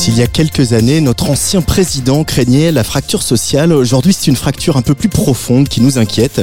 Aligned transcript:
S'il 0.00 0.16
y 0.16 0.22
a 0.22 0.26
quelques 0.26 0.72
années, 0.72 1.02
notre 1.02 1.28
ancien 1.28 1.60
président 1.60 2.24
craignait 2.24 2.72
la 2.72 2.84
fracture 2.84 3.22
sociale, 3.22 3.70
aujourd'hui 3.70 4.16
c'est 4.18 4.28
une 4.28 4.36
fracture 4.36 4.78
un 4.78 4.80
peu 4.80 4.94
plus 4.94 5.10
profonde 5.10 5.68
qui 5.68 5.82
nous 5.82 5.98
inquiète. 5.98 6.40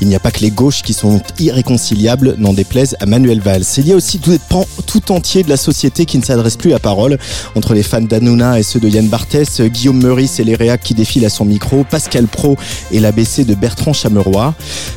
Il 0.00 0.06
n'y 0.06 0.14
a 0.14 0.20
pas 0.20 0.30
que 0.30 0.38
les 0.38 0.52
gauches 0.52 0.82
qui 0.82 0.92
sont 0.92 1.20
irréconciliables, 1.40 2.36
n'en 2.38 2.52
déplaise 2.52 2.96
à 3.00 3.06
Manuel 3.06 3.40
Valls. 3.40 3.64
Il 3.78 3.88
y 3.88 3.92
a 3.92 3.96
aussi 3.96 4.20
tout, 4.20 4.38
tout 4.86 5.10
entier 5.10 5.42
de 5.42 5.48
la 5.48 5.56
société 5.56 6.06
qui 6.06 6.16
ne 6.16 6.22
s'adresse 6.22 6.56
plus 6.56 6.74
à 6.74 6.78
parole. 6.78 7.18
Entre 7.56 7.74
les 7.74 7.82
fans 7.82 8.00
d'Anouna 8.00 8.60
et 8.60 8.62
ceux 8.62 8.78
de 8.78 8.88
Yann 8.88 9.08
Barthès, 9.08 9.62
Guillaume 9.62 10.00
Meurice 10.00 10.38
et 10.38 10.44
les 10.44 10.54
réacs 10.54 10.84
qui 10.84 10.94
défilent 10.94 11.24
à 11.24 11.28
son 11.28 11.44
micro, 11.44 11.82
Pascal 11.82 12.28
Pro 12.28 12.56
et 12.92 13.00
l'ABC 13.00 13.44
de 13.44 13.56
Bertrand 13.56 13.94
Chameroy. 13.94 14.54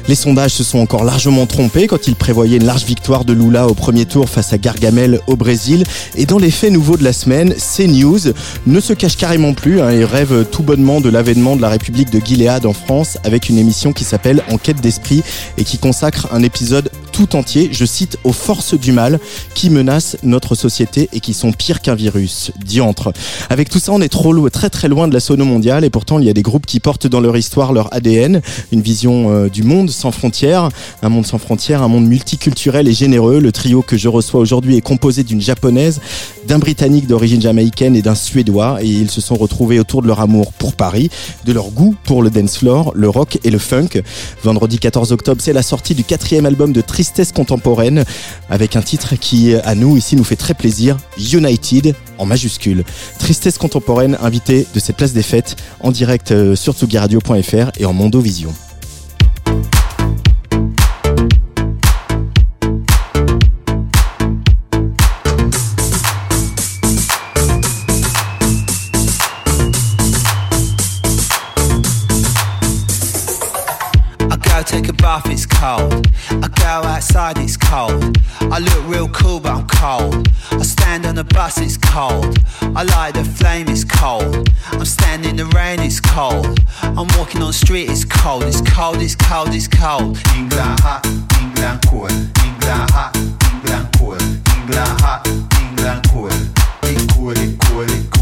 Les 0.08 0.16
sondages 0.16 0.54
se 0.54 0.63
sont 0.63 0.77
encore 0.77 1.05
largement 1.05 1.48
trompés 1.48 1.88
quand 1.88 2.08
ils 2.08 2.16
prévoyaient 2.16 2.58
une 2.58 2.66
large 2.66 2.85
victoire 2.85 3.26
de 3.26 3.34
Lula 3.34 3.68
au 3.68 3.74
premier 3.74 4.05
tour 4.05 4.30
face 4.30 4.54
à 4.54 4.60
Gargamel 4.60 5.22
au 5.26 5.35
Brésil. 5.35 5.85
Et 6.16 6.27
dans 6.27 6.38
les 6.38 6.52
faits 6.52 6.72
nouveaux 6.72 6.98
de 6.98 7.04
la 7.04 7.13
semaine, 7.13 7.55
c'est 7.58 7.95
News 7.95 8.20
ne 8.67 8.80
se 8.80 8.91
cache 8.94 9.16
carrément 9.16 9.54
plus 9.54 9.81
hein, 9.81 9.90
et 9.90 10.04
rêve 10.04 10.45
tout 10.52 10.63
bonnement 10.63 10.99
de 10.99 11.09
l'avènement 11.09 11.55
de 11.55 11.62
la 11.62 11.70
République 11.70 12.09
de 12.09 12.20
Gilead 12.20 12.66
en 12.66 12.73
France 12.73 13.18
avec 13.23 13.48
une 13.48 13.58
émission 13.58 13.94
qui 13.94 14.04
s'appelle 14.04 14.44
Enquête 14.52 14.82
d'esprit 14.82 15.24
et 15.57 15.63
qui 15.63 15.77
consacre 15.77 16.27
un 16.32 16.43
épisode 16.43 16.90
tout 17.15 17.37
entier, 17.37 17.70
je 17.71 17.85
cite, 17.85 18.18
aux 18.26 18.34
forces 18.34 18.77
du 18.77 18.91
mal 18.91 19.20
qui 19.54 19.70
menacent 19.70 20.18
notre 20.21 20.54
société 20.54 21.07
et 21.13 21.21
qui 21.21 21.34
sont 21.34 21.54
pires 21.54 21.82
qu'un 21.82 21.96
virus. 21.96 22.52
Diantre. 22.65 23.13
Avec 23.49 23.70
tout 23.70 23.79
ça, 23.79 23.93
on 23.93 24.02
est 24.02 24.09
trop 24.09 24.34
loin, 24.34 24.49
très 24.49 24.70
très 24.70 24.90
loin 24.90 25.07
de 25.07 25.13
la 25.13 25.21
sono 25.21 25.46
mondiale 25.46 25.85
et 25.85 25.90
pourtant 25.90 26.20
il 26.20 26.26
y 26.26 26.30
a 26.30 26.34
des 26.34 26.41
groupes 26.41 26.65
qui 26.65 26.82
portent 26.82 27.07
dans 27.07 27.21
leur 27.21 27.37
histoire 27.37 27.71
leur 27.71 27.93
ADN, 27.93 28.41
une 28.74 28.82
vision 28.82 29.32
euh, 29.32 29.48
du 29.48 29.63
monde 29.63 29.90
sans 29.90 30.12
frontières, 30.12 30.68
un 31.02 31.09
monde 31.09 31.26
sans 31.26 31.37
frontières, 31.37 31.84
un 31.84 31.87
monde 31.87 32.05
multiculturel 32.05 32.90
et 32.90 32.93
généreux. 32.93 33.40
Le 33.40 33.54
trio 33.54 33.82
que 33.82 33.96
je 33.96 34.09
reçois 34.09 34.41
aujourd'hui 34.41 34.76
est 34.76 34.82
composé 34.82 35.24
d'une 35.24 35.41
japonaise, 35.41 36.02
d'un 36.48 36.59
britannique 36.59 37.07
d'origine 37.07 37.41
jamaïcaine 37.41 37.85
et 37.94 38.02
d'un 38.02 38.16
suédois 38.16 38.80
et 38.82 38.88
ils 38.88 39.12
se 39.12 39.22
sont 39.22 39.36
retrouvés 39.36 39.80
autour 39.80 40.02
de 40.02 40.08
leur 40.08 40.20
amour 40.22 40.54
pour 40.54 40.74
Paris, 40.74 41.10
de 41.46 41.54
leur 41.54 41.70
goût 41.70 41.96
pour 42.05 42.24
le 42.24 42.30
dance 42.30 42.58
floor, 42.58 42.92
le 42.96 43.10
rock 43.10 43.38
et 43.44 43.52
le 43.52 43.60
funk. 43.60 44.02
Vendredi 44.44 44.80
14 44.80 45.12
octobre, 45.12 45.42
c'est 45.44 45.54
la 45.54 45.62
sortie 45.62 45.94
du 45.94 46.04
quatrième 46.04 46.46
album 46.46 46.74
de 46.74 46.82
Tristesse 46.82 47.32
contemporaine 47.32 48.05
avec 48.50 48.76
un 48.76 48.82
titre 48.82 49.16
qui, 49.16 49.54
à 49.54 49.76
nous, 49.76 49.98
ici, 49.98 50.16
nous 50.16 50.24
fait 50.24 50.36
très 50.36 50.54
plaisir, 50.54 50.98
United 51.18 51.96
en 52.18 52.26
majuscule. 52.26 52.84
Tristesse 53.20 53.58
contemporaine, 53.58 54.18
invité 54.22 54.66
de 54.74 54.80
cette 54.80 54.96
place 54.96 55.14
des 55.14 55.24
fêtes 55.24 55.55
en 55.82 55.92
direct 55.92 56.32
euh, 56.32 56.55
sur 56.55 56.74
tsugiradio.fr 56.74 57.72
et 57.77 57.86
en 57.86 57.94
Mondovision. 57.94 58.54
Cold. 75.66 76.08
I 76.30 76.47
go 76.62 76.88
outside, 76.94 77.38
it's 77.40 77.58
cold. 77.58 78.18
I 78.40 78.59
look 78.59 78.84
real 78.88 79.09
cool, 79.09 79.40
but 79.40 79.53
I'm 79.58 79.68
cold. 79.68 80.28
I 80.52 80.62
stand 80.62 81.06
on 81.08 81.16
the 81.16 81.24
bus, 81.24 81.58
it's 81.58 81.78
cold. 81.78 82.38
I 82.62 82.84
light 82.84 83.16
the 83.16 83.24
flame, 83.24 83.68
it's 83.70 83.84
cold. 83.84 84.48
I'm 84.72 84.86
standing 84.86 85.31
in 85.31 85.38
the 85.38 85.48
rain, 85.58 85.80
it's 85.80 86.00
cold. 86.00 86.59
I'm 86.84 87.08
walking 87.18 87.42
on 87.42 87.48
the 87.48 87.59
street, 87.66 87.90
it's 87.90 88.06
cold. 88.06 88.44
It's 88.44 88.62
cold, 88.62 88.98
it's 89.02 89.16
cold, 89.16 89.50
it's 89.53 89.68
cold. 89.68 90.20
England 90.38 90.80
hot, 90.86 91.03
England 91.42 91.80
cold. 91.88 92.12
England 92.12 92.90
hot, 92.96 93.16
England 93.16 93.88
cold. 93.97 94.22
England 94.22 95.02
hot, 95.02 95.28
England 95.62 96.02
cold. 96.12 96.32
It 96.84 97.09
cold, 97.09 97.38
it 97.40 97.59
cold, 97.62 97.90
it 97.90 98.12
cold. 98.12 98.15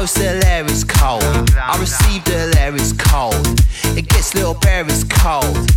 Cold. 0.00 0.18
I 0.18 0.40
the 0.40 0.46
air 0.46 0.64
is 0.64 0.84
cold. 0.84 1.50
I 1.56 1.76
receive 1.78 2.24
the 2.24 2.56
air 2.58 2.74
is 2.74 2.92
cold. 2.92 3.46
It 3.98 4.08
gets 4.08 4.34
little 4.34 4.54
bare, 4.54 4.84
it's 4.84 5.04
cold. 5.04 5.76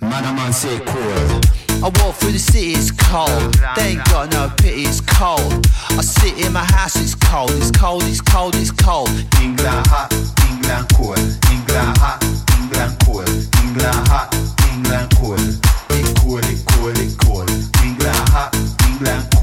Man, 0.00 0.24
I'm 0.24 0.38
on 0.38 0.52
say 0.52 0.78
cold. 0.80 1.46
I 1.82 1.90
walk 2.02 2.16
through 2.16 2.32
the 2.32 2.38
city, 2.38 2.72
it's 2.72 2.90
cold. 2.90 3.54
They 3.76 3.96
ain't 3.96 4.04
got 4.06 4.32
no 4.32 4.50
pity, 4.58 4.82
it's 4.82 5.00
cold. 5.00 5.66
I 5.90 6.02
sit 6.02 6.44
in 6.44 6.52
my 6.52 6.64
house, 6.64 6.96
it's 6.96 7.14
cold. 7.14 7.52
It's 7.52 7.70
cold, 7.70 8.02
it's 8.04 8.20
cold, 8.20 8.54
it's 8.56 8.70
cold. 8.70 9.08
England 9.40 9.86
hot, 9.88 10.12
England 10.48 10.86
cold. 10.92 11.18
England 11.50 11.98
hot, 11.98 12.20
England 12.58 12.96
cold. 13.04 13.28
England 13.28 14.08
hot, 14.08 14.28
England 14.72 15.08
cold. 15.16 15.40
It 15.40 16.16
cold, 16.20 16.44
it 16.44 16.60
cold, 16.68 16.98
it 16.98 17.16
cold. 17.18 17.50
England 17.84 18.28
hot, 18.28 18.54
England 18.88 19.22
cold. 19.32 19.33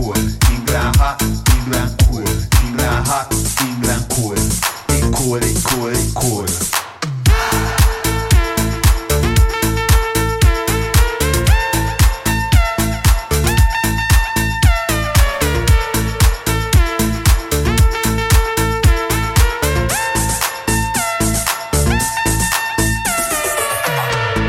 Cold. 5.31 5.39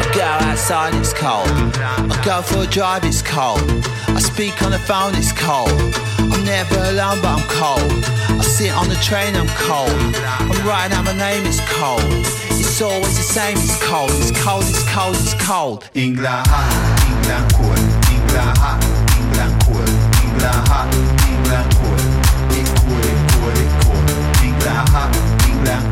I 0.01 0.13
go 0.13 0.25
outside, 0.25 0.97
it's 0.97 1.13
cold. 1.13 1.47
I 1.79 2.23
go 2.25 2.43
for 2.43 2.65
a 2.65 2.67
drive, 2.67 3.05
it's 3.05 3.23
cold. 3.23 3.61
I 4.09 4.19
speak 4.19 4.61
on 4.65 4.73
the 4.73 4.81
phone, 4.81 5.15
it's 5.15 5.31
cold. 5.31 6.12
I'm 6.33 6.45
never 6.45 6.77
alone, 6.91 7.21
but 7.21 7.37
I'm 7.37 7.47
cold. 7.49 8.05
I 8.41 8.43
sit 8.43 8.73
on 8.73 8.89
the 8.89 8.97
train, 8.97 9.37
I'm 9.37 9.49
cold. 9.69 9.93
I'm 10.25 10.67
writing 10.67 10.97
out 10.97 11.05
my 11.05 11.13
name, 11.13 11.45
it's 11.47 11.61
cold. 11.77 12.01
It's 12.57 12.81
always 12.81 13.17
the 13.17 13.23
same, 13.23 13.59
it's 13.59 13.77
cold. 13.85 14.11
It's 14.13 14.33
cold, 14.43 14.65
it's 14.65 14.83
cold, 14.89 15.15
it's 15.17 15.35
cold. 15.35 15.91
England 15.95 16.47
hot, 16.49 16.73
England 17.05 17.53
cold. 17.53 17.79
England 18.09 18.59
hot, 18.59 18.81
England 19.21 19.55
cold. 19.63 19.89
England 20.25 20.69
hot, 20.73 20.89
England. 21.29 21.69
It 22.57 22.65
cold, 22.81 23.05
it 23.05 23.19
cold, 23.29 23.59
it 23.61 23.71
cold. 23.85 24.09
England 24.41 24.89
hot, 24.89 25.13
England. 25.53 25.85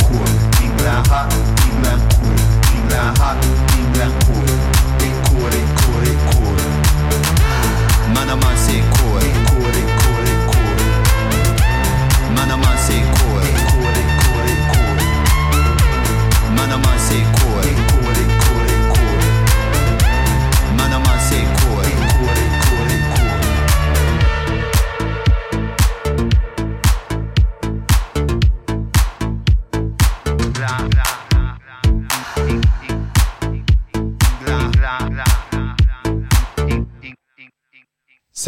England 0.65 1.07
hot, 1.13 1.29
England. 1.69 2.01
England 2.73 3.19
hot, 3.21 3.70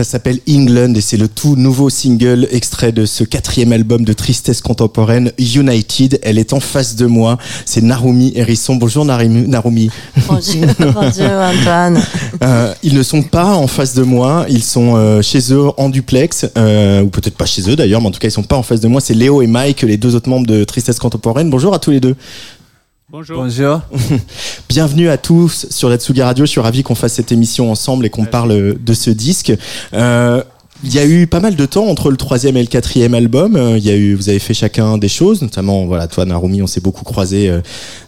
Ça 0.02 0.10
s'appelle 0.10 0.40
England 0.50 0.94
et 0.94 1.00
c'est 1.00 1.16
le 1.16 1.28
tout 1.28 1.54
nouveau 1.54 1.88
single 1.88 2.48
extrait 2.50 2.90
de 2.90 3.06
ce 3.06 3.22
quatrième 3.22 3.72
album 3.72 4.04
de 4.04 4.12
tristesse 4.12 4.60
contemporaine 4.60 5.30
United. 5.38 6.18
Elle 6.24 6.38
est 6.38 6.52
en 6.52 6.58
face 6.58 6.96
de 6.96 7.06
moi. 7.06 7.38
C'est 7.66 7.82
Narumi 7.82 8.32
Hérisson. 8.34 8.74
Bonjour 8.74 9.04
Narumi. 9.04 9.46
Narumi. 9.46 9.90
Bonjour, 10.26 10.66
bonjour 10.80 11.30
Antoine. 11.30 12.02
Euh, 12.42 12.74
ils 12.82 12.94
ne 12.94 13.02
sont 13.04 13.22
pas 13.22 13.54
en 13.54 13.68
face 13.68 13.94
de 13.94 14.02
moi. 14.02 14.44
Ils 14.48 14.64
sont 14.64 14.96
euh, 14.96 15.22
chez 15.22 15.52
eux 15.54 15.68
en 15.76 15.88
duplex, 15.88 16.46
euh, 16.58 17.02
ou 17.02 17.08
peut-être 17.08 17.36
pas 17.36 17.46
chez 17.46 17.70
eux 17.70 17.76
d'ailleurs, 17.76 18.00
mais 18.00 18.08
en 18.08 18.10
tout 18.10 18.18
cas 18.18 18.26
ils 18.26 18.32
sont 18.32 18.42
pas 18.42 18.56
en 18.56 18.64
face 18.64 18.80
de 18.80 18.88
moi. 18.88 19.00
C'est 19.00 19.14
Léo 19.14 19.40
et 19.40 19.46
Mike, 19.46 19.82
les 19.82 19.98
deux 19.98 20.16
autres 20.16 20.28
membres 20.28 20.48
de 20.48 20.64
Tristesse 20.64 20.98
contemporaine. 20.98 21.48
Bonjour 21.48 21.74
à 21.74 21.78
tous 21.78 21.92
les 21.92 22.00
deux. 22.00 22.16
Bonjour. 23.12 23.42
Bonjour. 23.42 23.82
Bienvenue 24.70 25.10
à 25.10 25.18
tous 25.18 25.66
sur 25.68 25.90
la 25.90 25.98
Tsugi 25.98 26.22
Radio. 26.22 26.46
Je 26.46 26.50
suis 26.50 26.62
ravi 26.62 26.82
qu'on 26.82 26.94
fasse 26.94 27.12
cette 27.12 27.30
émission 27.30 27.70
ensemble 27.70 28.06
et 28.06 28.08
qu'on 28.08 28.24
parle 28.24 28.78
de 28.82 28.94
ce 28.94 29.10
disque. 29.10 29.52
Euh, 29.92 30.42
Il 30.82 30.94
y 30.94 30.98
a 30.98 31.04
eu 31.04 31.26
pas 31.26 31.40
mal 31.40 31.54
de 31.54 31.66
temps 31.66 31.88
entre 31.88 32.10
le 32.10 32.16
troisième 32.16 32.56
et 32.56 32.62
le 32.62 32.68
quatrième 32.68 33.12
album. 33.12 33.54
Euh, 33.54 33.76
Il 33.76 33.84
y 33.84 33.90
a 33.90 33.94
eu, 33.96 34.14
vous 34.14 34.30
avez 34.30 34.38
fait 34.38 34.54
chacun 34.54 34.96
des 34.96 35.10
choses, 35.10 35.42
notamment, 35.42 35.84
voilà, 35.84 36.06
toi, 36.06 36.24
Narumi, 36.24 36.62
on 36.62 36.66
s'est 36.66 36.80
beaucoup 36.80 37.04
croisé 37.04 37.50
euh, 37.50 37.60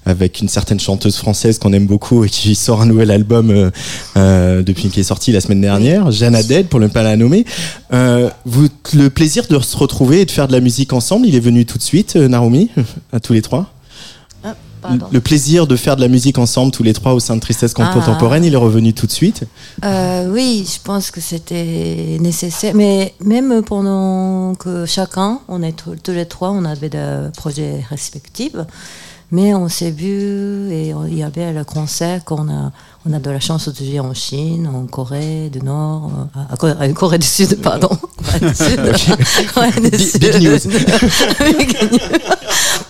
avec 0.06 0.40
une 0.40 0.48
certaine 0.48 0.80
chanteuse 0.80 1.16
française 1.18 1.58
qu'on 1.58 1.74
aime 1.74 1.86
beaucoup 1.86 2.24
et 2.24 2.30
qui 2.30 2.54
sort 2.54 2.80
un 2.80 2.86
nouvel 2.86 3.10
album 3.10 3.70
euh, 4.16 4.62
depuis 4.62 4.88
qui 4.88 5.00
est 5.00 5.02
sorti 5.02 5.32
la 5.32 5.42
semaine 5.42 5.60
dernière, 5.60 6.12
Jeanne 6.12 6.34
Aded, 6.34 6.68
pour 6.68 6.80
ne 6.80 6.86
pas 6.86 7.02
la 7.02 7.18
nommer. 7.18 7.44
Euh, 7.92 8.30
vous, 8.46 8.68
le 8.94 9.10
plaisir 9.10 9.44
de 9.50 9.58
se 9.60 9.76
retrouver 9.76 10.22
et 10.22 10.24
de 10.24 10.30
faire 10.30 10.48
de 10.48 10.52
la 10.52 10.60
musique 10.60 10.94
ensemble, 10.94 11.26
il 11.26 11.34
est 11.34 11.40
venu 11.40 11.66
tout 11.66 11.76
de 11.76 11.82
suite, 11.82 12.16
Narumi, 12.16 12.70
à 13.12 13.20
tous 13.20 13.34
les 13.34 13.42
trois. 13.42 13.70
Pardon. 14.84 15.06
Le 15.10 15.20
plaisir 15.20 15.66
de 15.66 15.76
faire 15.76 15.96
de 15.96 16.00
la 16.02 16.08
musique 16.08 16.38
ensemble 16.38 16.70
tous 16.72 16.82
les 16.82 16.92
trois 16.92 17.14
au 17.14 17.20
sein 17.20 17.34
de 17.36 17.40
Tristesse 17.40 17.74
Ah. 17.78 17.90
contemporaine, 17.92 18.44
il 18.44 18.52
est 18.54 18.56
revenu 18.58 18.92
tout 18.92 19.06
de 19.06 19.12
suite. 19.12 19.44
Euh, 19.84 20.30
oui, 20.30 20.68
je 20.72 20.78
pense 20.82 21.10
que 21.10 21.20
c'était 21.20 22.18
nécessaire. 22.20 22.74
Mais 22.74 23.14
même 23.24 23.62
pendant 23.62 24.54
que 24.54 24.86
chacun, 24.86 25.40
on 25.48 25.62
est 25.62 25.74
tous 26.02 26.12
les 26.12 26.26
trois, 26.26 26.50
on 26.50 26.64
avait 26.64 26.88
des 26.90 27.28
projets 27.36 27.82
respectifs. 27.90 28.56
Mais 29.32 29.52
on 29.54 29.68
s'est 29.68 29.90
vu 29.90 30.70
et 30.70 30.92
il 31.08 31.18
y 31.18 31.22
avait 31.24 31.52
le 31.52 31.64
concert 31.64 32.22
qu'on 32.24 32.48
a, 32.48 32.70
on 33.04 33.12
a 33.12 33.18
de 33.18 33.30
la 33.30 33.40
chance 33.40 33.68
de 33.68 33.74
jouer 33.84 33.98
en 33.98 34.14
Chine, 34.14 34.68
en 34.72 34.86
Corée 34.86 35.48
du 35.50 35.58
Nord, 35.60 36.12
euh, 36.36 36.74
à, 36.78 36.88
Corée, 36.92 37.18
du 37.18 37.26
Sud, 37.26 37.60
pardon. 37.60 37.88
Corée 37.88 38.40
du 38.40 38.54
Sud. 38.54 38.80
Corée 39.52 39.72
du 39.72 39.90
Big- 39.90 39.98
Sud. 40.00 40.20
big 40.20 40.42
news. 40.42 40.58
Big 41.58 41.82
news. 41.82 41.98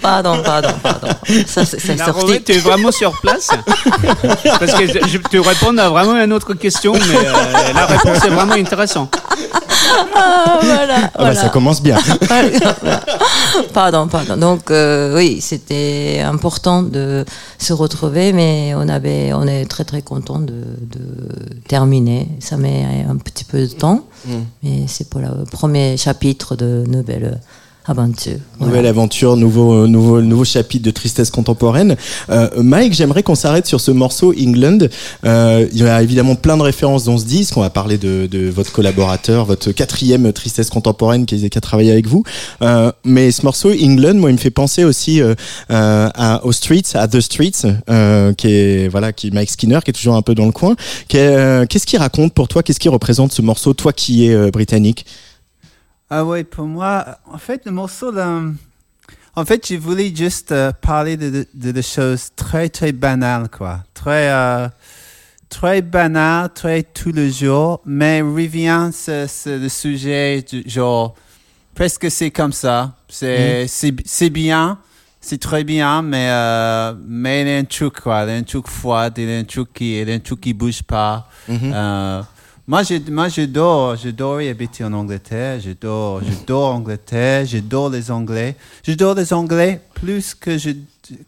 Pardon, 0.05 0.43
pardon, 0.45 0.69
pardon. 0.83 1.09
Ça, 1.47 1.65
c'est 1.65 1.81
c'est 1.81 1.95
Narumi, 1.97 2.21
sorti. 2.35 2.45
tu 2.45 2.53
es 2.53 2.59
vraiment 2.59 2.93
sur 2.93 3.19
place 3.23 3.49
Parce 4.61 4.75
que 4.75 4.87
je, 4.87 4.99
je 5.09 5.19
te 5.19 5.37
réponds 5.39 5.77
à 5.79 5.89
vraiment 5.89 6.17
une 6.23 6.33
autre 6.33 6.53
question, 6.55 6.93
mais 6.93 7.17
euh, 7.17 7.73
la 7.75 7.87
réponse 7.87 8.23
est 8.25 8.29
vraiment 8.29 8.53
intéressante. 8.55 9.17
Ah, 10.15 10.59
voilà, 10.62 11.11
Ah 11.15 11.23
bah, 11.25 11.35
ça 11.35 11.49
commence 11.49 11.81
bien. 11.83 11.97
pardon, 13.73 14.06
pardon. 14.09 14.37
Donc 14.37 14.71
euh, 14.71 15.17
oui, 15.17 15.41
c'était 15.41 16.21
important 16.25 16.83
de 16.83 17.25
se 17.59 17.73
retrouver, 17.73 18.33
mais 18.33 18.75
on 18.77 18.89
avait, 18.89 19.33
on 19.33 19.47
est 19.47 19.65
très 19.67 19.85
très 19.85 20.03
content 20.03 20.39
de, 20.39 20.53
de 20.53 21.00
terminer. 21.69 22.29
Ça 22.41 22.57
met 22.57 23.05
un 23.09 23.17
petit 23.17 23.45
peu 23.45 23.61
de 23.67 23.73
temps, 23.73 24.05
mais 24.62 24.85
c'est 24.87 25.09
pour 25.09 25.21
le 25.21 25.45
premier 25.50 25.97
chapitre 25.97 26.57
de 26.57 26.85
nouvelle 26.87 27.41
Nouvelle 28.61 28.87
aventure, 28.87 29.37
nouveau, 29.37 29.75
euh, 29.75 29.87
nouveau, 29.87 30.23
nouveau 30.23 30.45
chapitre 30.47 30.83
de 30.87 30.91
tristesse 30.91 31.31
contemporaine. 31.31 31.97
Euh, 32.31 32.49
Mike, 32.63 32.95
j'aimerais 32.95 33.23
qu'on 33.23 33.35
s'arrête 33.35 33.67
sur 33.67 33.79
ce 33.79 33.91
morceau 33.91 34.33
England. 34.33 34.79
Euh, 35.27 35.67
il 35.71 35.81
y 35.81 35.87
a 35.87 36.03
évidemment 36.03 36.35
plein 36.35 36.57
de 36.57 36.63
références 36.63 37.05
dans 37.05 37.19
ce 37.19 37.27
disque. 37.27 37.59
On 37.59 37.61
va 37.61 37.69
parler 37.69 37.99
de, 37.99 38.27
de 38.27 38.49
votre 38.49 38.73
collaborateur, 38.73 39.45
votre 39.45 39.71
quatrième 39.73 40.33
tristesse 40.33 40.71
contemporaine 40.71 41.27
qui, 41.27 41.45
a 41.55 41.61
travaillé 41.61 41.93
avec 41.93 42.07
vous. 42.07 42.23
Euh, 42.63 42.91
mais 43.05 43.31
ce 43.31 43.43
morceau 43.43 43.71
England, 43.71 44.15
moi, 44.15 44.31
il 44.31 44.35
me 44.35 44.39
fait 44.39 44.51
penser 44.51 44.85
aussi 44.85 45.21
euh, 45.21 45.35
euh, 45.71 46.09
à, 46.15 46.43
aux 46.47 46.53
Streets, 46.53 46.95
à 46.95 47.07
The 47.07 47.21
Streets, 47.21 47.67
qui 48.39 48.47
est 48.49 48.89
voilà, 48.89 49.13
qui 49.13 49.31
Mike 49.31 49.51
Skinner, 49.51 49.81
qui 49.85 49.91
est 49.91 49.95
toujours 49.95 50.17
un 50.17 50.23
peu 50.23 50.35
dans 50.35 50.47
le 50.47 50.53
coin. 50.53 50.75
Qu'est- 51.09 51.67
Qu'est-ce 51.69 51.85
qu'il 51.87 51.99
raconte 51.99 52.33
pour 52.33 52.49
toi? 52.49 52.63
Qu'est-ce 52.63 52.81
qui 52.81 52.89
représente 52.89 53.33
ce 53.33 53.43
morceau, 53.43 53.75
toi 53.75 53.93
qui 53.93 54.27
es 54.27 54.51
britannique? 54.51 55.05
Ah 56.11 56.25
ouais, 56.25 56.45
pour 56.45 56.67
moi, 56.67 57.19
en 57.27 57.39
fait, 57.39 57.65
le 57.65 57.73
morceau, 57.73 58.12
là, 58.12 58.43
en 59.37 59.45
fait, 59.45 59.67
je 59.67 59.77
voulais 59.77 60.15
juste 60.15 60.53
euh, 60.53 60.71
parler 60.73 61.17
de, 61.17 61.47
de, 61.53 61.83
choses 61.83 62.31
très, 62.37 62.69
très 62.69 62.93
banales, 62.93 63.49
quoi. 63.49 63.81
Très, 63.95 64.29
euh, 64.31 64.69
très 65.49 65.83
banales, 65.83 66.51
très 66.55 66.83
tous 66.83 67.11
les 67.11 67.31
jours, 67.31 67.81
mais 67.85 68.21
revient 68.21 68.91
sur, 68.93 69.29
sur 69.29 69.59
le 69.59 69.69
sujet, 69.69 70.43
du, 70.43 70.62
genre, 70.67 71.17
presque 71.75 72.11
c'est 72.11 72.31
comme 72.31 72.53
ça. 72.53 72.95
C'est, 73.09 73.67
c'est 73.67 74.31
bien, 74.31 74.79
c'est 75.21 75.41
très 75.41 75.65
bien, 75.65 76.03
mais, 76.03 76.29
euh, 76.31 76.93
mais 77.07 77.43
il 77.43 77.49
y 77.49 77.50
a 77.53 77.57
un 77.57 77.65
truc, 77.65 78.00
quoi. 78.00 78.25
Il 78.25 78.29
y 78.29 78.33
a 78.33 78.37
un 78.37 78.43
truc 78.43 78.69
froid, 78.69 79.09
il 79.17 79.29
y 79.29 79.35
a 79.35 79.39
un 79.39 79.45
truc 79.45 79.73
qui, 79.73 80.00
il 80.00 80.09
y 80.09 80.12
a 80.12 80.15
un 80.15 80.19
truc 80.19 80.43
qui 80.43 80.53
bouge 80.53 80.83
pas. 80.83 81.29
Euh, 81.49 82.23
moi, 82.66 82.82
je, 82.82 82.94
moi, 83.11 83.28
j'adore, 83.28 83.96
j'adore 83.96 84.40
y 84.40 84.49
habiter 84.49 84.84
en 84.84 84.93
Angleterre. 84.94 85.61
J'adore, 85.61 86.22
j'adore 86.25 86.75
Angleterre. 86.75 87.44
J'adore 87.44 87.90
les 87.90 88.11
Anglais. 88.11 88.56
J'adore 88.82 89.14
les 89.14 89.32
Anglais 89.34 89.81
plus 89.93 90.34
que 90.34 90.56
je, 90.56 90.70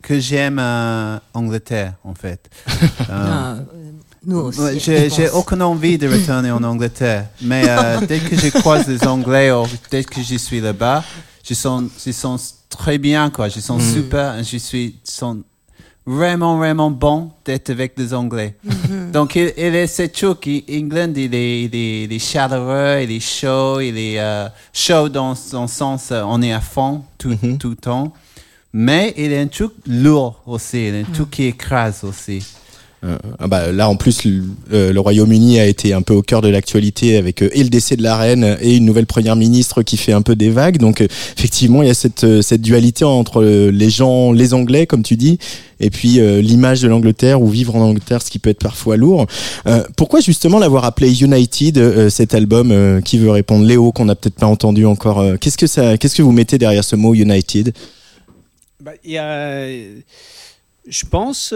que 0.00 0.18
j'aime 0.18 0.58
euh, 0.58 1.18
Angleterre, 1.34 1.94
en 2.04 2.14
fait. 2.14 2.48
Euh, 3.08 3.12
Ah, 3.12 3.56
euh, 3.56 3.90
nous 4.24 4.38
aussi. 4.38 4.80
Je 4.80 5.08
j'ai, 5.14 5.30
aucune 5.30 5.62
envie 5.62 5.98
de 5.98 6.08
retourner 6.08 6.50
en 6.50 6.62
Angleterre. 6.64 7.26
Mais 7.42 7.64
euh, 7.68 8.00
dès 8.08 8.18
que 8.18 8.34
je 8.36 8.48
croise 8.48 8.88
les 8.88 9.06
Anglais 9.06 9.52
ou 9.52 9.66
dès 9.90 10.02
que 10.02 10.20
je 10.22 10.36
suis 10.36 10.60
là-bas, 10.60 11.04
je 11.44 11.54
sens, 11.54 11.84
je 12.04 12.12
sens 12.12 12.56
très 12.68 12.98
bien, 12.98 13.30
quoi. 13.30 13.48
Je 13.48 13.60
sens 13.60 13.82
super. 13.82 14.42
Je 14.42 14.56
suis 14.56 14.96
sens 15.04 15.36
vraiment, 16.06 16.56
vraiment 16.56 16.90
bon 16.90 17.32
d'être 17.44 17.70
avec 17.70 17.94
les 17.98 18.14
Anglais. 18.14 18.54
Donc, 19.12 19.34
il, 19.34 19.52
il 19.56 19.74
est, 19.74 19.86
c'est 19.86 20.08
true 20.08 20.34
qu'England, 20.36 21.12
il 21.16 21.34
est, 21.34 21.62
il, 21.64 21.74
est, 21.74 22.02
il 22.04 22.12
est 22.12 22.18
chaleureux, 22.18 23.02
il 23.02 23.10
est 23.10 23.20
chaud, 23.20 23.80
il 23.80 23.98
est 23.98 24.20
euh, 24.20 24.48
chaud 24.72 25.08
dans 25.08 25.34
son 25.34 25.66
sens, 25.66 26.10
euh, 26.12 26.22
on 26.24 26.40
est 26.42 26.52
à 26.52 26.60
fond 26.60 27.02
tout, 27.18 27.36
tout 27.58 27.70
le 27.70 27.76
temps. 27.76 28.12
Mais 28.72 29.14
il 29.16 29.32
est 29.32 29.40
un 29.40 29.46
truc 29.46 29.72
lourd 29.86 30.42
aussi, 30.46 30.88
il 30.88 30.94
est 30.94 31.00
un 31.00 31.12
truc 31.12 31.30
qui 31.30 31.44
écrase 31.44 32.04
aussi. 32.04 32.46
Euh, 33.04 33.18
ah 33.38 33.46
bah, 33.46 33.72
là, 33.72 33.88
en 33.88 33.96
plus, 33.96 34.24
le, 34.24 34.42
euh, 34.72 34.92
le 34.92 35.00
Royaume-Uni 35.00 35.60
a 35.60 35.66
été 35.66 35.92
un 35.92 36.02
peu 36.02 36.14
au 36.14 36.22
cœur 36.22 36.40
de 36.40 36.48
l'actualité 36.48 37.16
avec 37.16 37.42
euh, 37.42 37.50
et 37.52 37.62
le 37.62 37.68
décès 37.68 37.96
de 37.96 38.02
la 38.02 38.16
reine 38.16 38.56
et 38.60 38.76
une 38.76 38.86
nouvelle 38.86 39.06
première 39.06 39.36
ministre 39.36 39.82
qui 39.82 39.96
fait 39.96 40.12
un 40.12 40.22
peu 40.22 40.34
des 40.34 40.48
vagues. 40.48 40.78
Donc, 40.78 41.00
euh, 41.00 41.08
effectivement, 41.36 41.82
il 41.82 41.88
y 41.88 41.90
a 41.90 41.94
cette, 41.94 42.24
euh, 42.24 42.42
cette 42.42 42.62
dualité 42.62 43.04
entre 43.04 43.44
les 43.44 43.90
gens, 43.90 44.32
les 44.32 44.54
Anglais, 44.54 44.86
comme 44.86 45.02
tu 45.02 45.16
dis, 45.16 45.38
et 45.78 45.90
puis 45.90 46.18
l'image 46.40 46.80
de 46.80 46.88
l'Angleterre 46.88 47.42
ou 47.42 47.48
vivre 47.48 47.76
en 47.76 47.82
Angleterre, 47.82 48.22
ce 48.22 48.30
qui 48.30 48.38
peut 48.38 48.48
être 48.48 48.62
parfois 48.62 48.96
lourd. 48.96 49.26
Pourquoi 49.96 50.20
justement 50.20 50.58
l'avoir 50.58 50.86
appelé 50.86 51.22
United, 51.22 52.08
cet 52.08 52.32
album 52.32 53.02
Qui 53.02 53.18
veut 53.18 53.30
répondre 53.30 53.66
Léo, 53.66 53.92
qu'on 53.92 54.06
n'a 54.06 54.14
peut-être 54.14 54.36
pas 54.36 54.46
entendu 54.46 54.86
encore. 54.86 55.22
qu'est-ce 55.38 55.58
que 55.58 55.66
ça, 55.66 55.98
qu'est-ce 55.98 56.16
que 56.16 56.22
vous 56.22 56.32
mettez 56.32 56.56
derrière 56.56 56.82
ce 56.82 56.96
mot 56.96 57.12
United? 57.12 57.74
Bah, 58.82 58.92
y 59.04 59.18
a, 59.18 59.66
je 60.88 61.04
pense, 61.10 61.52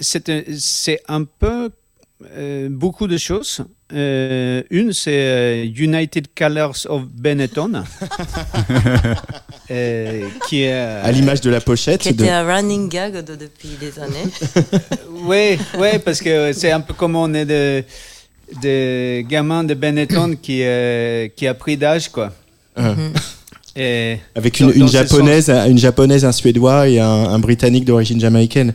c'est 0.00 0.28
un- 0.28 0.42
c'est 0.58 1.00
un 1.08 1.24
peu 1.24 1.70
euh, 2.36 2.68
beaucoup 2.70 3.06
de 3.06 3.16
choses. 3.16 3.60
Euh, 3.92 4.62
une, 4.70 4.92
c'est 4.92 5.10
euh, 5.14 5.64
United 5.64 6.28
Colors 6.36 6.86
of 6.88 7.02
Benetton, 7.06 7.82
euh, 9.70 10.22
qui 10.48 10.62
est 10.62 10.72
À 10.72 11.10
l'image 11.12 11.40
de 11.40 11.50
la 11.50 11.60
pochette. 11.60 12.00
Qui 12.02 12.12
de- 12.14 12.22
était 12.24 12.32
un 12.32 12.44
running 12.46 12.88
gag 12.88 13.24
de- 13.24 13.34
depuis 13.36 13.70
des 13.80 13.98
années. 13.98 14.30
Oui, 15.22 15.58
ouais, 15.78 15.98
parce 15.98 16.20
que 16.20 16.52
c'est 16.54 16.70
un 16.70 16.80
peu 16.80 16.94
comme 16.94 17.14
on 17.14 17.32
est 17.34 17.44
de, 17.44 17.84
de 18.62 19.20
gamins 19.22 19.64
de 19.64 19.74
Benetton 19.74 20.34
qui, 20.40 20.60
euh, 20.62 21.28
qui 21.36 21.46
a 21.46 21.52
pris 21.54 21.76
d'âge, 21.76 22.08
quoi. 22.08 22.32
Mhm. 22.76 23.12
Et 23.76 24.16
Avec 24.34 24.58
une, 24.60 24.66
Dans- 24.68 24.72
une 24.72 24.80
dans 24.80 24.86
ce 24.88 24.92
japonaise, 24.92 25.50
une 25.50 25.78
japonaise, 25.78 26.24
un 26.24 26.32
suédois 26.32 26.88
et 26.88 26.98
un, 27.00 27.06
un 27.06 27.38
britannique 27.38 27.84
d'origine 27.84 28.18
jamaïcaine. 28.20 28.72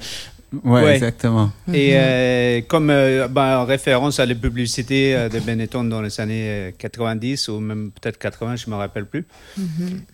Ouais, 0.64 0.84
Ouais. 0.84 0.94
exactement. 0.96 1.52
Et 1.74 1.92
euh, 1.96 2.62
comme 2.68 2.90
euh, 2.90 3.28
bah, 3.28 3.60
en 3.62 3.66
référence 3.66 4.20
à 4.20 4.26
la 4.26 4.36
publicité 4.36 5.16
euh, 5.16 5.30
de 5.30 5.40
Benetton 5.40 5.84
dans 5.84 6.02
les 6.02 6.20
années 6.22 6.48
euh, 6.50 6.72
90 6.78 7.48
ou 7.50 7.60
même 7.60 7.92
peut-être 7.92 8.18
80, 8.18 8.56
je 8.58 8.66
ne 8.68 8.72
me 8.72 8.78
rappelle 8.78 9.06
plus. 9.06 9.26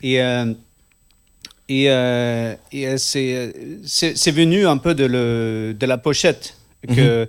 Et, 0.02 0.22
euh, 0.22 0.54
et, 1.70 1.90
euh, 1.90 2.54
et, 2.72 2.88
euh, 2.88 2.98
c'est, 2.98 3.36
euh, 3.36 3.52
c'est, 3.86 4.18
c'est 4.18 4.32
venu 4.32 4.66
un 4.68 4.78
peu 4.78 4.94
de, 4.96 5.06
le, 5.06 5.76
de 5.78 5.86
la 5.86 5.98
pochette 5.98 6.58
que 6.88 7.28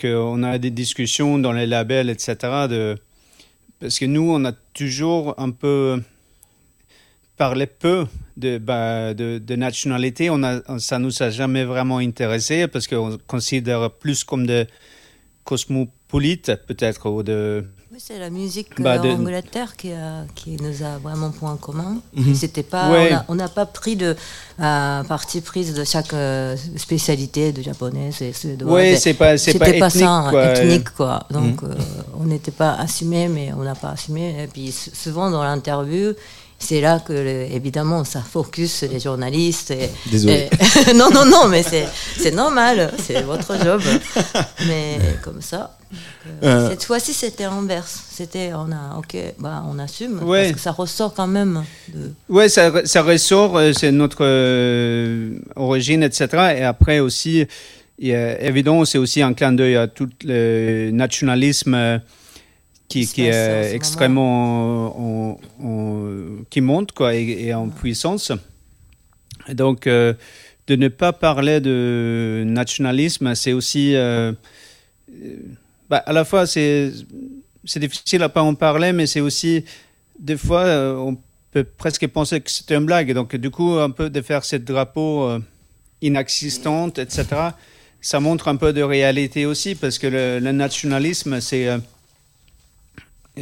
qu'on 0.00 0.42
a 0.42 0.58
des 0.58 0.70
discussions 0.70 1.38
dans 1.38 1.52
les 1.52 1.66
labels, 1.66 2.10
etc. 2.10 2.36
De, 2.68 2.98
parce 3.78 3.98
que 3.98 4.04
nous, 4.06 4.28
on 4.32 4.44
a 4.44 4.52
toujours 4.74 5.34
un 5.38 5.50
peu 5.50 6.02
parlé 7.36 7.66
peu 7.66 8.06
de, 8.36 8.58
bah, 8.58 9.14
de, 9.14 9.38
de 9.38 9.56
nationalité. 9.56 10.30
On 10.30 10.42
a, 10.42 10.60
ça 10.78 10.98
nous 10.98 11.22
a 11.22 11.30
jamais 11.30 11.64
vraiment 11.64 11.98
intéressé 11.98 12.66
parce 12.68 12.86
qu'on 12.86 13.18
considère 13.26 13.90
plus 13.90 14.24
comme 14.24 14.46
des 14.46 14.66
cosmopolites, 15.44 16.52
peut-être, 16.66 17.08
ou 17.10 17.22
de... 17.22 17.64
Oui, 17.92 17.98
c'est 18.00 18.18
la 18.18 18.30
musique 18.30 18.80
Bah, 18.80 18.94
euh, 18.94 18.98
de- 19.00 19.08
en 19.10 19.18
Angleterre 19.20 19.76
qui, 19.76 19.92
a- 19.92 20.24
qui 20.34 20.56
nous 20.56 20.82
a 20.82 20.96
vraiment 20.96 21.30
point 21.30 21.58
commun. 21.58 21.98
Mhm. 22.14 22.34
C'était 22.34 22.62
pas, 22.62 22.90
Ouais. 22.90 23.10
on 23.28 23.34
n'a 23.34 23.48
pas 23.48 23.66
pris 23.66 23.96
de 23.96 24.16
euh, 24.60 25.02
parti 25.04 25.42
prise 25.42 25.74
de 25.74 25.84
chaque 25.84 26.14
euh, 26.14 26.56
spécialité 26.76 27.52
de 27.52 27.60
japonais 27.60 28.08
et 28.22 28.32
Mais 28.64 28.96
c'est 28.96 29.12
pas, 29.12 29.36
c'est 29.36 29.58
pas 29.58 29.66
C'était 29.66 29.78
pas, 29.78 29.88
ethnique, 29.88 30.02
ça, 30.04 30.26
quoi. 30.30 30.52
ethnique 30.54 30.90
quoi. 30.94 31.26
Donc 31.30 31.62
euh, 31.64 31.74
on 32.18 32.24
n'était 32.24 32.50
pas 32.50 32.72
assumé, 32.76 33.28
mais 33.28 33.52
on 33.52 33.62
n'a 33.62 33.74
pas 33.74 33.90
assumé. 33.90 34.42
Et 34.44 34.46
puis 34.46 34.72
souvent 34.72 35.30
dans 35.30 35.42
l'interview, 35.44 36.14
c'est 36.62 36.80
là 36.80 37.00
que, 37.00 37.12
évidemment, 37.52 38.04
ça 38.04 38.20
focus 38.20 38.82
les 38.82 39.00
journalistes. 39.00 39.72
Et, 39.72 39.90
Désolé. 40.10 40.48
et- 40.88 40.94
non, 40.94 41.10
non, 41.10 41.24
non, 41.26 41.48
mais 41.48 41.62
c'est 41.62 42.30
normal, 42.34 42.92
c'est 43.04 43.22
votre 43.22 43.56
job. 43.62 43.80
Mais 44.66 44.98
comme 45.22 45.42
ça. 45.42 45.76
Euh, 45.84 45.88
Euh. 46.44 46.70
Cette 46.70 46.84
fois-ci, 46.84 47.12
c'était 47.12 47.44
inverse. 47.44 48.00
C'était, 48.10 48.52
on 48.54 48.72
a, 48.72 48.96
ok, 48.98 49.14
bah, 49.38 49.62
on 49.68 49.78
assume, 49.78 50.22
Ouais. 50.22 50.44
parce 50.44 50.54
que 50.54 50.60
ça 50.60 50.70
ressort 50.72 51.12
quand 51.14 51.26
même 51.26 51.64
de. 51.92 52.12
Ouais, 52.30 52.48
ça, 52.48 52.70
ça 52.86 53.02
ressort, 53.02 53.58
euh, 53.58 53.72
c'est 53.78 53.92
notre 53.92 54.24
euh, 54.24 55.36
origine, 55.56 56.02
etc. 56.02 56.28
Et 56.58 56.62
après 56.64 57.00
aussi, 57.00 57.46
évidemment, 57.98 58.84
c'est 58.86 58.98
aussi 58.98 59.20
un 59.20 59.34
clin 59.34 59.52
d'œil 59.52 59.76
à 59.76 59.86
tout 59.86 60.08
le 60.24 60.90
nationalisme 60.92 62.00
qui, 63.00 63.26
est 63.26 63.32
moment. 63.32 63.74
extrêmement 63.74 65.32
en- 65.32 65.40
en- 65.62 66.44
qui 66.50 66.60
monte 66.60 66.92
quoi, 66.92 67.14
et, 67.14 67.46
et 67.46 67.54
en 67.54 67.68
puissance. 67.68 68.32
Et 69.48 69.54
donc, 69.54 69.86
euh, 69.86 70.14
de 70.68 70.76
ne 70.76 70.88
pas 70.88 71.12
parler 71.12 71.60
de 71.60 72.44
nationalisme, 72.46 73.34
c'est 73.34 73.52
aussi, 73.52 73.94
euh, 73.96 74.32
euh, 75.12 75.36
bah, 75.90 75.98
à 76.06 76.12
la 76.12 76.24
fois, 76.24 76.46
c'est 76.46 76.92
c'est 77.64 77.80
difficile 77.80 78.22
à 78.22 78.28
pas 78.28 78.42
en 78.42 78.54
parler, 78.54 78.92
mais 78.92 79.06
c'est 79.06 79.20
aussi 79.20 79.64
des 80.18 80.36
fois, 80.36 80.62
euh, 80.64 80.96
on 80.96 81.16
peut 81.52 81.64
presque 81.64 82.06
penser 82.08 82.40
que 82.40 82.50
c'est 82.50 82.72
une 82.72 82.86
blague. 82.86 83.12
Donc, 83.14 83.36
du 83.36 83.50
coup, 83.50 83.74
un 83.78 83.90
peu 83.90 84.10
de 84.10 84.20
faire 84.22 84.44
ce 84.44 84.56
drapeau 84.56 85.24
euh, 85.28 85.40
inexistante, 86.02 86.98
etc., 86.98 87.54
ça 88.00 88.20
montre 88.20 88.48
un 88.48 88.56
peu 88.56 88.72
de 88.72 88.82
réalité 88.82 89.46
aussi, 89.46 89.74
parce 89.76 89.98
que 89.98 90.06
le, 90.08 90.40
le 90.40 90.52
nationalisme, 90.52 91.40
c'est 91.40 91.68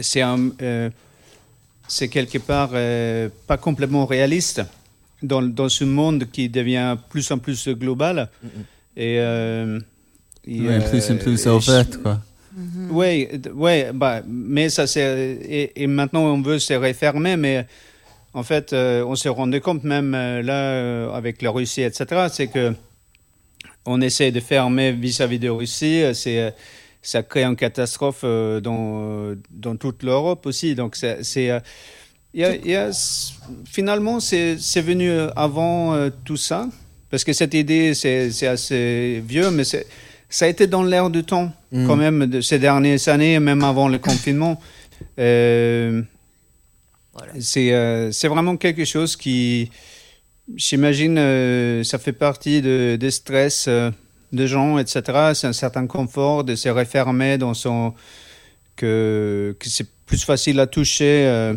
c'est 0.00 0.20
un, 0.22 0.50
euh, 0.62 0.90
c'est 1.88 2.08
quelque 2.08 2.38
part 2.38 2.70
euh, 2.74 3.28
pas 3.46 3.56
complètement 3.56 4.06
réaliste 4.06 4.62
dans, 5.22 5.42
dans 5.42 5.68
ce 5.68 5.84
monde 5.84 6.26
qui 6.32 6.48
devient 6.48 6.96
plus 7.10 7.30
en 7.30 7.38
plus 7.38 7.68
global. 7.68 8.28
Et, 8.96 9.16
euh, 9.18 9.78
et, 10.46 10.60
Ouais, 10.60 10.80
plus 10.88 11.10
en 11.10 11.14
euh, 11.14 11.18
plus 11.18 11.46
et 11.46 11.50
ouvert, 11.50 11.84
je- 11.92 11.98
quoi. 11.98 12.20
oui, 12.90 13.28
ouais, 13.54 13.90
bah, 13.92 14.22
mais 14.26 14.68
ça 14.70 14.86
c'est 14.86 15.38
et, 15.48 15.82
et 15.82 15.86
maintenant 15.86 16.22
on 16.22 16.40
veut 16.42 16.58
se 16.58 16.74
refermer, 16.74 17.36
mais 17.36 17.66
en 18.34 18.42
fait 18.42 18.72
euh, 18.72 19.04
on 19.06 19.14
se 19.16 19.28
rendait 19.28 19.60
compte 19.60 19.84
même 19.84 20.14
euh, 20.14 20.42
là 20.42 20.52
euh, 20.72 21.12
avec 21.12 21.42
la 21.42 21.50
Russie, 21.50 21.82
etc. 21.82 22.28
C'est 22.32 22.48
que 22.48 22.74
on 23.86 24.00
essaie 24.00 24.30
de 24.32 24.40
fermer 24.40 24.92
vis-à-vis 24.92 25.38
de 25.38 25.48
Russie, 25.48 26.02
euh, 26.02 26.14
c'est 26.14 26.40
euh, 26.40 26.50
ça 27.02 27.22
crée 27.22 27.44
une 27.44 27.56
catastrophe 27.56 28.20
euh, 28.24 28.60
dans 28.60 29.34
dans 29.50 29.76
toute 29.76 30.02
l'Europe 30.02 30.46
aussi. 30.46 30.74
Donc 30.74 30.96
c'est 30.96 31.50
euh, 31.50 31.60
il 32.34 32.40
y 32.40 32.44
a- 32.44 32.54
il 32.56 32.70
y 32.70 32.76
a- 32.76 32.90
finalement 33.66 34.20
c'est 34.20 34.56
c'est 34.58 34.82
venu 34.82 35.10
avant 35.36 35.94
euh, 35.94 36.10
tout 36.24 36.36
ça 36.36 36.68
parce 37.10 37.24
que 37.24 37.32
cette 37.32 37.54
idée 37.54 37.94
c'est 37.94 38.30
c'est 38.30 38.46
assez 38.46 39.22
vieux, 39.26 39.50
mais 39.50 39.64
c'est 39.64 39.86
ça 40.28 40.44
a 40.44 40.48
été 40.48 40.66
dans 40.68 40.82
l'air 40.84 41.10
du 41.10 41.24
temps 41.24 41.52
quand 41.86 41.96
même 41.96 42.26
de 42.26 42.40
ces 42.40 42.58
dernières 42.58 43.08
années, 43.08 43.38
même 43.40 43.62
avant 43.64 43.88
le 43.88 43.98
confinement. 43.98 44.60
Euh, 45.18 46.02
Voilà. 47.14 47.32
c'est 47.40 47.72
euh, 47.72 48.12
c'est 48.12 48.28
vraiment 48.28 48.56
quelque 48.56 48.84
chose 48.84 49.16
qui, 49.16 49.70
j'imagine, 50.56 51.16
euh, 51.18 51.82
ça 51.84 51.98
fait 51.98 52.12
partie 52.12 52.62
de, 52.62 52.96
des 52.98 53.10
stress 53.10 53.68
des 54.32 54.46
gens, 54.46 54.78
etc. 54.78 55.32
C'est 55.34 55.46
un 55.46 55.52
certain 55.52 55.86
confort 55.86 56.44
de 56.44 56.54
se 56.54 56.68
refermer 56.68 57.38
dans 57.38 57.54
son. 57.54 57.92
que, 58.76 59.54
que 59.58 59.68
c'est 59.68 59.86
plus 60.06 60.24
facile 60.24 60.58
à 60.60 60.66
toucher, 60.66 61.26
euh, 61.26 61.54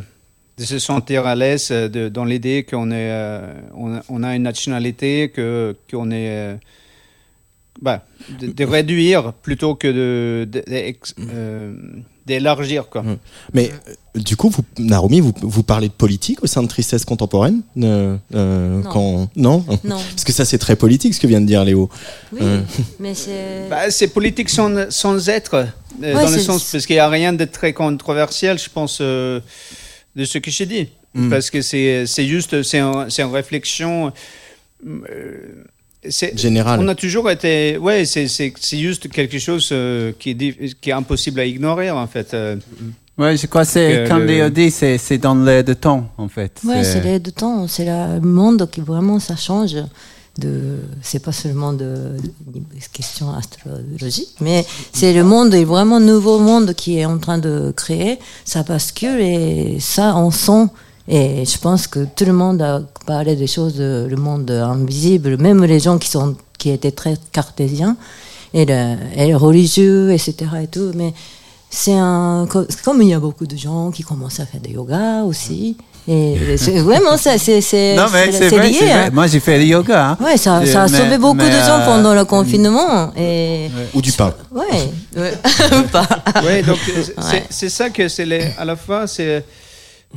de 0.57 0.63
se 0.63 0.77
sentir 0.79 1.25
à 1.25 1.35
l'aise 1.35 1.69
euh, 1.71 1.87
de- 1.87 2.09
dans 2.09 2.25
l'idée 2.25 2.63
qu'on 2.63 2.91
est, 2.91 3.09
euh, 3.11 3.53
on, 3.75 3.99
on 4.09 4.23
a 4.23 4.35
une 4.35 4.43
nationalité, 4.43 5.31
que 5.33 5.75
qu'on 5.89 6.11
est. 6.11 6.57
bah, 7.81 8.05
de, 8.39 8.47
de 8.47 8.63
réduire 8.65 9.33
plutôt 9.33 9.75
que 9.75 9.87
de, 9.87 10.45
de- 10.51 10.63
d'élargir 12.25 12.89
quoi. 12.89 13.03
Mais 13.53 13.71
euh, 13.71 13.93
du 14.19 14.35
coup, 14.37 14.49
vous, 14.49 14.63
Narumi, 14.79 15.19
vous, 15.19 15.33
vous 15.41 15.63
parlez 15.63 15.87
de 15.87 15.93
politique 15.93 16.41
au 16.43 16.47
sein 16.47 16.63
de 16.63 16.67
Tristesse 16.67 17.03
Contemporaine 17.05 17.61
euh, 17.81 18.15
euh, 18.33 18.81
Non. 18.81 18.89
quand... 18.89 19.29
non 19.35 19.65
Non. 19.83 19.97
Parce 20.11 20.23
que 20.23 20.31
ça, 20.31 20.45
c'est 20.45 20.57
très 20.57 20.75
politique 20.75 21.13
ce 21.13 21.19
que 21.19 21.27
vient 21.27 21.41
de 21.41 21.45
dire 21.45 21.63
Léo. 21.65 21.89
Oui, 22.31 22.39
Euh. 22.41 22.61
mais 22.99 23.13
c'est. 23.15 23.67
Bah, 23.69 23.89
c'est 23.91 24.07
politique 24.07 24.49
sans, 24.49 24.89
sans 24.91 25.29
être, 25.29 25.53
euh, 25.55 25.65
Ouais, 26.01 26.13
dans 26.13 26.29
le 26.29 26.39
sens, 26.39 26.71
parce 26.71 26.85
qu'il 26.87 26.95
n'y 26.95 26.99
a 26.99 27.09
rien 27.09 27.33
de 27.33 27.45
très 27.45 27.71
controversiel, 27.73 28.57
je 28.57 28.69
pense, 28.69 28.97
euh, 29.01 29.39
de 30.15 30.25
ce 30.25 30.39
que 30.39 30.49
j'ai 30.49 30.65
dit. 30.65 30.89
Mm. 31.13 31.29
Parce 31.29 31.51
que 31.51 31.61
c'est 31.61 32.05
c'est 32.07 32.25
juste, 32.25 32.63
c'est 32.63 32.81
c'est 33.09 33.21
une 33.21 33.31
réflexion. 33.31 34.11
Général. 36.35 36.79
On 36.81 36.87
a 36.87 36.95
toujours 36.95 37.29
été. 37.29 37.77
Ouais, 37.77 38.05
c'est 38.05 38.27
juste 38.79 39.09
quelque 39.09 39.39
chose 39.39 39.69
euh, 39.71 40.11
qui, 40.19 40.31
est, 40.31 40.33
di- 40.33 40.75
qui 40.81 40.89
est 40.89 40.93
impossible 40.93 41.39
à 41.39 41.45
ignorer, 41.45 41.89
en 41.91 42.07
fait. 42.07 42.33
euh. 42.33 42.57
Ouais, 43.17 43.37
je 43.37 43.45
crois 43.47 43.63
que 43.63 43.69
c'est, 43.71 44.05
quand 44.07 44.17
le- 44.17 44.49
dit, 44.49 44.71
c'est, 44.71 44.97
c'est 44.97 45.17
dans 45.19 45.35
l'air 45.35 45.63
de 45.63 45.73
temps, 45.73 46.09
en 46.17 46.27
fait. 46.27 46.59
Ouais, 46.65 46.83
c'est 46.83 47.01
l'aide 47.01 47.21
de 47.23 47.29
temps, 47.29 47.67
c'est 47.67 47.85
le 47.85 48.19
monde 48.21 48.67
qui 48.71 48.81
vraiment 48.81 49.19
ça 49.19 49.35
change. 49.35 49.75
De, 50.39 50.79
c'est 51.03 51.19
pas 51.23 51.31
seulement 51.31 51.73
de, 51.73 51.85
de 52.47 52.59
questions 52.91 53.31
astrologiques, 53.35 54.33
mais 54.41 54.65
c'est 54.91 55.13
le 55.13 55.23
monde, 55.23 55.53
est 55.53 55.63
vraiment 55.63 55.99
nouveau 55.99 56.39
monde 56.39 56.73
qui 56.73 56.97
est 56.97 57.05
en 57.05 57.19
train 57.19 57.37
de 57.37 57.71
créer. 57.75 58.17
Ça 58.43 58.63
bascule 58.63 59.19
et 59.21 59.77
ça 59.79 60.15
on 60.17 60.31
sent. 60.31 60.69
Et 61.07 61.43
je 61.45 61.57
pense 61.57 61.87
que 61.87 62.05
tout 62.15 62.25
le 62.25 62.33
monde 62.33 62.61
a 62.61 62.81
parlé 63.05 63.35
des 63.35 63.47
choses, 63.47 63.75
de, 63.75 64.07
le 64.09 64.15
monde 64.15 64.49
invisible, 64.49 65.37
même 65.37 65.63
les 65.65 65.79
gens 65.79 65.97
qui 65.97 66.09
sont 66.09 66.35
qui 66.57 66.69
étaient 66.69 66.91
très 66.91 67.15
cartésiens 67.33 67.97
et, 68.53 68.65
le, 68.65 68.95
et 69.17 69.35
religieux, 69.35 70.11
etc. 70.13 70.33
Et 70.63 70.67
tout, 70.67 70.91
mais 70.95 71.13
c'est 71.69 71.93
un 71.97 72.47
co- 72.49 72.65
comme 72.85 73.01
il 73.01 73.09
y 73.09 73.13
a 73.13 73.19
beaucoup 73.19 73.45
de 73.45 73.57
gens 73.57 73.91
qui 73.91 74.03
commencent 74.03 74.39
à 74.39 74.45
faire 74.45 74.61
du 74.61 74.71
yoga 74.73 75.23
aussi. 75.23 75.75
Et 76.07 76.35
c'est 76.57 76.79
vraiment 76.79 77.17
ça, 77.17 77.37
c'est 77.37 77.59
c'est 77.59 77.95
Non, 77.97 78.05
mais 78.13 78.31
c'est, 78.31 78.49
c'est 78.49 78.57
vrai, 78.57 78.69
lié. 78.69 78.75
c'est 78.79 78.85
vrai. 78.85 78.93
hein. 78.93 79.09
Moi, 79.11 79.27
j'ai 79.27 79.41
fait 79.41 79.57
le 79.57 79.65
yoga. 79.65 80.11
Hein. 80.11 80.17
Ouais, 80.23 80.37
ça, 80.37 80.65
ça 80.65 80.83
a 80.83 80.87
Mais- 80.87 80.97
sauvé 80.97 81.17
beaucoup 81.17 81.35
mais, 81.35 81.49
de 81.49 81.65
gens 81.65 81.79
euh, 81.81 81.85
pendant 81.85 82.13
le 82.13 82.23
confinement. 82.23 83.11
Et 83.17 83.67
Ou 83.93 84.01
du 84.01 84.11
pain. 84.13 84.33
ouais, 84.53 84.89
ouais. 85.17 85.33
pas. 85.91 86.07
Ouais, 86.45 86.61
donc 86.63 86.77
euh, 86.95 87.03
c'est 87.03 87.17
Ouais. 87.33 87.43
c'est 87.49 87.69
ça 87.69 87.89
que 87.89 88.07
c'est 88.07 88.25
les- 88.25 88.51
à 88.57 88.63
la 88.63 88.77
fois 88.77 89.05
c'est 89.07 89.43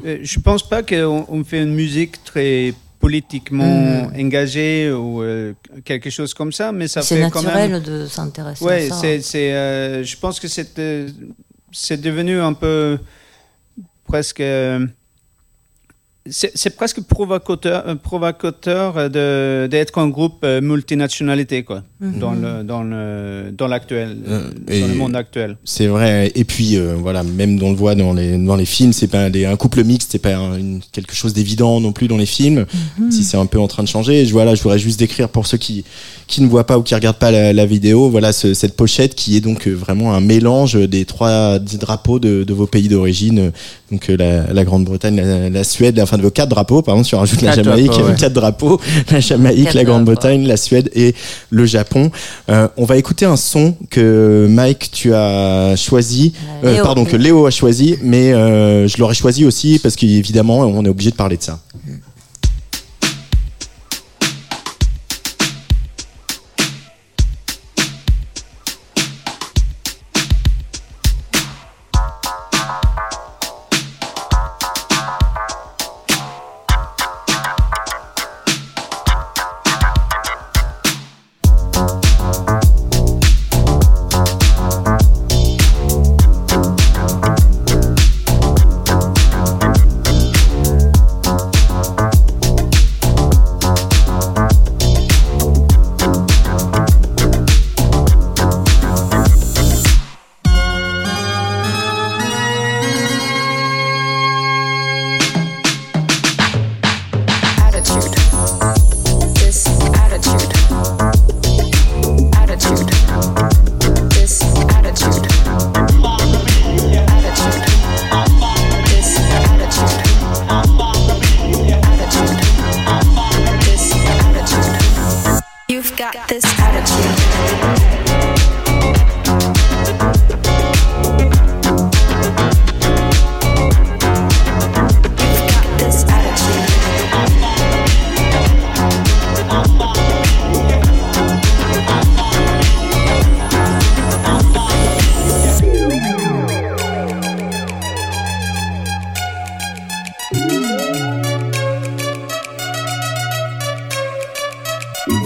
euh, 0.05 0.19
je 0.23 0.39
pense 0.41 0.69
pas 0.69 0.83
qu'on 0.83 1.25
on 1.29 1.45
fait 1.45 1.63
une 1.63 1.75
musique 1.75 2.23
très 2.25 2.75
politiquement 2.99 4.09
engagée 4.17 4.91
ou 4.91 5.23
euh, 5.23 5.53
quelque 5.85 6.11
chose 6.11 6.33
comme 6.35 6.51
ça 6.53 6.73
mais 6.73 6.89
ça 6.89 7.03
C'est 7.03 7.23
fait 7.23 7.31
quand 7.31 7.43
même 7.43 7.71
naturel 7.73 7.83
de 7.83 8.07
s'intéresser 8.07 8.65
ouais 8.65 8.87
à 8.87 8.89
ça. 8.89 8.97
c'est 9.01 9.21
c'est 9.21 9.53
euh, 9.53 10.03
je 10.03 10.17
pense 10.17 10.41
que 10.41 10.49
c'est 10.49 10.79
euh, 10.79 11.09
c'est 11.73 12.01
devenu 12.01 12.41
un 12.41 12.53
peu 12.55 12.99
presque 14.07 14.43
c'est 16.31 16.77
presque 16.77 17.01
provocateur, 17.03 17.85
euh, 17.89 17.95
provocateur 17.95 19.11
de 19.11 19.67
d'être 19.71 19.99
un 19.99 20.09
groupe 20.09 20.39
euh, 20.45 20.61
multinationalité 20.61 21.63
quoi 21.63 21.83
dans 22.01 22.33
le 22.33 22.63
dans 22.65 22.83
le 22.83 23.53
dans 23.57 23.69
l'actuel 23.69 24.17
Euh, 24.29 24.41
dans 24.81 24.87
le 24.89 24.95
monde 24.95 25.17
actuel 25.17 25.57
C'est 25.65 25.87
vrai. 25.87 26.33
Et 26.35 26.45
puis 26.45 26.77
euh, 26.77 26.95
voilà, 26.99 27.23
même 27.23 27.63
on 27.63 27.71
le 27.71 27.77
voit 27.77 27.95
dans 27.95 28.13
les 28.13 28.37
dans 28.39 28.57
les 28.57 28.65
films, 28.67 28.93
c'est 28.93 29.07
pas 29.09 29.31
des- 29.31 29.47
un 29.47 29.57
couple 29.57 29.85
mixte, 29.85 30.13
c'est 30.13 30.19
pas 30.19 30.37
un- 30.37 30.59
une- 30.59 30.81
quelque 30.93 31.15
chose 31.15 31.33
d'évident 31.33 31.81
non 31.81 31.93
plus 31.93 32.09
dans 32.09 32.17
les 32.17 32.27
films. 32.27 32.67
Si 33.11 33.23
c'est 33.25 33.37
un 33.37 33.47
peu 33.47 33.59
en 33.61 33.69
train 33.69 33.83
de 33.83 33.89
changer. 33.89 34.27
Je 34.27 34.33
voilà, 34.33 34.55
je 34.55 34.63
voudrais 34.63 34.79
juste 34.79 34.99
décrire 34.99 35.29
pour 35.29 35.47
ceux 35.47 35.59
qui 35.59 35.85
qui 36.27 36.41
ne 36.43 36.49
voient 36.49 36.67
pas 36.67 36.77
ou 36.77 36.83
qui 36.83 36.95
regardent 36.95 37.19
pas 37.19 37.31
la, 37.31 37.53
la 37.53 37.67
vidéo, 37.67 38.11
voilà 38.11 38.33
ce- 38.33 38.53
cette 38.53 38.75
pochette 38.75 39.15
qui 39.15 39.37
est 39.37 39.41
donc 39.41 39.69
vraiment 39.69 40.13
un 40.13 40.21
mélange 40.21 40.75
des 40.75 41.05
trois 41.05 41.59
des 41.61 41.77
drapeaux 41.79 42.19
de, 42.19 42.43
de 42.45 42.53
vos 42.55 42.67
pays 42.67 42.89
d'origine. 42.89 43.53
Donc 43.93 44.09
la, 44.09 44.53
la 44.53 44.65
Grande-Bretagne, 44.65 45.17
la, 45.17 45.49
la 45.49 45.65
Suède, 45.65 46.01
enfin 46.17 46.19
de 46.19 46.23
vos 46.23 46.31
quatre 46.31 46.49
drapeaux. 46.49 46.83
Par 46.83 46.95
exemple, 46.95 47.09
si 47.09 47.15
on 47.15 47.19
rajoute 47.21 47.43
la 47.43 47.53
Jamaïque, 47.55 47.87
drapeaux, 47.91 48.09
ouais. 48.09 48.15
quatre 48.19 48.33
drapeaux, 48.33 48.81
la 49.11 49.21
Jamaïque, 49.21 49.65
Quatre 49.65 49.75
la. 49.75 49.85
Grande-Bretagne, 49.85 50.47
la 50.47 50.57
Suède 50.57 50.91
et 50.95 51.15
le 51.51 51.67
Japon. 51.67 52.11
Euh, 52.51 52.69
on 52.77 52.85
va 52.85 52.97
écouter 52.97 53.25
un 53.27 53.37
son 53.37 53.75
que 53.91 54.47
Mike 54.49 54.91
tu 54.93 55.15
as 55.15 55.75
choisi, 55.77 56.33
Euh, 56.65 56.75
Léo. 56.75 56.83
pardon 56.85 57.05
que 57.05 57.17
Léo 57.17 57.47
a 57.47 57.51
choisi, 57.51 57.97
mais 58.03 58.33
euh, 58.33 58.89
je 58.89 58.97
l'aurais 58.99 59.15
choisi 59.15 59.45
aussi 59.45 59.79
parce 59.79 59.97
qu'évidemment 59.97 60.61
on 60.61 60.85
est 60.85 60.89
obligé 60.89 61.11
de 61.11 61.17
parler 61.17 61.37
de 61.37 61.43
ça. 61.43 61.61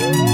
Thank 0.00 0.16
you. 0.16 0.29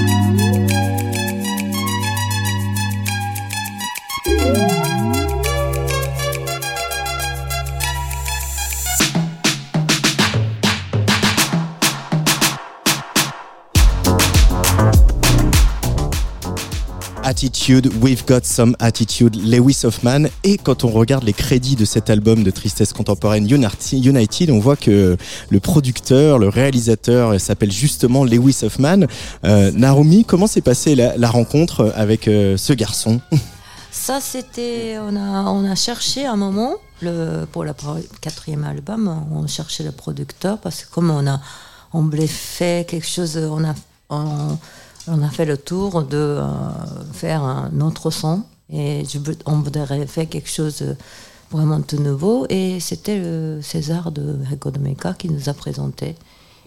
We've 17.69 18.25
Got 18.25 18.45
Some 18.45 18.77
Attitude, 18.79 19.35
Lewis 19.35 19.81
Hoffman. 19.83 20.29
Et 20.45 20.57
quand 20.57 20.85
on 20.85 20.91
regarde 20.91 21.25
les 21.25 21.33
crédits 21.33 21.75
de 21.75 21.85
cet 21.85 22.11
album 22.11 22.45
de 22.45 22.51
tristesse 22.53 22.93
contemporaine 22.93 23.49
United, 23.51 24.51
on 24.51 24.61
voit 24.61 24.77
que 24.77 25.17
le 25.51 25.61
producteur, 25.61 26.39
le 26.39 26.49
réalisateur 26.49 27.41
s'appelle 27.41 27.73
justement 27.73 28.25
Lewis 28.25 28.61
Hoffman. 28.63 29.07
Euh, 29.45 29.73
comment 30.29 30.47
s'est 30.47 30.61
passée 30.61 30.95
la, 30.95 31.29
rencontre 31.29 31.93
avec 31.97 32.29
euh, 32.29 32.57
ce 32.57 32.73
garçon? 32.73 33.21
Ça, 33.91 34.21
c'était. 34.21 34.99
On 35.01 35.17
a, 35.17 35.51
on 35.51 35.69
a 35.69 35.75
cherché 35.75 36.25
un 36.25 36.37
moment, 36.37 36.75
pour 37.51 37.65
le 37.65 37.73
quatrième 38.21 38.63
album, 38.63 39.25
on 39.33 39.45
cherchait 39.49 39.83
le 39.83 39.93
producteur 39.93 40.59
parce 40.59 40.85
que 40.85 40.91
comme 40.91 41.11
on 41.11 41.27
a, 41.27 41.41
on 41.93 42.03
voulait 42.03 42.29
faire 42.29 42.87
quelque 42.87 43.09
chose, 43.09 43.37
on 43.37 43.65
a, 43.65 43.75
on 45.09 45.23
a 45.23 45.31
fait 45.31 45.45
le 45.45 45.57
tour 45.57 46.03
de 46.03 46.17
euh, 46.17 46.43
faire 47.13 47.43
un 47.43 47.81
autre 47.81 48.11
son 48.11 48.43
et 48.73 49.05
je, 49.09 49.19
on 49.47 49.59
voudrait 49.61 50.07
faire 50.07 50.29
quelque 50.29 50.49
chose 50.49 50.79
de 50.79 50.97
vraiment 51.51 51.81
tout 51.81 51.99
nouveau 51.99 52.47
et 52.49 52.81
c'était 52.81 53.19
le 53.19 53.61
César 53.63 54.11
de 54.11 54.37
Record 54.51 54.79
Meka 54.81 55.15
qui 55.15 55.29
nous 55.29 55.49
a 55.49 55.55
présenté. 55.55 56.17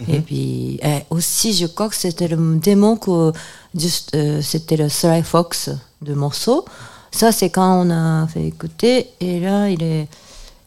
Et 0.08 0.22
puis 0.22 0.80
aussi, 1.10 1.54
je 1.54 1.66
crois 1.66 1.90
que 1.90 1.96
c'était 1.96 2.30
le 2.30 2.56
démon 2.56 2.96
que 2.96 3.34
juste, 3.76 4.16
euh, 4.16 4.42
c'était 4.42 4.78
le 4.78 4.88
Sly 4.88 5.24
Fox 5.24 5.72
de 6.02 6.14
morceau. 6.14 6.64
Ça, 7.12 7.34
c'est 7.34 7.50
quand 7.50 7.86
on 7.86 7.90
a 7.90 8.26
fait 8.28 8.46
écouter 8.46 9.08
et 9.20 9.42
là, 9.42 9.70
il 9.70 9.84
est 9.84 10.08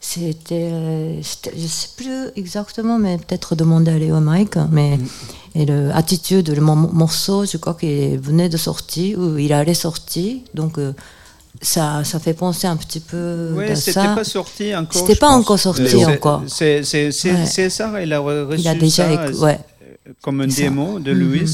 c'était, 0.05 0.69
euh, 0.71 1.21
c'était- 1.23 1.53
je 1.57 1.65
sais 1.65 1.87
plus 1.95 2.27
exactement, 2.35 2.99
mais 2.99 3.17
peut-être 3.17 3.55
demander 3.55 3.91
à 3.91 3.97
Léo 3.97 4.19
Mike. 4.19 4.57
Mais 4.71 4.99
et 5.55 5.65
le 5.65 5.91
attitude, 5.95 6.49
le 6.49 6.59
mo- 6.61 6.75
morceau, 6.91 7.45
je 7.45 7.55
crois 7.57 7.73
qu'il 7.75 8.19
venait 8.19 8.49
de 8.49 8.57
sortir 8.57 9.17
ou 9.19 9.37
il 9.37 9.53
allait 9.53 9.73
sortir, 9.73 10.37
donc 10.53 10.77
euh, 10.77 10.91
ça, 11.61 12.03
ça 12.03 12.19
fait 12.19 12.33
penser 12.33 12.67
un 12.67 12.75
petit 12.75 12.99
peu 12.99 13.53
Oui, 13.55 13.69
de 13.69 13.75
c'était 13.75 13.93
ça. 13.93 14.13
pas 14.15 14.23
sorti 14.25 14.75
encore. 14.75 14.93
C'était 15.01 15.15
pas 15.15 15.27
pense. 15.29 15.41
encore 15.41 15.59
sorti 15.59 16.05
encore. 16.05 16.43
C'est 16.47 16.79
Ouais. 16.79 17.69
ça, 17.69 18.01
il 18.03 18.11
a 18.13 18.19
reçu 18.19 18.59
Il 18.61 18.67
a 18.67 18.75
déjà, 18.75 19.31
ça 19.31 19.31
ouais. 19.45 19.59
comme 20.21 20.41
un 20.41 20.49
Ça. 20.49 20.63
démo 20.63 20.99
de. 20.99 21.11
Louis. 21.13 21.49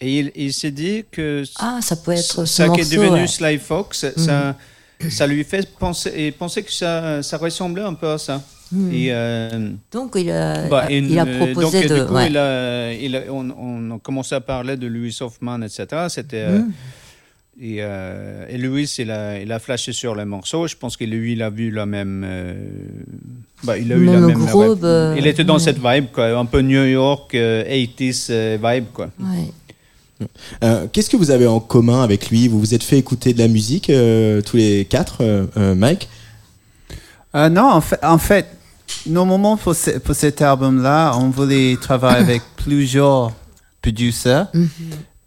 Et 0.00 0.18
il, 0.20 0.32
il 0.36 0.52
s'est 0.54 0.70
dit 0.70 1.04
que 1.10 1.42
Ah, 1.58 1.80
ça 1.82 1.96
peut 1.96 2.12
être 2.12 2.22
ce 2.22 2.44
ça 2.46 2.68
qui 2.70 2.80
est 2.80 2.90
devenu 2.92 3.10
ouais. 3.22 3.26
Sly 3.26 3.58
Fox, 3.58 4.06
ça, 4.16 4.54
ça 5.08 5.26
lui 5.26 5.44
fait 5.44 5.68
penser, 5.78 6.12
et 6.16 6.32
penser 6.32 6.62
que 6.62 6.72
ça, 6.72 7.22
ça 7.22 7.36
ressemblait 7.36 7.82
un 7.82 7.94
peu 7.94 8.08
à 8.08 8.18
ça. 8.18 8.42
Mhm. 8.70 8.92
Et, 8.92 9.06
euh, 9.10 9.70
Donc 9.92 10.12
il 10.16 10.30
a, 10.30 10.68
bah, 10.68 10.86
et, 10.90 10.98
il 10.98 11.18
a 11.18 11.24
proposé 11.24 11.80
donc, 11.82 11.90
de. 11.90 12.00
du 12.00 12.06
coup, 12.06 12.14
ouais. 12.14 12.26
il 12.28 12.36
a- 12.36 12.92
il 12.92 13.16
a- 13.16 13.22
on, 13.32 13.48
on 13.58 13.96
a 13.96 13.98
commencé 13.98 14.34
à 14.34 14.40
parler 14.40 14.76
de 14.76 14.86
Louis 14.86 15.16
Hoffman, 15.20 15.62
etc. 15.62 15.86
C'était. 16.10 16.44
euh, 16.48 16.60
et, 17.60 17.78
euh, 17.80 18.44
et 18.48 18.58
Louis, 18.58 18.84
il 18.98 19.10
a, 19.10 19.40
il 19.40 19.50
a 19.50 19.58
flashé 19.58 19.92
sur 19.92 20.14
les 20.14 20.24
morceaux. 20.26 20.66
Je 20.66 20.76
pense 20.76 20.96
que 20.96 21.04
lui, 21.04 21.32
il 21.32 21.42
a 21.42 21.48
vu 21.50 21.70
la 21.70 21.86
même. 21.86 22.22
euh, 22.26 22.54
bah, 23.64 23.78
il 23.78 23.90
a 23.92 23.96
eu 23.96 24.04
la 24.04 24.20
Même 24.20 24.32
groupe, 24.46 24.84
il 25.16 25.26
était 25.26 25.44
dans 25.44 25.54
ouais. 25.54 25.60
cette 25.60 25.78
vibe, 25.82 26.06
quoi, 26.12 26.26
un 26.38 26.44
peu 26.44 26.60
New 26.60 26.84
York, 26.84 27.34
euh, 27.34 27.64
80s 27.64 28.26
euh, 28.30 28.58
vibe, 28.62 28.84
quoi. 28.92 29.08
Ouais. 29.18 29.50
Euh, 30.64 30.86
Qu'est-ce 30.92 31.08
que 31.10 31.16
vous 31.16 31.30
avez 31.30 31.46
en 31.46 31.60
commun 31.60 32.02
avec 32.02 32.30
lui? 32.30 32.48
Vous 32.48 32.58
vous 32.58 32.74
êtes 32.74 32.82
fait 32.82 32.98
écouter 32.98 33.32
de 33.34 33.38
la 33.38 33.48
musique 33.48 33.88
euh, 33.90 34.40
tous 34.42 34.56
les 34.56 34.84
quatre, 34.84 35.18
euh, 35.20 35.74
Mike? 35.74 36.08
Euh, 37.34 37.48
non, 37.48 37.66
en 37.70 37.80
fait, 37.80 38.00
en 38.02 38.18
fait, 38.18 38.46
normalement 39.06 39.56
pour, 39.56 39.74
ce- 39.74 39.98
pour 39.98 40.14
cet 40.14 40.40
album-là, 40.42 41.14
on 41.16 41.28
voulait 41.30 41.76
travailler 41.80 42.18
avec 42.18 42.42
plusieurs 42.56 43.32
producers. 43.82 44.44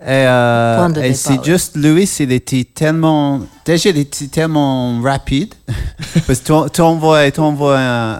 Et, 0.03 0.07
euh, 0.25 0.91
et 0.95 1.13
c'est 1.13 1.45
juste 1.45 1.75
Louis, 1.75 2.09
il 2.19 2.31
était 2.31 2.63
tellement, 2.63 3.39
déjà 3.63 3.91
il 3.91 3.99
était 3.99 4.25
tellement 4.25 4.99
rapide, 4.99 5.53
parce 6.25 6.39
que 6.39 6.69
tu 6.69 6.81
envoies, 6.81 7.29
tu 7.29 7.39
envoies 7.39 7.77
un, 7.77 8.13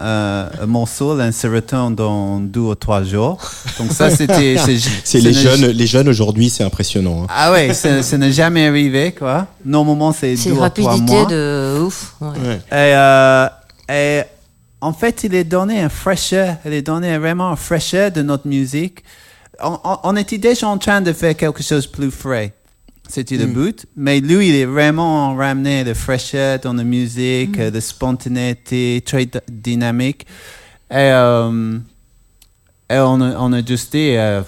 un- 0.44 0.50
un 0.62 0.66
morceau, 0.66 1.16
là, 1.16 1.32
se 1.32 1.48
retourne 1.48 1.96
dans 1.96 2.38
deux 2.38 2.60
ou 2.60 2.74
trois 2.76 3.02
jours. 3.02 3.36
Donc 3.80 3.90
ça, 3.90 4.10
c'était, 4.10 4.56
C'est 5.04 5.18
les 5.18 5.32
jeunes, 5.32 5.66
les 5.66 5.86
jeunes 5.88 6.08
aujourd'hui, 6.08 6.50
c'est 6.50 6.62
impressionnant. 6.62 7.24
hein. 7.24 7.26
Ah 7.28 7.50
ouais, 7.50 7.74
ça, 7.74 8.16
n'est 8.16 8.30
jamais 8.32 8.68
arrivé, 8.68 9.10
quoi. 9.12 9.48
Normalement, 9.64 10.12
c'est 10.12 10.36
C'est 10.36 10.50
deux 10.50 10.54
ou 10.54 10.68
trois 10.68 10.90
rapidité 10.92 11.12
mois. 11.14 11.26
de 11.26 11.80
ouf. 11.84 12.14
ouais. 12.20 12.28
Ouais. 12.28 12.60
Et, 12.70 12.94
euh, 12.94 13.48
et 13.88 14.22
en 14.80 14.92
fait, 14.92 15.24
il 15.24 15.34
est 15.34 15.42
donné 15.42 15.80
un 15.80 15.88
fraîcheur, 15.88 16.56
il 16.64 16.74
est 16.74 16.82
donné 16.82 17.18
vraiment 17.18 17.48
un 17.50 17.56
fraîcheur 17.56 18.12
de 18.12 18.22
notre 18.22 18.46
musique. 18.46 19.02
On, 19.62 19.78
on- 19.84 19.98
on 20.04 20.16
était 20.16 20.38
déjà 20.38 20.68
en 20.68 20.78
train 20.78 21.00
de 21.00 21.12
faire 21.12 21.36
quelque 21.36 21.62
chose 21.62 21.86
de 21.86 21.92
plus 21.92 22.10
frais. 22.10 22.52
C'était 23.08 23.36
le 23.36 23.46
but. 23.46 23.84
Mais 23.96 24.20
lui, 24.20 24.48
il 24.48 24.54
est 24.54 24.64
vraiment 24.64 25.34
ramené 25.36 25.84
de 25.84 25.92
fraîcheur 25.92 26.58
dans 26.60 26.72
la 26.72 26.84
musique, 26.84 27.58
euh, 27.58 27.70
de 27.70 27.78
spontanéité, 27.80 29.02
très 29.04 29.28
dynamique. 29.50 30.26
Et, 30.90 30.94
euh, 30.96 31.78
et 32.90 32.98
on 32.98 33.20
a, 33.20 33.36
on 33.38 33.52
a 33.52 33.64
juste 33.64 33.92
dit, 33.92 34.14
euh, 34.16 34.42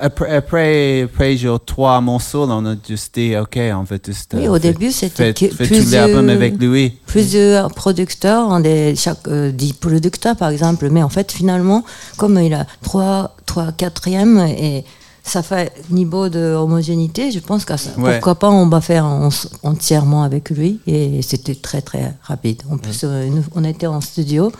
après, 0.00 0.34
après, 0.36 1.02
après 1.02 1.36
genre 1.36 1.62
trois 1.64 2.00
morceaux, 2.00 2.44
on 2.48 2.64
a 2.66 2.74
juste 2.88 3.14
dit, 3.14 3.36
OK, 3.36 3.56
on 3.58 3.82
va 3.82 3.96
juste. 4.04 4.32
Oui, 4.34 4.46
euh, 4.46 4.50
au 4.50 4.54
fait- 4.54 4.60
début, 4.72 4.92
c'était 4.92 5.32
tout 5.34 5.48
l'album 5.90 6.28
avec 6.28 6.58
lui. 6.60 6.90
plusieurs 7.06 7.70
producteurs, 7.74 8.50
hein, 8.52 8.60
des, 8.60 8.94
chaque, 8.96 9.26
euh, 9.28 9.50
dix 9.50 9.72
producteurs 9.72 10.36
par 10.36 10.50
exemple, 10.50 10.88
mais 10.90 11.02
en 11.02 11.08
fait 11.08 11.32
finalement, 11.32 11.84
comme 12.18 12.38
il 12.38 12.52
a 12.54 12.66
trois, 12.82 13.34
trois 13.50 13.72
quatrièmes 13.72 14.38
et 14.38 14.84
ça 15.24 15.42
fait 15.42 15.72
niveau 15.90 16.28
de 16.28 16.54
homogénéité, 16.54 17.30
je 17.32 17.40
pense 17.40 17.64
que 17.64 17.76
ça- 17.76 17.90
Ouais. 17.98 18.12
pourquoi 18.14 18.36
pas 18.36 18.50
on 18.50 18.68
va 18.68 18.80
faire 18.80 19.04
en- 19.04 19.28
entièrement 19.64 20.22
avec 20.22 20.50
lui 20.50 20.80
et 20.86 21.20
c'était 21.22 21.56
très 21.56 21.82
très 21.82 22.14
rapide. 22.22 22.62
En 22.70 22.78
plus, 22.78 23.00
euh, 23.04 23.28
on 23.56 23.64
était 23.64 23.86
en 23.88 24.00
studio, 24.00 24.52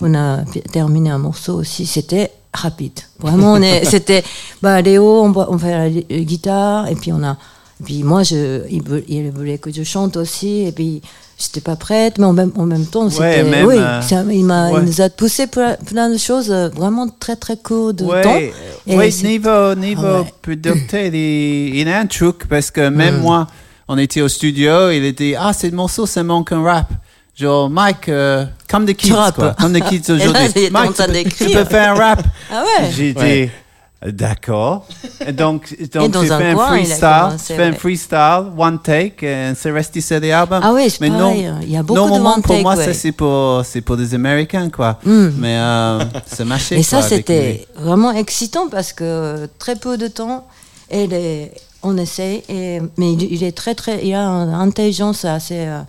on 0.00 0.14
a 0.14 0.44
terminé 0.72 1.08
un 1.10 1.18
morceau 1.18 1.54
aussi, 1.54 1.86
c'était 1.86 2.30
rapide. 2.52 2.98
Vraiment, 3.18 3.52
on 3.54 3.62
est, 3.62 3.84
c'était, 3.94 4.22
bah 4.62 4.80
Léo, 4.82 5.06
on 5.24 5.32
on 5.54 5.58
fait 5.58 5.72
la, 5.72 6.20
guitare 6.32 6.86
et 6.88 6.94
puis 6.94 7.10
on 7.12 7.22
a, 7.24 7.36
puis 7.82 8.02
moi 8.02 8.22
je, 8.22 8.62
il, 8.70 8.82
il 9.08 9.30
voulait 9.30 9.58
que 9.58 9.72
je 9.72 9.82
chante 9.82 10.16
aussi 10.16 10.66
et 10.66 10.72
puis 10.72 11.02
j'étais 11.38 11.60
pas 11.60 11.74
prête, 11.76 12.18
mais 12.18 12.26
en 12.26 12.32
même, 12.32 12.52
en 12.56 12.66
même 12.66 12.86
temps, 12.86 13.10
c'était, 13.10 13.42
même, 13.42 13.66
oui, 13.66 13.74
euh, 13.78 14.00
ça- 14.02 14.22
il 14.30 14.44
m'a, 14.44 14.70
ouais. 14.70 14.80
il 14.82 14.86
nous 14.86 15.00
a 15.00 15.08
poussé 15.10 15.46
plein, 15.48 15.76
plein 15.84 16.08
de 16.08 16.16
choses 16.18 16.50
euh, 16.52 16.68
vraiment 16.68 17.08
très 17.08 17.34
très 17.36 17.56
court 17.56 17.92
de. 17.92 18.04
Ouais, 18.04 18.52
ouais, 18.86 19.10
c'est- 19.10 19.26
niveau, 19.26 19.74
niveau 19.74 20.06
Ah 20.06 20.20
ouais. 20.22 20.34
producteur, 20.42 21.00
il, 21.06 21.74
il 21.76 21.88
a 21.88 21.98
un 21.98 22.06
truc 22.06 22.46
parce 22.48 22.70
que 22.70 22.88
même 22.88 23.16
Mm. 23.18 23.22
moi, 23.22 23.46
on 23.88 23.98
était 23.98 24.20
au 24.22 24.28
studio, 24.28 24.90
il 24.90 25.04
était 25.04 25.34
Ah, 25.38 25.52
ce 25.52 25.66
morceau, 25.68 26.06
ça 26.06 26.22
manque 26.22 26.52
un 26.52 26.62
rap. 26.62 26.88
Genre, 27.36 27.68
Mike, 27.68 28.08
euh, 28.08 28.44
comme 28.70 28.84
des 28.84 28.94
kids, 28.94 29.10
quoi. 29.34 29.56
Comme 29.60 29.72
des 29.72 29.80
kids 29.80 30.02
aujourd'hui. 30.12 30.46
il 30.54 30.70
Mike, 30.70 30.92
tu 30.94 31.02
peux, 31.02 31.06
tu 31.06 31.12
d'écrire. 31.12 31.58
peux 31.58 31.64
faire 31.68 31.90
un 31.90 31.94
rap. 31.96 32.22
Ah 32.48 32.62
ouais. 32.62 32.90
J'ai 32.96 33.12
dit 33.12 33.20
Ouais. 33.20 33.50
D'accord. 34.02 34.86
Donc, 35.32 35.74
donc 35.92 36.12
tu 36.12 36.26
fais 36.26 36.50
un 36.50 36.56
freestyle, 36.56 37.38
tu 37.38 37.54
fais 37.54 37.62
un 37.62 37.70
ouais. 37.70 37.76
freestyle, 37.76 38.44
one 38.56 38.78
take, 38.78 39.24
et 39.26 39.52
c'est 39.56 39.70
resté 39.70 40.00
sur 40.02 40.20
l'album. 40.20 40.60
Ah 40.62 40.72
oui, 40.74 40.94
Mais 41.00 41.08
non, 41.08 41.32
il 41.62 41.70
y 41.70 41.76
a 41.76 41.82
beaucoup 41.82 42.00
de 42.00 42.20
one 42.20 42.42
pour 42.42 42.54
take, 42.54 42.62
moi, 42.62 42.76
ouais. 42.76 42.84
ça 42.84 42.92
c'est 42.92 43.12
pour, 43.12 43.64
c'est 43.64 43.80
pour 43.80 43.96
des 43.96 44.14
Américains, 44.14 44.68
quoi. 44.68 44.98
Mm. 45.04 45.28
Mais 45.38 45.56
euh, 45.56 46.04
ça 46.26 46.44
marchait. 46.44 46.76
Et 46.78 46.82
ça, 46.82 46.98
quoi, 46.98 47.08
c'était 47.08 47.66
vraiment 47.76 48.12
excitant 48.12 48.68
parce 48.68 48.92
que 48.92 49.48
très 49.58 49.76
peu 49.76 49.96
de 49.96 50.08
temps, 50.08 50.46
et 50.90 51.06
les- 51.06 51.50
on 51.82 51.96
essaye, 51.96 52.42
et, 52.48 52.80
mais 52.96 53.12
il, 53.12 53.42
est 53.42 53.52
très, 53.56 53.74
très, 53.74 54.04
il 54.06 54.14
a 54.14 54.20
une 54.26 54.54
intelligence 54.54 55.24
assez 55.24 55.66
euh, 55.66 55.80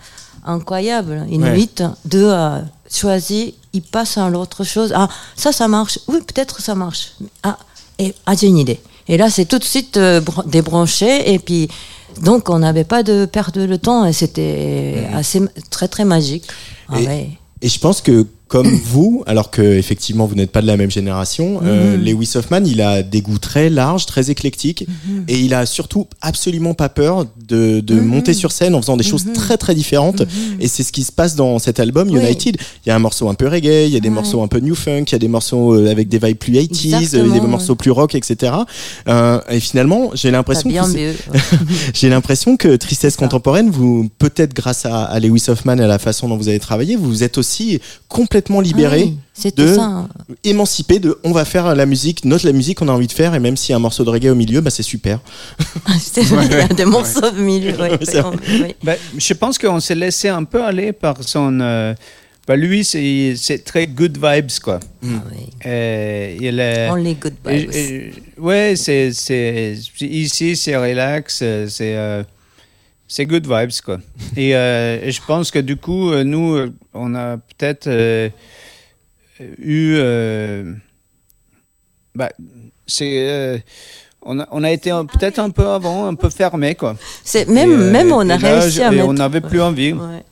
incroyable, 0.46 1.26
inuite, 1.30 1.84
de 2.06 2.24
euh, 2.24 2.60
choisir, 2.90 3.52
il 3.74 3.82
passe 3.82 4.18
à 4.18 4.30
l'autre 4.30 4.64
chose. 4.64 4.94
Ah, 4.96 5.08
ça, 5.36 5.52
ça 5.52 5.68
marche. 5.68 6.00
Oui, 6.08 6.20
peut-être 6.22 6.62
ça 6.62 6.76
marche. 6.76 7.14
Ah, 7.44 7.58
et, 8.00 8.14
ah 8.26 8.36
idée. 8.58 8.80
Et 9.08 9.18
là, 9.18 9.30
c'est 9.30 9.46
tout 9.46 9.60
de 9.60 9.64
suite 9.64 9.98
euh, 9.98 10.20
bran- 10.22 10.44
débranché, 10.46 11.32
et 11.34 11.40
puis, 11.40 11.68
donc, 12.22 12.50
on 12.50 12.60
n'avait 12.60 12.84
pas 12.86 13.04
de 13.04 13.26
perte 13.26 13.58
de 13.58 13.76
temps, 13.76 14.06
et 14.06 14.14
c'était 14.14 15.06
assez, 15.14 15.42
très, 15.70 15.88
très 15.88 16.06
magique. 16.06 16.46
Ah 16.90 17.00
Et- 17.00 17.08
ouais. 17.08 17.30
Et 17.62 17.70
je 17.70 17.80
pense 17.80 18.02
que 18.02 18.28
comme 18.48 18.68
vous, 18.86 19.24
alors 19.26 19.50
que 19.52 19.62
effectivement 19.62 20.26
vous 20.26 20.36
n'êtes 20.36 20.52
pas 20.52 20.62
de 20.62 20.68
la 20.68 20.78
même 20.78 20.92
génération, 20.92 21.62
euh, 21.64 21.98
Lewis 21.98 22.32
Hoffman, 22.36 22.62
il 22.66 22.82
a 22.82 23.02
des 23.04 23.22
goûts 23.22 23.40
très 23.40 23.70
larges, 23.70 24.06
très 24.06 24.30
éclectiques, 24.30 24.86
et 25.28 25.40
il 25.40 25.54
a 25.54 25.66
surtout 25.66 26.08
absolument 26.22 26.74
pas 26.74 26.90
peur 26.90 27.26
de, 27.48 27.80
de 27.80 27.96
monter 28.00 28.34
sur 28.34 28.52
scène 28.52 28.76
en 28.76 28.82
faisant 28.82 28.98
des 28.98 29.04
choses 29.04 29.26
très 29.34 29.58
très 29.58 29.74
différentes. 29.74 30.24
Et 30.60 30.68
c'est 30.68 30.84
ce 30.84 30.92
qui 30.92 31.04
se 31.04 31.12
passe 31.12 31.36
dans 31.36 31.58
cet 31.60 31.80
album 31.80 32.10
Oui. 32.12 32.20
United. 32.20 32.58
Il 32.86 32.90
y 32.90 32.92
a 32.92 32.96
un 32.96 33.00
morceau 33.00 33.30
un 33.30 33.34
peu 33.34 33.48
reggae, 33.48 33.88
il 33.88 33.94
y 33.94 33.98
a 33.98 34.00
des 34.00 34.10
Ouais. 34.10 34.14
morceaux 34.16 34.44
un 34.44 34.48
peu 34.48 34.60
new 34.60 34.76
funk, 34.76 35.06
il 35.08 35.12
y 35.14 35.16
a 35.16 35.20
des 35.20 35.28
morceaux 35.28 35.74
euh, 35.74 35.90
avec 35.90 36.08
des 36.08 36.20
vibes 36.20 36.38
plus 36.38 36.54
80s, 36.54 37.16
euh, 37.16 37.30
des 37.32 37.42
morceaux 37.42 37.76
plus 37.76 37.92
rock, 37.92 38.14
etc. 38.16 38.54
Euh, 39.08 39.40
et 39.50 39.60
finalement, 39.60 40.12
j'ai 40.14 40.30
l'impression 40.32 40.70
que 40.70 40.94
mieux. 40.96 41.14
j'ai 41.94 42.10
l'impression 42.10 42.58
que 42.58 42.76
Tristesse 42.76 43.16
contemporaine, 43.16 43.70
vous 43.72 44.10
peut-être 44.20 44.54
grâce 44.54 44.86
à, 44.86 45.04
à 45.06 45.20
Lewis 45.20 45.46
Hoffman 45.48 45.78
et 45.78 45.84
à 45.84 45.88
la 45.88 46.00
façon 46.00 46.30
dont 46.30 46.38
vous 46.38 46.48
avez 46.50 46.60
travaillé, 46.60 46.96
vous 46.96 47.24
êtes 47.24 47.38
aussi 47.40 47.80
complètement 48.08 48.35
complètement 48.36 48.60
libéré. 48.62 49.04
Oui, 49.04 49.18
C'était 49.34 49.64
de- 49.66 49.76
ça. 49.76 50.08
émancipé 50.44 51.00
de 51.00 51.18
on 51.24 51.32
va 51.32 51.46
faire 51.46 51.74
la 51.74 51.86
musique, 51.86 52.26
note 52.26 52.44
la 52.44 52.52
musique 52.52 52.80
qu'on 52.80 52.88
a 52.90 52.92
envie 52.92 53.08
de 53.08 53.12
faire 53.14 53.34
et 53.34 53.40
même 53.40 53.56
s'il 53.56 53.70
y 53.72 53.74
a 53.74 53.78
un 53.78 53.80
morceau 53.80 54.04
de 54.04 54.10
reggae 54.10 54.30
au 54.30 54.36
milieu, 54.36 54.60
bah 54.62 54.70
c'est 54.70 54.84
super. 54.84 55.20
C'est 56.00 56.24
vrai, 56.24 56.46
il 56.46 56.52
y 56.52 56.56
a 56.60 56.68
des 56.68 56.86
morceaux 56.86 57.26
au 57.26 57.32
milieu. 57.42 57.74
Ben, 58.84 58.98
je 59.18 59.34
pense 59.34 59.58
qu'on 59.58 59.80
s'est 59.80 59.96
laissé 59.96 60.28
un 60.28 60.44
peu 60.44 60.64
aller 60.64 60.92
par 60.92 61.16
son. 61.24 61.60
euh, 61.62 61.94
ben, 62.48 62.56
lui, 62.58 62.84
c'est 62.86 63.36
c'est 63.38 63.64
très 63.64 63.88
good 63.88 64.18
vibes, 64.22 64.52
quoi. 64.64 64.80
Ah 65.04 65.08
oui. 65.32 65.48
Euh, 65.66 66.38
il 66.40 66.60
est. 66.60 66.90
Only 66.90 67.16
good 67.16 67.34
vibes. 67.46 67.72
Et- 67.74 67.80
et- 67.80 68.12
ouais, 68.38 68.74
c'est 68.76 69.14
c'est 69.14 69.78
ici, 70.02 70.56
c'est 70.56 70.76
relax, 70.76 71.40
euh, 71.42 71.68
c'est 71.70 71.96
euh, 71.96 72.24
c'est 73.08 73.26
good 73.26 73.46
vibes 73.48 73.72
quoi. 73.84 74.00
et, 74.36 74.56
euh, 74.56 75.00
et 75.02 75.12
je 75.12 75.22
pense 75.26 75.52
que 75.52 75.60
du 75.60 75.76
coup, 75.78 76.12
euh, 76.12 76.24
nous, 76.24 76.56
euh, 76.56 76.74
on 76.94 77.14
a 77.16 77.38
peut-être 77.38 77.88
euh, 77.88 78.30
eu, 79.60 79.96
euh, 79.98 80.74
bah, 82.14 82.30
c'est, 82.88 83.64
on 84.22 84.40
a, 84.40 84.48
on 84.52 84.64
a 84.64 84.72
été 84.72 84.90
peut-être 84.92 85.40
un 85.40 85.50
peu 85.50 85.68
avant, 85.68 86.08
un 86.08 86.16
peu 86.16 86.30
fermé 86.30 86.76
quoi. 86.76 86.96
C'est 87.24 87.48
même, 87.48 87.74
Et, 87.74 87.92
même 87.92 88.12
on 88.12 88.28
a 88.30 88.36
et 88.36 88.38
réussi 88.38 88.82
à 88.82 88.92
et 88.92 88.96
mettre. 88.96 89.08
on 89.10 89.14
n'avait 89.14 89.42
plus 89.42 89.62
envie. 89.62 89.94
Ouais. 89.94 90.24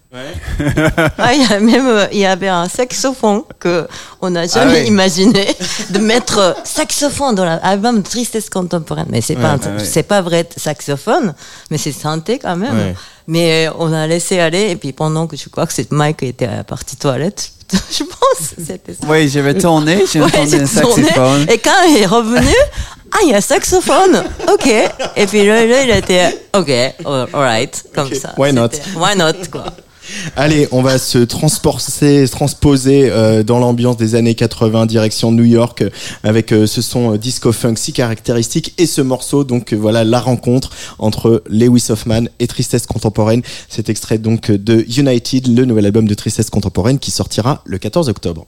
Ah, 1.17 1.33
il 1.33 1.41
y 1.41 1.53
a 1.53 1.59
même 1.59 2.07
il 2.11 2.19
y 2.19 2.25
avait 2.25 2.47
un 2.47 2.69
saxophone 2.69 3.41
que 3.59 3.87
on 4.21 4.29
n'a 4.29 4.45
jamais 4.45 4.73
ouais. 4.81 4.87
imaginé 4.87 5.47
de 5.89 5.99
mettre 5.99 6.37
euh, 6.37 6.53
saxophone 6.63 7.33
dans 7.33 7.45
l'album 7.45 8.03
tristesse 8.03 8.49
contemporaine. 8.49 9.07
Mais 9.09 9.21
c'est 9.21 9.35
pas 9.35 9.55
ouais, 9.55 9.67
ouais. 9.67 9.83
c'est 9.83 10.03
pas 10.03 10.21
vrai 10.21 10.47
saxophone, 10.55 11.33
mais 11.71 11.79
c'est 11.79 11.91
synthé 11.91 12.37
quand 12.37 12.55
même. 12.55 12.77
Ouais. 12.77 12.95
Mais 13.27 13.67
euh, 13.67 13.71
on 13.79 13.91
a 13.91 14.05
laissé 14.05 14.39
aller 14.39 14.69
et 14.69 14.75
puis 14.75 14.93
pendant 14.93 15.25
que 15.25 15.35
je 15.35 15.49
crois 15.49 15.65
que 15.65 15.73
c'est 15.73 15.91
Mike 15.91 16.21
était 16.23 16.45
à 16.45 16.57
la 16.57 16.63
partie 16.63 16.95
toilette, 16.95 17.51
je 17.71 18.03
pense 18.03 18.53
c'était 18.63 18.93
ça. 18.93 19.07
Oui, 19.07 19.29
j'avais 19.29 19.57
tourné, 19.57 20.03
j'ai 20.11 20.21
entendu 20.21 20.55
un 20.55 20.65
saxophone. 20.67 21.47
Et 21.49 21.57
quand 21.57 21.83
il 21.89 21.97
est 21.97 22.05
revenu, 22.05 22.53
ah, 23.11 23.17
il 23.23 23.29
y 23.29 23.33
a 23.33 23.37
un 23.37 23.41
saxophone. 23.41 24.23
Ok. 24.51 24.67
Et 25.15 25.25
puis 25.25 25.45
là, 25.45 25.65
là, 25.65 25.83
il 25.83 25.89
était, 25.89 26.45
ok, 26.53 26.69
all 27.05 27.27
right, 27.33 27.83
comme 27.95 28.13
ça. 28.13 28.33
why 28.37 28.53
not? 28.53 28.69
Why 28.95 29.15
not, 29.15 29.49
quoi. 29.51 29.65
Allez, 30.35 30.67
on 30.71 30.81
va 30.81 30.97
se 30.97 31.19
transporter, 31.19 32.27
se 32.27 32.31
transposer 32.31 33.09
euh, 33.09 33.43
dans 33.43 33.59
l'ambiance 33.59 33.97
des 33.97 34.15
années 34.15 34.35
80, 34.35 34.85
direction 34.85 35.31
New 35.31 35.43
York, 35.43 35.81
euh, 35.81 35.89
avec 36.23 36.51
euh, 36.51 36.67
ce 36.67 36.81
son 36.81 37.15
disco 37.15 37.51
funk 37.51 37.75
si 37.77 37.93
caractéristique 37.93 38.73
et 38.77 38.85
ce 38.85 39.01
morceau. 39.01 39.43
Donc 39.43 39.73
voilà 39.73 40.03
la 40.03 40.19
rencontre 40.19 40.71
entre 40.99 41.43
Lewis 41.49 41.87
Hoffman 41.89 42.25
et 42.39 42.47
Tristesse 42.47 42.85
contemporaine. 42.85 43.41
Cet 43.69 43.89
extrait 43.89 44.17
donc 44.17 44.51
de 44.51 44.85
United, 44.97 45.47
le 45.47 45.65
nouvel 45.65 45.85
album 45.85 46.07
de 46.07 46.13
Tristesse 46.13 46.49
contemporaine 46.49 46.99
qui 46.99 47.11
sortira 47.11 47.61
le 47.65 47.77
14 47.77 48.09
octobre. 48.09 48.45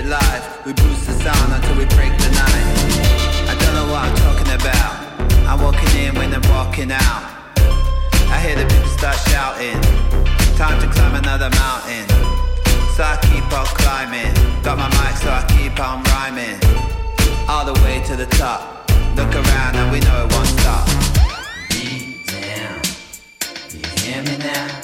It 0.00 0.06
live, 0.06 0.66
we 0.66 0.72
boost 0.72 1.06
the 1.06 1.12
sound 1.12 1.52
until 1.52 1.76
we 1.76 1.84
break 1.96 2.12
the 2.16 2.30
night. 2.32 2.68
I 3.48 3.54
don't 3.60 3.74
know 3.74 3.88
what 3.92 4.00
I'm 4.08 4.16
talking 4.24 4.52
about. 4.56 4.92
I'm 5.48 5.60
walking 5.60 5.92
in 6.00 6.14
when 6.14 6.32
I'm 6.32 6.46
walking 6.48 6.90
out. 6.90 7.22
I 8.32 8.40
hear 8.40 8.56
the 8.56 8.66
people 8.72 8.90
start 8.96 9.18
shouting. 9.28 9.76
Time 10.56 10.80
to 10.80 10.88
climb 10.88 11.14
another 11.16 11.50
mountain. 11.50 12.06
So 12.96 13.02
I 13.04 13.16
keep 13.28 13.44
on 13.52 13.66
climbing. 13.82 14.32
Got 14.62 14.78
my 14.78 14.88
mic, 15.00 15.16
so 15.20 15.28
I 15.30 15.44
keep 15.54 15.76
on 15.80 16.02
rhyming. 16.12 16.58
All 17.48 17.64
the 17.64 17.76
way 17.84 18.02
to 18.06 18.16
the 18.16 18.26
top. 18.38 18.88
Look 19.16 19.32
around 19.34 19.76
and 19.76 19.90
we 19.92 20.00
know 20.00 20.24
it 20.24 20.32
won't 20.32 20.50
stop. 20.60 20.86
Beat 21.70 22.26
down. 22.26 22.80
Hear 24.00 24.22
me 24.22 24.36
now? 24.38 24.80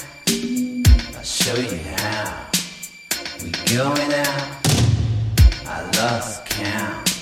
I'll 1.17 1.23
show 1.23 1.55
you 1.55 1.79
how. 1.95 2.45
We 3.41 3.49
going 3.73 4.13
out. 4.13 4.56
Count. 6.07 7.19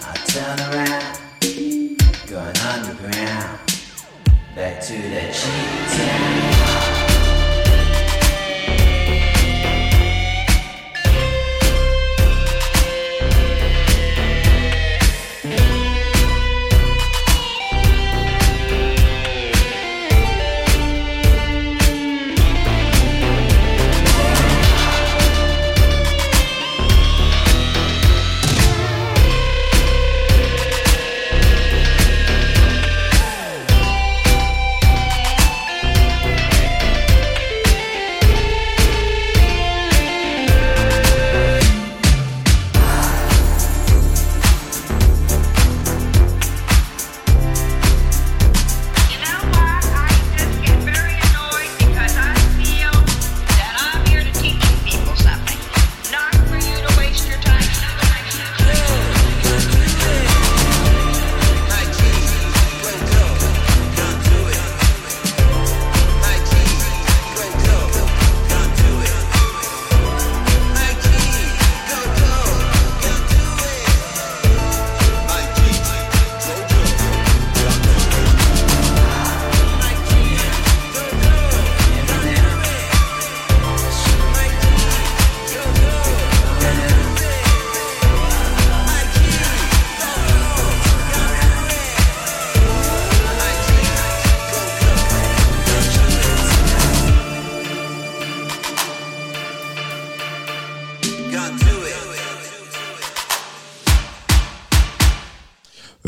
I 0.00 0.14
turn 0.26 0.58
around. 0.72 1.18
Going 2.26 2.56
underground 2.56 3.60
back 4.54 4.80
to 4.80 4.94
that 4.94 5.34
cheap 5.34 5.98
town. 5.98 6.55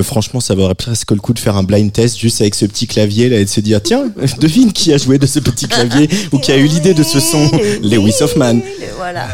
Franchement, 0.09 0.41
ça 0.41 0.55
vaudrait 0.55 0.75
presque 0.75 1.11
le 1.13 1.19
coup 1.19 1.33
de 1.33 1.39
faire 1.39 1.57
un 1.57 1.63
blind 1.63 1.93
test 1.93 2.19
juste 2.19 2.41
avec 2.41 2.55
ce 2.55 2.67
petit 2.67 2.87
clavier 2.87 3.29
là 3.29 3.37
et 3.39 3.45
de 3.45 3.51
se 3.51 3.61
dire 3.61 3.81
tiens, 3.83 4.07
devine 4.41 4.73
qui 4.73 4.93
a 4.93 4.99
joué 4.99 5.19
de 5.19 5.27
ce 5.27 5.39
petit 5.39 5.69
clavier 5.69 6.09
ou 6.33 6.39
qui 6.39 6.51
a 6.51 6.57
eu 6.57 6.67
l'idée 6.67 6.95
de 6.95 7.03
ce 7.03 7.21
son, 7.21 7.51
Lewis 7.83 8.15
Hoffman. 8.21 8.59
Voilà. 8.97 9.29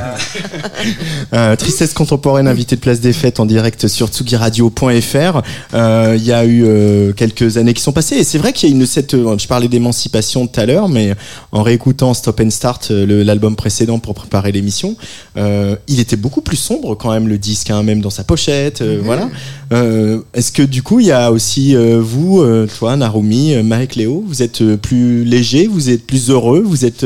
Euh, 1.33 1.57
Tristesse 1.57 1.95
contemporaine, 1.95 2.47
invité 2.49 2.77
de 2.77 2.81
Place 2.81 3.01
des 3.01 3.13
Fêtes 3.13 3.41
en 3.41 3.47
direct 3.47 3.89
sur 3.89 4.09
tsugiradio.fr. 4.09 5.43
Euh, 5.75 6.15
Il 6.19 6.25
y 6.25 6.33
a 6.33 6.45
eu 6.45 6.65
euh, 6.65 7.13
quelques 7.13 7.57
années 7.57 7.75
qui 7.75 7.83
sont 7.83 7.93
passées 7.93 8.17
et 8.17 8.25
c'est 8.25 8.39
vrai 8.39 8.53
qu'il 8.53 8.69
y 8.69 8.73
a 8.73 8.75
une 8.77 8.87
cette. 8.87 9.13
Je 9.17 9.47
parlais 9.47 9.69
d'émancipation 9.69 10.47
tout 10.47 10.61
à 10.61 10.67
l'heure, 10.67 10.89
mais 10.89 11.15
en 11.53 11.63
réécoutant 11.63 12.15
Stop 12.15 12.41
and 12.41 12.51
Start, 12.51 12.91
l'album 12.91 13.57
précédent 13.57 13.99
pour 13.99 14.15
préparer 14.15 14.53
l'émission, 14.53 14.97
il 15.37 16.01
était 16.01 16.17
beaucoup 16.17 16.41
plus 16.41 16.57
sombre 16.57 16.95
quand 16.95 17.11
même 17.11 17.29
le 17.29 17.39
disque, 17.39 17.71
hein, 17.71 17.83
même 17.83 18.01
dans 18.01 18.11
sa 18.11 18.25
pochette. 18.25 18.83
euh, 18.83 19.01
Voilà. 19.03 19.29
Est-ce 20.35 20.53
que 20.53 20.63
du 20.67 20.83
coup 20.83 21.01
il 21.01 21.07
y 21.07 21.13
a 21.13 21.31
aussi 21.33 21.75
euh, 21.77 22.01
vous, 22.01 22.41
euh, 22.41 22.67
toi, 22.79 22.97
Narumi, 22.97 23.55
euh, 23.55 23.63
Mike, 23.63 23.97
Léo, 23.97 24.23
vous 24.27 24.43
êtes 24.43 24.77
plus 24.77 25.25
léger, 25.25 25.67
vous 25.67 25.91
êtes 25.91 26.07
plus 26.07 26.31
heureux, 26.31 26.61
vous 26.61 26.85
êtes 26.85 27.05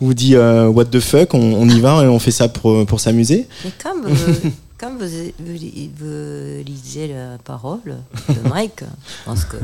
vous 0.00 0.14
dit 0.14 0.36
what 0.36 0.84
the 0.86 1.00
fuck, 1.00 1.34
on, 1.34 1.40
on 1.54 1.68
y 1.68 1.80
va 1.80 2.04
et 2.04 2.08
on 2.08 2.18
fait 2.18 2.30
ça 2.30 2.48
pour, 2.48 2.84
pour 2.86 3.00
s'amuser. 3.00 3.46
Mais 3.64 3.70
comme, 3.82 4.02
comme 4.78 4.98
vous, 4.98 5.06
vous, 5.38 5.54
vous 5.98 6.62
lisez 6.64 7.08
la 7.08 7.38
parole 7.44 7.96
de 8.28 8.48
Mike, 8.48 8.80
je 8.82 9.24
pense 9.24 9.44
que 9.44 9.56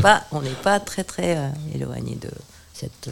pas, 0.00 0.24
on 0.32 0.40
n'est 0.40 0.48
pas 0.62 0.80
très 0.80 1.04
très 1.04 1.36
éloigné 1.74 2.16
de 2.20 2.30
cet 2.72 3.10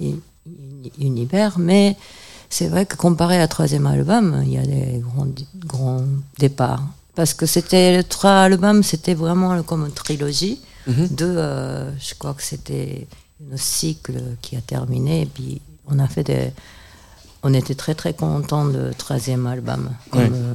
uni- 0.00 0.20
uni- 0.46 0.92
univers, 0.98 1.58
mais 1.58 1.96
c'est 2.48 2.68
vrai 2.68 2.86
que 2.86 2.96
comparé 2.96 3.38
à 3.38 3.46
troisième 3.48 3.86
album, 3.86 4.42
il 4.46 4.52
y 4.54 4.56
a 4.56 4.62
des 4.62 5.00
grands, 5.02 5.26
grands 5.66 6.04
départs. 6.38 6.82
Parce 7.18 7.34
que 7.34 7.46
c'était 7.46 7.96
le 7.96 8.04
trois 8.04 8.42
albums, 8.42 8.84
c'était 8.84 9.14
vraiment 9.14 9.60
comme 9.64 9.84
une 9.86 9.90
trilogie 9.92 10.60
de, 10.86 11.26
euh, 11.26 11.90
je 11.98 12.14
crois 12.16 12.32
que 12.32 12.44
c'était 12.44 13.08
un 13.52 13.56
cycle 13.56 14.20
qui 14.40 14.54
a 14.54 14.60
terminé, 14.60 15.22
et 15.22 15.26
puis 15.26 15.60
on 15.88 15.98
a 15.98 16.06
fait 16.06 16.22
des, 16.22 16.52
on 17.42 17.52
était 17.54 17.74
très 17.74 17.96
très 17.96 18.14
contents 18.14 18.66
du 18.66 18.78
troisième 18.96 19.48
album. 19.48 19.90
Comme, 20.12 20.20
Ouais. 20.20 20.30
euh, 20.32 20.52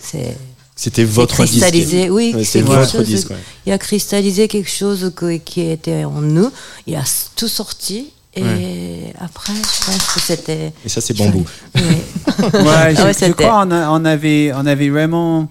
c'est 0.00 0.38
C'était 0.76 1.02
votre 1.02 1.42
disque. 1.42 1.58
cristallisé, 1.58 2.08
oui, 2.08 2.32
Ouais, 2.36 2.44
c'est 2.44 2.60
votre 2.62 2.88
chose. 2.92 3.04
disque. 3.06 3.30
ouais. 3.30 3.36
Il 3.66 3.72
a 3.72 3.78
cristallisé 3.78 4.46
quelque 4.46 4.70
chose 4.70 5.10
que- 5.16 5.38
qui 5.38 5.62
était 5.62 6.04
en 6.04 6.20
nous. 6.20 6.52
Il 6.86 6.94
a 6.94 7.02
tout 7.34 7.48
sorti. 7.48 8.12
Et 8.34 9.12
après, 9.18 9.52
je 9.54 9.86
pense 9.86 10.14
que 10.14 10.20
c'était. 10.20 10.72
Et 10.84 10.88
ça, 10.88 11.00
c'est 11.00 11.16
bambou. 11.16 11.44
Oui. 11.74 11.82
Ouais, 12.38 12.94
je, 12.94 13.02
Ouais, 13.02 13.12
je 13.14 13.32
crois 13.32 13.64
on, 13.66 13.70
a- 13.72 13.90
on 13.90 14.04
avait, 14.04 14.52
on 14.54 14.64
avait 14.66 14.90
vraiment. 14.90 15.48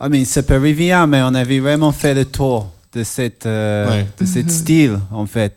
I 0.00 0.08
mean, 0.08 0.24
ça 0.24 0.42
peut 0.42 0.56
arriver, 0.56 0.92
mais 1.08 1.22
on 1.22 1.34
avait 1.34 1.60
vraiment 1.60 1.92
fait 1.92 2.14
le 2.14 2.24
tour 2.24 2.68
de 2.92 3.04
cette, 3.04 3.46
euh, 3.46 3.88
Ouais. 3.88 4.06
de 4.18 4.24
cette 4.26 4.50
style, 4.50 4.98
en 5.12 5.26
fait. 5.26 5.56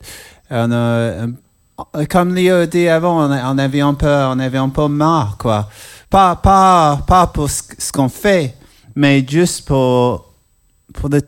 On 0.52 0.72
a, 0.72 0.76
euh, 0.76 1.28
comme 2.10 2.36
Léo 2.36 2.66
dit 2.66 2.88
avant, 2.88 3.26
on, 3.28 3.32
a- 3.32 3.52
on 3.52 3.58
avait 3.58 3.82
un 3.82 3.94
peu, 3.94 4.08
on 4.08 4.38
avait 4.40 4.58
un 4.58 4.70
peu 4.70 4.88
marre, 4.88 5.38
quoi. 5.40 5.70
Pas, 6.10 6.36
pas, 6.36 7.02
pas 7.08 7.28
pour 7.28 7.50
ce, 7.50 7.62
ce 7.78 7.92
qu'on 7.92 8.10
fait, 8.10 8.56
mais 8.96 9.26
juste 9.28 9.66
pour, 9.66 10.34
pour 10.94 11.10
le, 11.10 11.22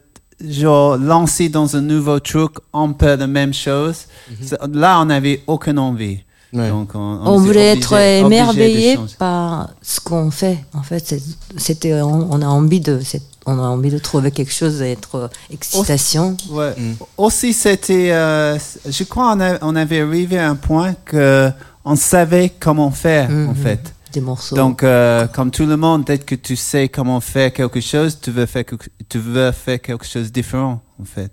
genre, 0.47 0.97
lancer 0.97 1.49
dans 1.49 1.75
un 1.75 1.81
nouveau 1.81 2.19
truc 2.19 2.51
un 2.73 2.91
peu 2.91 3.15
la 3.15 3.27
même 3.27 3.53
chose. 3.53 4.05
Ça- 4.41 4.57
Là, 4.71 4.99
on 5.01 5.05
n'avait 5.05 5.41
aucune 5.47 5.79
envie. 5.79 6.19
Ouais. 6.53 6.69
Donc, 6.69 6.91
on, 6.93 6.99
On 6.99 7.39
voulait 7.39 7.71
obligé- 7.71 7.79
être 7.79 7.93
émerveillé 7.97 8.99
par 9.17 9.69
ce 9.81 9.99
qu'on 9.99 10.29
fait. 10.29 10.59
En 10.75 10.83
fait, 10.83 11.15
c'était, 11.57 12.01
on, 12.01 12.31
on 12.31 12.41
a 12.43 12.45
envie 12.45 12.79
de, 12.79 12.99
on 13.47 13.57
a 13.57 13.61
envie 13.63 13.89
de 13.89 13.97
trouver 13.97 14.29
quelque 14.29 14.53
chose, 14.53 14.77
d'être 14.79 15.31
excitation. 15.51 16.37
Ouais. 16.51 16.75
Aussi, 17.17 17.53
c'était, 17.53 18.11
euh, 18.11 18.57
je 18.87 19.03
crois, 19.03 19.33
on, 19.35 19.39
a- 19.41 19.57
on 19.63 19.75
avait 19.75 20.01
arrivé 20.01 20.37
à 20.37 20.49
un 20.49 20.55
point 20.55 20.93
que 21.05 21.49
on 21.85 21.95
savait 21.95 22.51
comment 22.59 22.91
faire, 22.91 23.29
en 23.29 23.33
Mhm. 23.53 23.55
fait. 23.55 23.93
Des 24.13 24.21
morceaux. 24.21 24.55
Donc, 24.55 24.83
euh, 24.83 25.25
comme 25.27 25.49
tout 25.51 25.65
le 25.65 25.75
monde, 25.75 26.03
dès 26.05 26.19
que 26.19 26.35
tu 26.35 26.55
sais 26.55 26.87
comment 26.87 27.19
faire 27.19 27.51
quelque 27.51 27.81
chose, 27.81 28.19
tu 28.21 28.29
veux 28.31 28.45
faire, 28.45 28.63
quelque- 28.65 28.89
tu 29.09 29.17
veux 29.17 29.51
faire 29.51 29.81
quelque 29.81 30.05
chose 30.05 30.27
de 30.27 30.33
différent, 30.33 30.81
en 31.01 31.05
fait. 31.05 31.31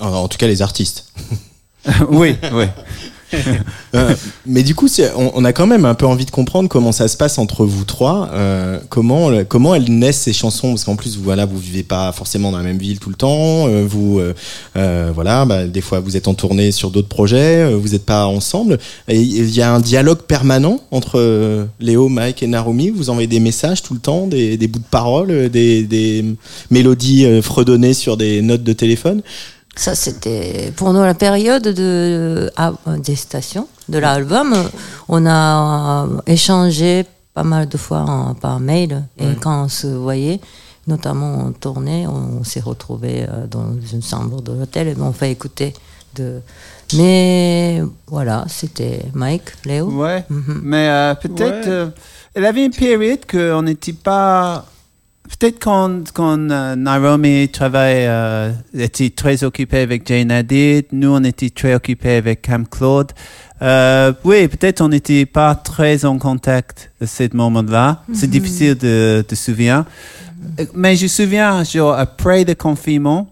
En, 0.00 0.06
en 0.08 0.28
tout 0.28 0.38
cas, 0.38 0.48
les 0.48 0.60
artistes. 0.62 1.12
oui, 2.08 2.36
oui. 2.52 2.64
Euh, 3.94 4.14
mais 4.46 4.62
du 4.62 4.74
coup, 4.74 4.88
on, 5.16 5.44
a 5.44 5.52
quand 5.52 5.66
même 5.66 5.84
un 5.84 5.94
peu 5.94 6.06
envie 6.06 6.24
de 6.24 6.30
comprendre 6.30 6.66
comment 6.68 6.92
ça 6.92 7.08
se 7.08 7.16
passe 7.18 7.36
entre 7.36 7.66
vous 7.66 7.84
trois. 7.84 8.30
euh, 8.32 8.78
comment, 8.88 9.30
comment 9.46 9.74
elles 9.74 9.90
naissent 9.90 10.20
ces 10.22 10.32
chansons? 10.32 10.70
Parce 10.70 10.84
qu'en 10.84 10.96
plus, 10.96 11.18
vous, 11.18 11.24
voilà, 11.24 11.44
vous 11.44 11.58
vivez 11.58 11.82
pas 11.82 12.10
forcément 12.12 12.50
dans 12.52 12.56
la 12.58 12.64
même 12.64 12.78
ville 12.78 12.98
tout 12.98 13.10
le 13.10 13.16
temps. 13.16 13.68
euh, 13.68 13.84
vous, 13.86 14.18
euh, 14.18 14.34
euh, 14.76 15.10
voilà, 15.14 15.44
bah, 15.44 15.66
des 15.66 15.82
fois, 15.82 16.00
vous 16.00 16.16
êtes 16.16 16.26
en 16.26 16.34
tournée 16.34 16.72
sur 16.72 16.90
d'autres 16.90 17.08
projets. 17.08 17.64
euh, 17.64 17.76
vous 17.76 17.88
n'êtes 17.90 18.06
pas 18.06 18.26
ensemble. 18.26 18.78
Et 19.08 19.20
il 19.20 19.54
y 19.54 19.60
a 19.60 19.72
un 19.72 19.80
dialogue 19.80 20.22
permanent 20.22 20.80
entre 20.90 21.18
euh, 21.18 21.64
Léo, 21.80 22.08
Mike 22.08 22.42
et 22.42 22.46
Narumi. 22.46 22.90
Vous 22.90 23.10
envoyez 23.10 23.28
des 23.28 23.40
messages 23.40 23.82
tout 23.82 23.94
le 23.94 24.00
temps, 24.00 24.26
des, 24.26 24.56
bouts 24.68 24.78
de 24.78 24.84
parole, 24.90 25.30
euh, 25.30 25.48
des, 25.48 25.82
des 25.82 26.24
mélodies 26.70 27.26
euh, 27.26 27.42
fredonnées 27.42 27.94
sur 27.94 28.16
des 28.16 28.40
notes 28.42 28.62
de 28.62 28.72
téléphone. 28.72 29.22
Ça, 29.74 29.94
c'était 29.94 30.72
pour 30.76 30.92
nous 30.92 31.00
la 31.00 31.14
période 31.14 31.62
de, 31.62 32.50
ah, 32.56 32.72
des 32.98 33.16
stations 33.16 33.66
de 33.88 33.98
l'album. 33.98 34.54
On 35.08 35.26
a 35.26 36.06
échangé 36.26 37.06
pas 37.34 37.42
mal 37.42 37.68
de 37.68 37.78
fois 37.78 38.00
en- 38.00 38.34
par 38.34 38.60
mail. 38.60 39.02
Et 39.18 39.34
quand 39.40 39.64
on 39.64 39.68
se 39.68 39.86
voyait, 39.86 40.40
notamment 40.86 41.38
en 41.46 41.52
tournée, 41.52 42.06
on 42.06 42.44
s'est 42.44 42.60
retrouvés 42.60 43.24
euh, 43.26 43.46
dans 43.46 43.72
une 43.92 44.02
chambre 44.02 44.42
de 44.42 44.52
l'hôtel 44.52 44.88
et 44.88 44.94
on 45.00 45.12
fait 45.12 45.30
écouter. 45.32 45.72
De... 46.14 46.42
Mais 46.94 47.82
voilà, 48.06 48.44
c'était 48.48 49.06
Mike, 49.14 49.52
Léo. 49.64 49.86
Ouais. 49.90 50.24
Mhm. 50.28 50.60
Mais 50.62 50.88
euh, 50.90 51.14
peut-être, 51.14 51.66
Ouais. 51.66 51.72
euh, 51.72 51.88
elle 52.34 52.44
avait 52.44 52.66
une 52.66 52.72
période 52.72 53.20
qu'on 53.30 53.62
n'était 53.62 53.94
pas. 53.94 54.66
Peut-être 55.38 55.58
quand, 55.60 56.12
quand 56.12 56.38
euh, 56.50 56.76
Naomi 56.76 57.48
travaille, 57.48 58.06
euh, 58.06 58.52
était 58.78 59.10
très 59.10 59.42
occupée 59.44 59.78
avec 59.80 60.06
Jane 60.06 60.30
Hadid, 60.30 60.86
nous 60.92 61.10
on 61.14 61.24
était 61.24 61.50
très 61.50 61.74
occupés 61.74 62.16
avec 62.16 62.42
Cam 62.42 62.66
Claude. 62.66 63.10
Euh, 63.60 64.12
oui, 64.24 64.46
peut-être 64.48 64.80
on 64.80 64.88
n'était 64.88 65.26
pas 65.26 65.54
très 65.54 66.04
en 66.04 66.18
contact 66.18 66.90
à 67.00 67.06
ce 67.06 67.24
moment-là. 67.34 68.02
C'est 68.12 68.28
difficile 68.30 68.76
de, 68.76 69.24
de 69.28 69.34
se 69.34 69.44
souvenir. 69.46 69.84
Mais 70.74 70.96
je 70.96 71.04
me 71.04 71.08
souviens, 71.08 71.62
genre, 71.64 71.94
après 71.94 72.44
le 72.44 72.54
confinement, 72.54 73.28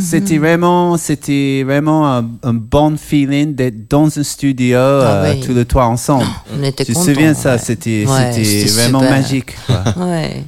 c'était 0.00 0.38
vraiment, 0.38 0.96
c'était 0.96 1.62
vraiment 1.64 2.10
un, 2.16 2.24
un 2.42 2.54
bon 2.54 2.96
feeling 2.96 3.54
d'être 3.54 3.88
dans 3.88 4.18
un 4.18 4.22
studio 4.22 4.78
euh, 4.78 5.32
oui. 5.34 5.40
tous 5.40 5.52
les 5.54 5.66
trois 5.66 5.84
ensemble. 5.84 6.24
On 6.58 6.62
était 6.64 6.84
Je 6.84 6.92
me 6.98 7.04
souviens 7.04 7.34
ça, 7.34 7.58
c'était 7.58 8.06
Ouais, 8.08 8.30
vraiment 8.68 9.00
super. 9.00 9.10
magique. 9.10 9.56
Ouais. 9.98 10.44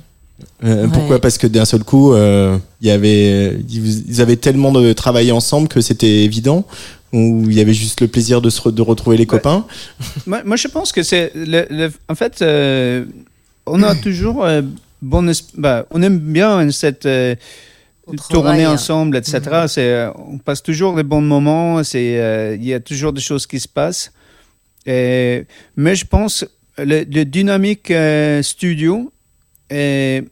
Euh, 0.65 0.89
Pourquoi? 0.89 1.21
Parce 1.21 1.37
que 1.39 1.47
d'un 1.47 1.65
seul 1.67 1.85
coup, 1.85 2.13
euh, 2.15 2.57
il 2.81 2.89
y 2.89 2.91
avait, 2.91 3.57
ils 3.69 4.21
avaient 4.21 4.37
tellement 4.37 4.73
de 4.73 4.93
travailler 4.93 5.33
ensemble 5.33 5.69
que 5.69 5.81
c'était 5.81 6.25
évident. 6.25 6.65
Ou 7.13 7.45
il 7.49 7.55
y 7.57 7.61
avait 7.61 7.73
juste 7.75 8.01
le 8.01 8.09
plaisir 8.09 8.41
de 8.43 8.51
se 8.51 8.61
re- 8.63 8.73
de 8.75 8.83
retrouver 8.83 9.17
les 9.17 9.27
copains? 9.27 9.65
Moi, 10.27 10.43
moi, 10.45 10.57
je 10.57 10.67
pense 10.69 10.93
que 10.93 11.03
c'est. 11.03 11.31
le- 11.35 11.67
le- 11.71 11.93
en 12.09 12.15
fait, 12.15 12.43
euh, 12.43 13.05
on 13.65 13.83
a 13.83 13.95
toujours. 13.95 14.45
euh, 14.45 14.63
bon, 15.03 15.31
bah, 15.57 15.87
on 15.93 16.03
aime 16.03 16.19
bien 16.19 16.71
cette. 16.73 17.07
euh, 17.07 17.35
tourner 18.31 18.65
hein. 18.65 18.73
ensemble, 18.73 19.17
etc. 19.17 19.41
C'est, 19.69 19.81
euh, 19.91 20.11
on 20.17 20.39
passe 20.39 20.63
toujours 20.63 20.95
des 20.97 21.03
bons 21.05 21.21
moments. 21.21 21.83
C'est, 21.85 22.19
euh, 22.21 22.57
il 22.57 22.65
y 22.67 22.75
a 22.75 22.81
toujours 22.81 23.13
des 23.13 23.21
choses 23.21 23.47
qui 23.47 23.61
se 23.61 23.69
passent. 23.69 24.13
Et- 24.87 25.45
mais 25.77 25.95
je 25.95 26.05
pense 26.07 26.45
le, 26.79 27.05
le 27.05 27.25
dynamique 27.25 27.91
euh, 27.91 28.43
studio. 28.43 29.13
Et, 29.71 30.23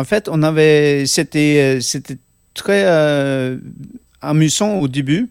en 0.00 0.04
fait, 0.04 0.28
on 0.30 0.42
avait. 0.42 1.04
C'était, 1.06 1.76
euh, 1.78 1.80
c'était 1.80 2.16
très 2.54 2.84
euh, 2.86 3.56
amusant 4.20 4.78
au 4.78 4.88
début. 4.88 5.28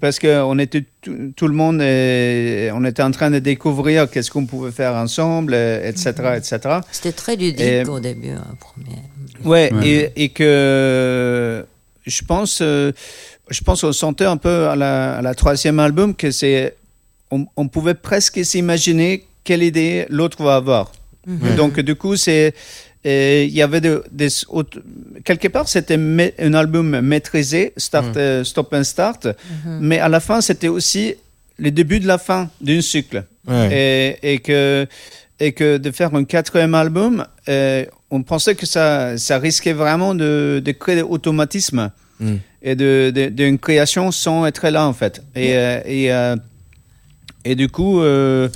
Parce 0.00 0.20
qu'on 0.20 0.58
était 0.60 0.84
tout, 1.02 1.32
tout 1.34 1.48
le 1.48 1.54
monde, 1.54 1.80
euh, 1.80 2.70
on 2.72 2.84
était 2.84 3.02
en 3.02 3.10
train 3.10 3.32
de 3.32 3.40
découvrir 3.40 4.08
qu'est-ce 4.08 4.30
qu'on 4.30 4.46
pouvait 4.46 4.70
faire 4.70 4.94
ensemble, 4.94 5.54
euh, 5.54 5.88
etc., 5.88 6.12
etc. 6.36 6.58
C'était 6.92 7.10
très 7.10 7.34
ludique 7.34 7.60
Et- 7.60 7.84
au 7.84 7.98
début, 7.98 8.30
hein, 8.30 8.44
premier. 8.60 8.98
Ouais, 9.44 9.72
Ouais. 9.74 9.88
Et, 9.88 10.22
et 10.24 10.28
que 10.28 11.64
je 12.06 12.22
pense, 12.24 12.58
je 12.62 13.60
pense 13.64 13.80
qu'on 13.80 13.92
sentait 13.92 14.24
un 14.24 14.36
peu 14.36 14.68
à 14.68 14.76
la, 14.76 15.16
à 15.16 15.22
la 15.22 15.34
troisième 15.34 15.80
album 15.80 16.14
que 16.14 16.30
c'est, 16.30 16.76
on, 17.32 17.46
on 17.56 17.66
pouvait 17.66 17.94
presque 17.94 18.44
s'imaginer 18.44 19.24
quelle 19.42 19.64
idée 19.64 20.06
l'autre 20.10 20.42
va 20.44 20.54
avoir. 20.56 20.92
Et 21.28 21.56
Donc 21.56 21.80
du 21.80 21.94
coup, 21.96 22.14
c'est, 22.16 22.54
euh, 23.06 23.44
il 23.48 23.54
y 23.54 23.62
avait 23.62 23.80
de- 23.80 24.02
des 24.10 24.28
autres- 24.48 24.80
quelque 25.24 25.48
part 25.48 25.68
c'était 25.68 25.98
un 26.38 26.54
album 26.54 27.00
maîtrisé, 27.00 27.72
start, 27.76 28.16
euh, 28.16 28.44
stop 28.44 28.72
and 28.72 28.84
start, 28.84 29.28
mais 29.80 29.98
à 29.98 30.08
la 30.08 30.20
fin 30.20 30.40
c'était 30.40 30.68
aussi 30.68 31.14
le 31.58 31.70
début 31.70 32.00
de 32.00 32.06
la 32.06 32.18
fin 32.18 32.50
d'un 32.60 32.80
cycle 32.80 33.24
Ouais. 33.46 34.16
et, 34.22 34.34
et 34.34 34.38
que 34.40 34.86
et 35.40 35.52
que 35.52 35.76
de 35.78 35.90
faire 35.92 36.12
un 36.14 36.24
quatrième 36.24 36.74
album, 36.74 37.24
euh, 37.48 37.84
on 38.10 38.22
pensait 38.24 38.56
que 38.56 38.66
ça, 38.66 39.16
ça 39.16 39.38
risquait 39.38 39.72
vraiment 39.72 40.14
de, 40.14 40.60
de 40.64 40.72
créer 40.72 40.96
des 40.96 41.02
automatismes 41.02 41.90
Mm. 42.20 42.34
et 42.62 42.74
de, 42.74 43.12
d'une 43.30 43.58
création 43.60 44.10
sans 44.10 44.44
être 44.44 44.68
là 44.68 44.84
en 44.88 44.92
fait. 44.92 45.22
Et, 45.36 45.56
euh, 45.56 45.80
et, 45.86 47.50
et 47.50 47.54
du 47.54 47.68
coup, 47.68 48.00
euh, 48.00 48.48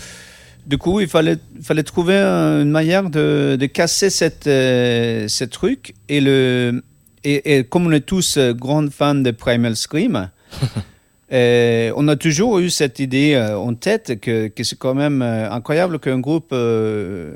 du 0.67 0.79
coup, 0.79 1.01
il 1.01 1.09
fallait, 1.09 1.39
fallait 1.63 1.83
trouver 1.83 2.17
une 2.17 2.71
manière 2.71 3.11
de, 3.11 3.57
de 3.59 3.67
casser 3.67 4.11
cette, 4.11 4.47
euh, 4.47 5.27
ce 5.29 5.45
truc. 5.45 5.95
Et, 6.09 6.21
le, 6.21 6.83
et, 7.25 7.57
et 7.59 7.65
comme 7.65 7.87
on 7.87 7.93
est 7.93 8.01
tous 8.01 8.37
euh, 8.37 8.53
grands 8.53 8.89
fans 8.91 9.15
de 9.15 9.31
Primal 9.33 9.77
Scream, 9.77 10.31
euh, 11.33 11.93
on 11.97 12.07
a 12.09 12.17
toujours 12.17 12.59
eu 12.61 12.71
cette 12.71 12.99
idée 13.01 13.35
euh, 13.35 13.59
en 13.59 13.75
tête 13.75 14.21
que, 14.21 14.49
que 14.49 14.65
c'est 14.65 14.79
quand 14.79 14.95
même 14.95 15.23
incroyable 15.23 15.99
qu'un 15.99 16.21
groupe 16.21 16.51
euh, 16.53 17.33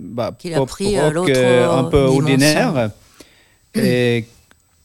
bah, 0.00 0.34
Qu'il 0.38 0.54
a 0.54 0.64
pris, 0.64 0.98
rock, 0.98 1.12
l'autre, 1.12 1.30
un 1.30 1.84
peu 1.84 1.98
dimension. 1.98 2.16
ordinaire 2.16 2.90
et 3.74 4.26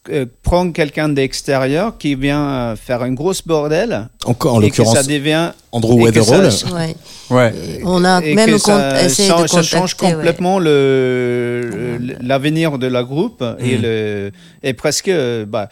euh, 0.10 0.26
prend 0.44 0.72
quelqu'un 0.72 1.10
d'extérieur 1.10 1.98
qui 1.98 2.16
vient 2.16 2.48
euh, 2.50 2.76
faire 2.76 3.02
un 3.02 3.12
gros 3.14 3.34
bordel 3.46 4.10
Encore 4.26 4.56
en 4.56 4.60
que 4.62 4.74
ça 4.76 4.84
l'occurrence 4.84 5.08
devient 5.08 5.52
Andrew 5.72 6.02
Weatherall. 6.02 6.52
ça- 6.52 6.68
Ouais. 6.74 6.96
Ouais. 7.30 7.54
On 7.84 8.04
a 8.06 8.22
et 8.24 8.34
même 8.36 8.52
que 8.52 8.58
ça, 8.58 9.04
essayé 9.04 9.30
ça- 9.30 9.42
de 9.42 9.48
ça 9.48 9.62
change 9.64 9.96
ouais. 10.02 10.12
complètement 10.12 10.60
le 10.60 12.00
l'avenir 12.22 12.78
de 12.78 12.88
la 12.88 13.04
groupe 13.04 13.44
et 13.60 13.78
Mm. 13.78 13.82
le 13.82 14.32
et 14.64 14.74
presque 14.74 15.08
euh, 15.10 15.46
bah 15.46 15.70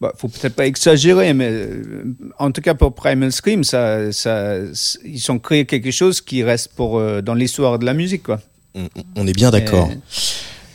bah, 0.00 0.14
faut 0.16 0.28
peut-être 0.28 0.54
pas 0.54 0.64
exagérer, 0.66 1.34
mais 1.34 1.48
euh, 1.50 2.04
en 2.38 2.50
tout 2.52 2.62
cas 2.62 2.72
pour 2.72 2.94
Primal 2.94 3.30
Scream, 3.32 3.64
ça, 3.64 4.10
ça, 4.12 4.54
ils 5.04 5.30
ont 5.30 5.38
créé 5.38 5.66
quelque 5.66 5.90
chose 5.90 6.22
qui 6.22 6.42
reste 6.42 6.70
pour 6.74 6.98
euh, 6.98 7.20
dans 7.20 7.34
l'histoire 7.34 7.78
de 7.78 7.84
la 7.84 7.92
musique, 7.92 8.22
quoi. 8.22 8.40
On- 8.74 8.88
On 9.16 9.26
est 9.26 9.34
bien 9.34 9.50
d'accord. 9.50 9.90
Et- 9.92 9.98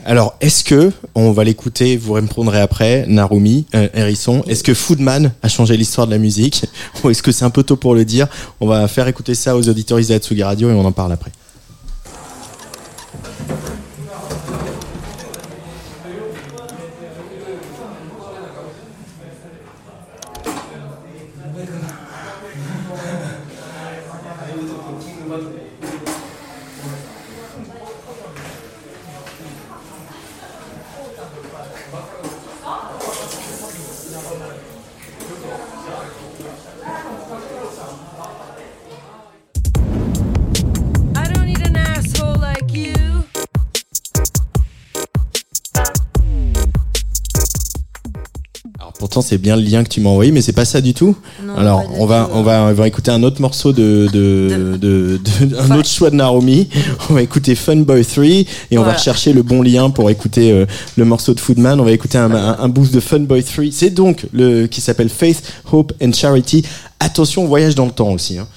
Alors, 0.07 0.35
est-ce 0.39 0.63
que, 0.63 0.91
on 1.15 1.31
va 1.31 1.43
l'écouter, 1.43 1.97
vous 1.97 2.13
répondrez 2.13 2.61
après, 2.61 3.05
Narumi, 3.07 3.65
euh, 3.73 3.87
est-ce 3.95 4.63
que 4.63 4.75
Foodman 4.75 5.31
a 5.41 5.47
changé 5.47 5.75
l'histoire 5.75 6.05
de 6.05 6.11
la 6.11 6.19
musique? 6.19 6.65
Ou 7.03 7.09
est-ce 7.09 7.23
que 7.23 7.31
c'est 7.31 7.43
un 7.43 7.49
peu 7.49 7.63
tôt 7.63 7.75
pour 7.75 7.95
le 7.95 8.05
dire? 8.05 8.27
On 8.61 8.67
va 8.67 8.87
faire 8.87 9.07
écouter 9.07 9.33
ça 9.33 9.55
aux 9.57 9.67
auditoristes 9.67 10.11
de 10.11 10.15
Atsugi 10.15 10.43
Radio 10.43 10.69
et 10.69 10.73
on 10.73 10.85
en 10.85 10.91
parle 10.91 11.11
après. 11.11 11.31
C'est 49.25 49.37
bien 49.37 49.55
le 49.55 49.61
lien 49.63 49.83
que 49.83 49.89
tu 49.89 49.99
m'as 50.01 50.09
envoyé, 50.09 50.31
mais 50.31 50.41
c'est 50.41 50.53
pas 50.53 50.65
ça 50.65 50.79
du 50.81 50.93
tout. 50.93 51.15
Non, 51.43 51.55
Alors 51.55 51.81
du 51.81 51.87
on 51.99 52.05
va 52.05 52.25
tout. 52.25 52.31
on 52.33 52.43
va 52.43 52.61
on 52.63 52.73
va 52.73 52.87
écouter 52.87 53.11
un 53.11 53.23
autre 53.23 53.41
morceau 53.41 53.73
de 53.73 54.07
de, 54.13 54.77
de, 54.77 55.17
de- 55.17 55.55
un 55.57 55.65
Enfin- 55.65 55.77
autre 55.79 55.89
choix 55.89 56.09
de 56.09 56.15
Narumi. 56.15 56.69
On 57.09 57.13
va 57.15 57.21
écouter 57.21 57.55
Fun 57.55 57.77
Boy 57.77 58.05
3 58.05 58.23
et 58.25 58.45
on 58.77 58.83
va 58.83 58.93
rechercher 58.93 59.33
le 59.33 59.41
bon 59.43 59.61
lien 59.61 59.89
pour 59.89 60.09
écouter 60.09 60.51
euh, 60.51 60.65
le 60.95 61.05
morceau 61.05 61.33
de 61.33 61.39
Foodman. 61.39 61.79
On 61.79 61.83
va 61.83 61.91
écouter 61.91 62.17
un, 62.17 62.31
un, 62.31 62.59
un 62.59 62.69
boost 62.69 62.93
de 62.93 62.99
Fun 62.99 63.19
Boy 63.21 63.43
3. 63.43 63.65
C'est 63.71 63.89
donc 63.89 64.25
le 64.33 64.67
qui 64.67 64.79
s'appelle 64.81 65.09
Faith, 65.09 65.41
Hope 65.71 65.93
and 66.01 66.13
Charity. 66.13 66.63
Attention, 66.99 67.43
on 67.43 67.47
voyage 67.47 67.75
dans 67.75 67.85
le 67.85 67.91
temps 67.91 68.11
aussi. 68.13 68.37
Hein. 68.37 68.47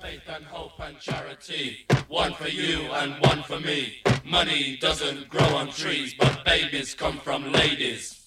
Faith 0.00 0.20
and 0.28 0.44
hope 0.52 0.72
and 0.80 0.96
charity. 1.00 1.86
One 2.10 2.32
for 2.38 2.48
you 2.48 2.78
and 2.94 3.12
one 3.22 3.42
for 3.46 3.58
me. 3.60 4.02
Money 4.30 4.78
doesn't 4.80 5.28
grow 5.30 5.56
on 5.56 5.68
trees, 5.68 6.14
but 6.18 6.44
babies 6.44 6.94
come 6.94 7.14
from 7.24 7.44
ladies. 7.52 8.17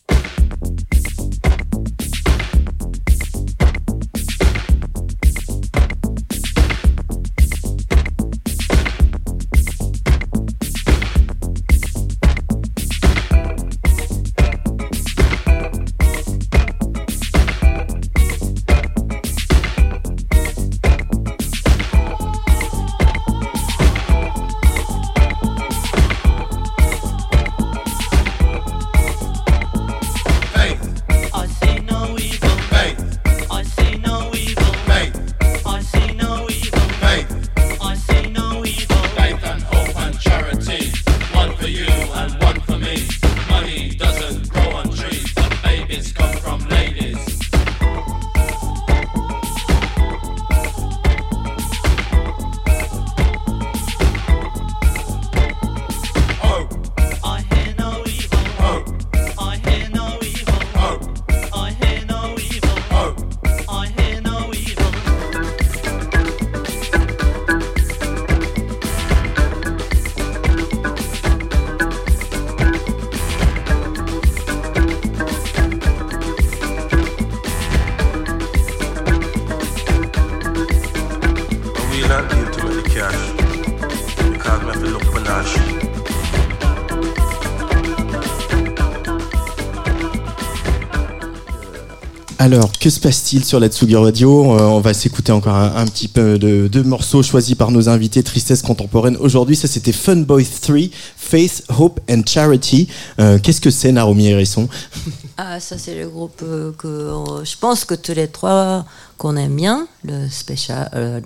Alors, 92.54 92.73
que 92.73 92.89
se 92.89 92.99
passe-t-il 92.99 93.45
sur 93.45 93.62
la 93.62 93.69
Tsugi 93.69 93.95
Radio 93.95 94.54
Euh, 94.56 94.63
On 94.63 94.81
va 94.81 94.93
s'écouter 94.93 95.31
encore 95.31 95.56
un, 95.56 95.85
petit 95.85 96.10
peu 96.10 96.37
de, 96.37 96.81
morceaux 96.81 97.23
choisis 97.23 97.56
par 97.56 97.71
nos 97.71 97.87
invités 97.87 98.23
Tristesse 98.23 98.62
contemporaine. 98.62 99.15
Aujourd'hui, 99.21 99.56
ça 99.56 99.69
c'était 99.69 99.93
Fun 99.93 100.17
Boy 100.17 100.45
3, 100.45 100.75
Faith, 101.15 101.63
Hope 101.79 102.02
and 102.10 102.23
Charity. 102.25 102.89
Euh, 103.19 103.39
Qu'est-ce 103.41 103.62
que 103.62 103.69
c'est, 103.69 103.93
Naomi 103.93 104.27
Hérisson 104.27 104.67
Ah, 105.37 105.62
ça 105.62 105.77
c'est 105.77 105.95
le 105.95 106.10
groupe 106.10 106.41
euh, 106.43 106.73
que 106.77 107.13
je 107.45 107.56
pense 107.58 107.85
que 107.85 107.95
tous 107.95 108.13
les 108.13 108.27
trois 108.27 108.83
qu'on 109.17 109.37
aime 109.37 109.56
bien, 109.56 109.87
le 110.04 110.27
special, 110.29 111.23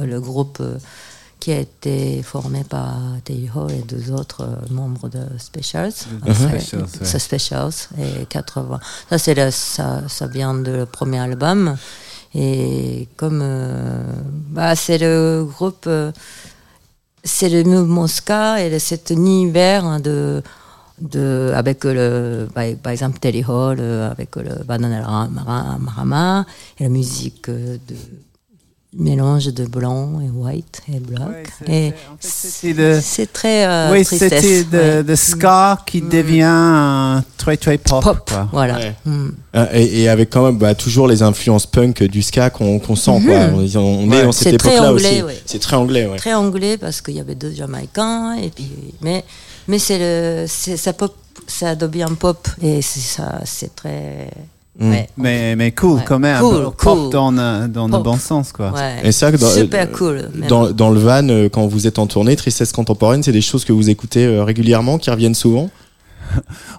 le 0.00 0.20
groupe 0.20 0.62
qui 1.42 1.50
a 1.50 1.58
été 1.58 2.22
formé 2.22 2.62
par 2.62 3.16
Hall 3.56 3.72
et 3.72 3.82
deux 3.82 4.12
autres 4.12 4.42
euh, 4.42 4.54
membres 4.70 5.08
de 5.08 5.18
Specials. 5.38 5.92
Après, 6.24 6.60
Specials, 6.60 6.86
ouais. 7.00 7.18
Specials 7.18 7.88
et 7.98 8.26
80. 8.26 8.78
Ça 9.10 9.18
c'est 9.18 9.50
ça, 9.50 10.02
ça 10.06 10.28
vient 10.28 10.54
de 10.54 10.70
le 10.70 10.86
premier 10.86 11.18
album 11.18 11.76
et 12.32 13.08
comme 13.16 13.40
euh, 13.42 14.04
bah 14.50 14.76
c'est 14.76 14.98
le 14.98 15.44
groupe 15.44 15.86
euh, 15.88 16.12
c'est 17.24 17.48
le 17.48 17.64
mouvement 17.64 18.06
ska 18.06 18.64
et 18.64 18.78
cet 18.78 19.10
univers 19.10 19.84
hein, 19.84 19.98
de, 19.98 20.44
de 21.00 21.50
avec 21.56 21.82
le 21.82 22.46
par, 22.54 22.66
par 22.80 22.92
exemple 22.92 23.18
Telly 23.18 23.44
Hall 23.44 23.80
avec 23.80 24.36
le 24.36 24.62
Bananarama 24.62 26.46
et 26.78 26.84
la 26.84 26.88
musique 26.88 27.50
de 27.50 27.96
mélange 28.94 29.46
de 29.46 29.64
blanc 29.64 30.20
et 30.20 30.28
white 30.28 30.82
et 30.92 31.00
black 31.00 31.28
Ouais, 31.28 31.42
c'est- 31.50 31.72
et 31.72 31.94
c'est- 32.20 32.72
en 32.92 33.00
fait, 33.00 33.26
très 33.32 33.66
euh, 33.66 33.90
oui, 33.92 34.04
tristesse, 34.04 34.32
c'était 34.44 34.64
de, 34.64 34.78
ouais. 34.78 35.02
de 35.02 35.14
ska 35.14 35.78
qui 35.86 36.02
devient 36.02 36.42
euh, 36.44 37.20
très 37.38 37.56
très 37.56 37.78
pop. 37.78 38.04
pop 38.04 38.28
quoi. 38.28 38.48
voilà 38.52 38.74
Ouais. 38.76 38.94
Mm. 39.06 39.28
Euh, 39.56 39.66
et, 39.72 40.02
et 40.02 40.08
avec 40.10 40.28
quand 40.30 40.44
même 40.44 40.58
bah, 40.58 40.74
toujours 40.74 41.08
les 41.08 41.22
influences 41.22 41.64
punk 41.66 42.02
du 42.02 42.20
ska 42.22 42.50
qu'on 42.50 42.78
qu'on 42.78 42.94
sent. 42.96 43.20
Quoi. 43.24 43.36
On, 43.54 43.58
on 43.78 44.12
est 44.12 44.22
dans 44.24 44.32
cette 44.32 44.50
C'est 44.52 44.58
très 44.58 44.74
époque-là 44.74 44.90
anglais, 44.92 45.08
aussi. 45.10 45.22
ouais. 45.22 45.42
C'est 45.46 45.58
très 45.60 45.76
anglais, 45.76 46.06
ouais. 46.06 46.16
très 46.18 46.34
anglais 46.34 46.76
parce 46.76 47.00
qu'il 47.00 47.14
y 47.14 47.20
avait 47.20 47.34
deux 47.34 47.52
Jamaïcains 47.52 48.34
et 48.34 48.50
puis 48.50 48.70
mais 49.00 49.24
Mais 49.68 49.78
c'est 49.78 49.98
le, 49.98 50.46
c'est 50.48 50.76
ça 50.76 50.92
pop, 50.92 51.14
ça 51.46 51.74
devient 51.76 52.08
pop 52.18 52.46
et 52.60 52.82
c'est 52.82 53.00
ça, 53.00 53.40
c'est 53.46 53.74
très. 53.74 54.28
Mm. 54.78 54.90
Ouais. 54.90 55.08
Mais, 55.18 55.54
mais 55.56 55.72
cool 55.72 55.96
Ouais. 55.98 56.04
quand 56.06 56.18
même. 56.18 56.40
Cool, 56.40 56.70
cool. 56.78 57.10
dans, 57.10 57.30
le- 57.30 57.68
dans 57.68 57.88
le 57.88 57.98
bon 57.98 58.16
sens, 58.16 58.52
quoi. 58.52 58.72
Ouais. 58.72 59.00
Et 59.04 59.12
ça, 59.12 59.30
dans, 59.30 59.46
Super 59.50 59.82
euh, 59.86 59.96
cool. 59.96 60.14
même. 60.34 60.48
Dans, 60.48 60.70
dans 60.70 60.88
le 60.90 60.98
van, 60.98 61.28
euh, 61.28 61.48
quand 61.50 61.66
vous 61.66 61.86
êtes 61.86 61.98
en 61.98 62.06
tournée, 62.06 62.36
Tristesse 62.36 62.72
contemporaine, 62.72 63.22
c'est 63.22 63.32
des 63.32 63.42
choses 63.42 63.66
que 63.66 63.72
vous 63.74 63.90
écoutez 63.90 64.24
euh, 64.24 64.44
régulièrement, 64.44 64.96
qui 64.96 65.10
reviennent 65.10 65.34
souvent? 65.34 65.68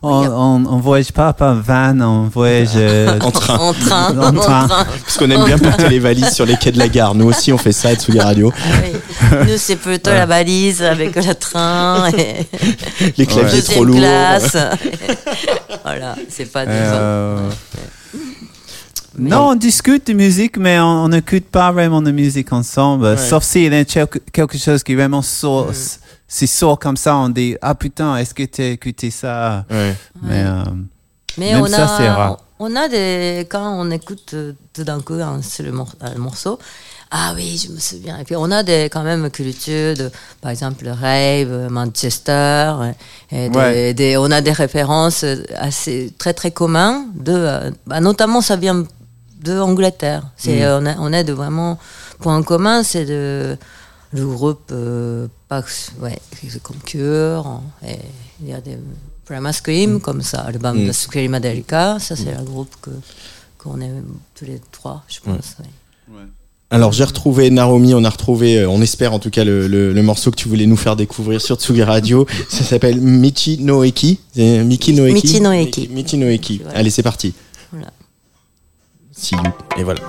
On, 0.02 0.10
on, 0.28 0.66
on 0.66 0.78
voyage 0.80 1.12
pas 1.12 1.34
par 1.34 1.56
van, 1.56 2.00
on 2.02 2.28
voyage 2.28 2.70
euh, 2.76 3.18
En 3.22 3.32
train. 3.32 3.58
En 3.58 3.74
train, 3.74 4.18
En 4.18 4.34
train. 4.34 4.68
Parce 4.68 5.18
qu'on 5.18 5.30
aime 5.30 5.46
bien 5.46 5.58
porter 5.58 5.90
les 5.90 6.00
valises 6.00 6.32
sur 6.32 6.46
les 6.46 6.58
quais 6.58 6.72
de 6.72 6.80
la 6.80 6.88
gare. 6.90 7.16
Nous 7.16 7.26
aussi, 7.26 7.54
on 7.54 7.58
fait 7.58 7.72
ça 7.72 7.90
à 7.90 7.96
Tsugi 7.96 8.20
Radio. 8.20 8.52
Oui. 8.84 8.92
Nous, 9.48 9.58
c'est 9.58 9.76
plutôt 9.78 10.12
la 10.12 10.26
valise 10.26 10.82
avec 10.84 11.16
le 11.16 11.34
train 11.36 12.10
et 12.18 12.46
Les 13.18 13.26
claviers 13.26 13.62
trop 13.62 13.86
deuxième 13.86 13.88
lourds. 13.88 13.98
classe. 13.98 14.58
voilà, 15.84 16.16
c'est 16.30 16.52
pas 16.52 16.64
Euh, 16.68 17.50
Non, 19.18 19.50
on 19.50 19.56
discute 19.56 20.08
de 20.08 20.14
musique, 20.14 20.58
mais 20.58 20.80
on 20.80 21.08
n'écoute 21.10 21.46
pas 21.46 21.72
vraiment 21.72 22.02
de 22.02 22.12
musique 22.12 22.52
ensemble. 22.52 23.06
Ouais. 23.06 23.18
Sauf 23.18 23.44
s'il 23.44 23.72
y 23.74 23.76
a 23.76 23.86
quelque 23.86 24.58
chose 24.58 24.84
qui 24.84 24.96
vraiment 24.96 25.22
sort. 25.22 25.72
C'est 26.36 26.48
sort 26.48 26.80
comme 26.80 26.98
ça, 26.98 27.16
on 27.18 27.30
dit 27.30 27.56
Ah 27.62 27.76
putain, 27.76 28.18
est-ce 28.18 28.34
que 28.34 28.44
tu 28.44 28.62
as 28.62 28.70
écouté 28.70 29.12
ça? 29.12 29.66
Ouais. 29.70 29.96
Mais, 30.24 30.44
euh, 30.44 30.64
Mais 31.38 31.54
Même 31.54 31.62
on 31.64 31.68
ça, 31.68 31.84
a, 31.86 31.98
c'est 31.98 32.10
rare. 32.10 32.38
On 32.60 32.76
a 32.76 32.88
des. 32.88 33.48
Quand 33.52 33.68
on 33.82 33.92
écoute 33.92 34.32
euh, 34.34 34.54
tout 34.74 34.84
d'un 34.84 35.00
coup 35.02 35.14
un 35.16 35.42
seul 35.42 35.72
mor- 35.72 35.96
un 36.02 36.18
morceau, 36.18 36.58
ah 37.12 37.34
oui, 37.36 37.62
je 37.64 37.72
me 37.74 37.80
souviens. 37.80 38.18
Et 38.20 38.24
puis 38.24 38.36
on 38.36 38.50
a 38.52 38.64
des, 38.64 38.86
quand 38.92 39.04
même 39.04 39.30
cultures, 39.30 39.96
de, 39.96 40.10
par 40.42 40.50
exemple, 40.52 40.86
le 40.86 40.92
rave, 40.94 41.68
Manchester. 41.70 42.74
Et 43.32 43.50
des, 43.50 43.58
Ouais. 43.58 43.94
des- 43.94 44.18
on 44.18 44.32
a 44.32 44.42
des 44.42 44.52
références 44.54 45.26
assez, 45.58 46.14
très 46.18 46.34
très 46.34 46.52
communs. 46.52 47.06
De, 47.16 47.34
euh, 47.34 47.72
bah, 47.86 48.00
notamment, 48.00 48.42
ça 48.42 48.56
vient 48.56 48.84
de 49.44 49.60
Angleterre. 49.60 50.24
C'est, 50.38 50.62
Mm. 50.62 50.80
on, 50.80 50.86
a, 50.86 50.96
on 51.00 51.14
a 51.14 51.22
de 51.24 51.34
vraiment. 51.34 51.78
Point 52.20 52.42
commun, 52.44 52.84
c'est 52.84 53.06
de. 53.06 53.58
Le 54.14 54.26
groupe, 54.28 54.70
euh, 54.72 55.28
pas, 55.50 55.64
ouais, 56.02 56.20
c'est 56.48 56.62
comme 56.62 56.78
Cure. 56.86 57.62
et 57.88 57.98
Il 58.42 58.50
y 58.50 58.54
a 58.54 58.62
des. 58.62 58.78
Primal 59.26 59.54
Scream, 59.54 60.02
comme 60.02 60.22
ça, 60.22 60.44
l'album 60.52 60.84
Mm. 60.84 60.88
de 60.88 60.92
Scream 60.92 61.34
Adelica, 61.34 61.98
ça 62.00 62.16
c'est 62.18 62.34
un 62.34 62.44
groupe 62.44 62.76
que 62.82 62.90
qu'on 63.58 63.80
aime 63.80 64.04
tous 64.36 64.44
les 64.44 64.60
trois, 64.72 65.04
je 65.08 65.20
pense. 65.22 65.56
ouais. 65.60 66.16
Alors 66.70 66.92
j'ai 66.92 67.06
retrouvé 67.06 67.50
Naromi, 67.50 67.94
on 67.94 68.04
a 68.04 68.10
retrouvé, 68.10 68.58
euh, 68.60 68.70
on 68.70 68.82
espère 68.82 69.14
en 69.14 69.20
tout 69.20 69.30
cas 69.30 69.44
le, 69.46 69.68
le- 69.68 69.94
le 69.94 70.04
morceau 70.04 70.30
que 70.32 70.36
tu 70.36 70.50
voulais 70.50 70.66
nous 70.66 70.76
faire 70.76 70.96
découvrir 70.98 71.40
sur 71.40 71.56
Tsugi 71.56 71.84
Radio. 71.84 72.26
Ça 72.50 72.64
s'appelle 72.64 73.00
Michi 73.00 73.60
no 73.60 73.84
Eki. 73.84 74.20
C'est 74.36 74.64
Miki 74.66 74.92
no 74.94 75.06
Eki. 75.06 75.14
Michi 75.16 75.40
no 75.42 75.52
Eki. 75.54 75.88
Michi 75.90 76.18
no 76.18 76.28
Eki. 76.28 76.58
Voilà. 76.64 76.80
Allez, 76.80 76.90
c'est 76.90 77.04
parti. 77.04 77.34
Voilà. 77.72 77.92
You. 79.32 79.38
Et 79.78 79.84
voilà. 79.84 80.02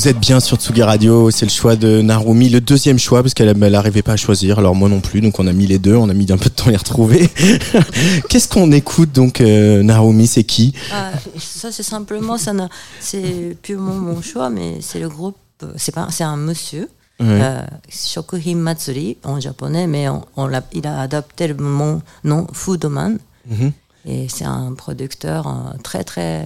'Vous 0.00 0.08
êtes 0.08 0.18
bien 0.18 0.40
sur 0.40 0.56
Tsugi 0.56 0.82
Radio, 0.82 1.30
c'est 1.30 1.44
le 1.44 1.50
choix 1.50 1.76
de 1.76 2.00
Narumi, 2.00 2.48
le 2.48 2.62
deuxième 2.62 2.98
choix 2.98 3.20
parce 3.22 3.34
qu'elle 3.34 3.54
n'arrivait 3.54 4.00
pas 4.00 4.12
à 4.12 4.16
choisir, 4.16 4.58
alors 4.58 4.74
moi 4.74 4.88
non 4.88 5.00
plus, 5.00 5.20
donc 5.20 5.38
on 5.38 5.46
a 5.46 5.52
mis 5.52 5.66
les 5.66 5.78
deux, 5.78 5.94
on 5.94 6.08
a 6.08 6.14
mis 6.14 6.32
un 6.32 6.38
peu 6.38 6.48
de 6.48 6.54
temps 6.54 6.68
à 6.68 6.70
les 6.70 6.78
retrouver. 6.78 7.28
Qu'est-ce 8.30 8.48
qu'on 8.48 8.72
écoute 8.72 9.12
donc 9.12 9.42
euh, 9.42 9.82
Narumi, 9.82 10.26
c'est 10.26 10.44
qui? 10.44 10.72
Ah, 10.90 11.10
ça 11.38 11.70
c'est 11.70 11.82
simplement, 11.82 12.38
ça 12.38 12.52
c'est 12.98 13.54
purement 13.60 13.92
mon 13.92 14.22
choix, 14.22 14.48
mais 14.48 14.78
c'est 14.80 15.00
le 15.00 15.10
groupe, 15.10 15.36
euh, 15.64 15.74
c'est 15.76 15.94
un 16.24 16.36
monsieur. 16.38 16.88
Ouais. 17.20 17.26
Euh, 17.28 17.60
Shokuhin 17.90 18.56
Matsuri 18.56 19.18
en 19.22 19.38
japonais, 19.38 19.86
mais 19.86 20.08
on, 20.08 20.24
on 20.38 20.46
l'a- 20.46 20.64
il 20.72 20.86
a 20.86 20.98
adapté 20.98 21.46
le 21.46 21.52
mon 21.56 22.00
nom 22.24 22.46
Foodman. 22.54 23.18
Mhm. 23.50 23.72
Et 24.06 24.28
c'est 24.30 24.46
un 24.46 24.72
producteur 24.72 25.46
euh, 25.46 25.76
très 25.82 26.04
très 26.04 26.42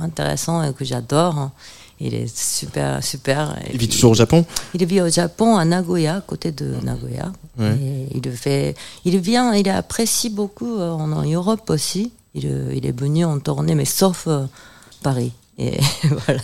intéressant 0.00 0.62
et 0.62 0.72
que 0.72 0.84
j'adore. 0.84 1.50
Il 1.98 2.14
est 2.14 2.36
super 2.36 3.02
super. 3.02 3.56
Il 3.72 3.78
vit 3.78 3.88
toujours 3.88 4.10
au 4.10 4.14
Japon 4.14 4.44
Il 4.74 4.84
vit 4.84 5.00
au 5.00 5.08
Japon, 5.08 5.56
à 5.56 5.64
Nagoya, 5.64 6.16
à 6.16 6.20
côté 6.20 6.52
de 6.52 6.74
Nagoya. 6.82 7.32
Ouais. 7.58 7.74
Et 8.12 8.18
il 8.22 8.30
fait, 8.32 8.74
il 9.06 9.18
vient, 9.18 9.54
il 9.54 9.68
apprécie 9.70 10.28
beaucoup 10.28 10.78
euh, 10.78 10.90
en, 10.90 11.10
en 11.12 11.22
Europe 11.22 11.70
aussi. 11.70 12.12
Il, 12.34 12.46
euh, 12.46 12.72
il 12.76 12.84
est 12.84 12.98
venu 13.00 13.24
en 13.24 13.38
tournée, 13.38 13.74
mais 13.74 13.86
sauf 13.86 14.24
euh, 14.26 14.44
Paris. 15.02 15.32
Et 15.58 15.78
voilà. 16.26 16.42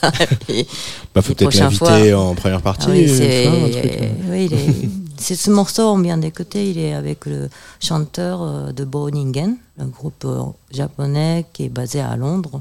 Et- 0.49 0.67
Bah 1.15 1.21
faut 1.21 1.35
peut-être 1.35 1.55
l'inviter 1.55 1.77
fois- 2.13 2.19
en 2.31 2.35
première 2.35 2.63
partie. 2.63 2.87
Ah 2.89 2.93
oui, 2.93 3.07
c'est, 3.07 3.47
euh. 3.47 4.09
oui, 4.31 4.49
est- 4.51 4.89
ce 5.35 5.51
morceau, 5.51 5.83
on 5.83 5.99
vient 5.99 6.17
d'écouter, 6.17 6.71
il 6.71 6.79
est 6.79 6.95
avec 6.95 7.27
le 7.27 7.51
chanteur 7.79 8.73
de 8.73 8.85
Boningen, 8.87 9.57
un 9.79 9.87
groupe 9.87 10.27
japonais 10.71 11.45
qui 11.53 11.65
est 11.65 11.69
basé 11.69 12.01
à 12.01 12.17
Londres. 12.17 12.59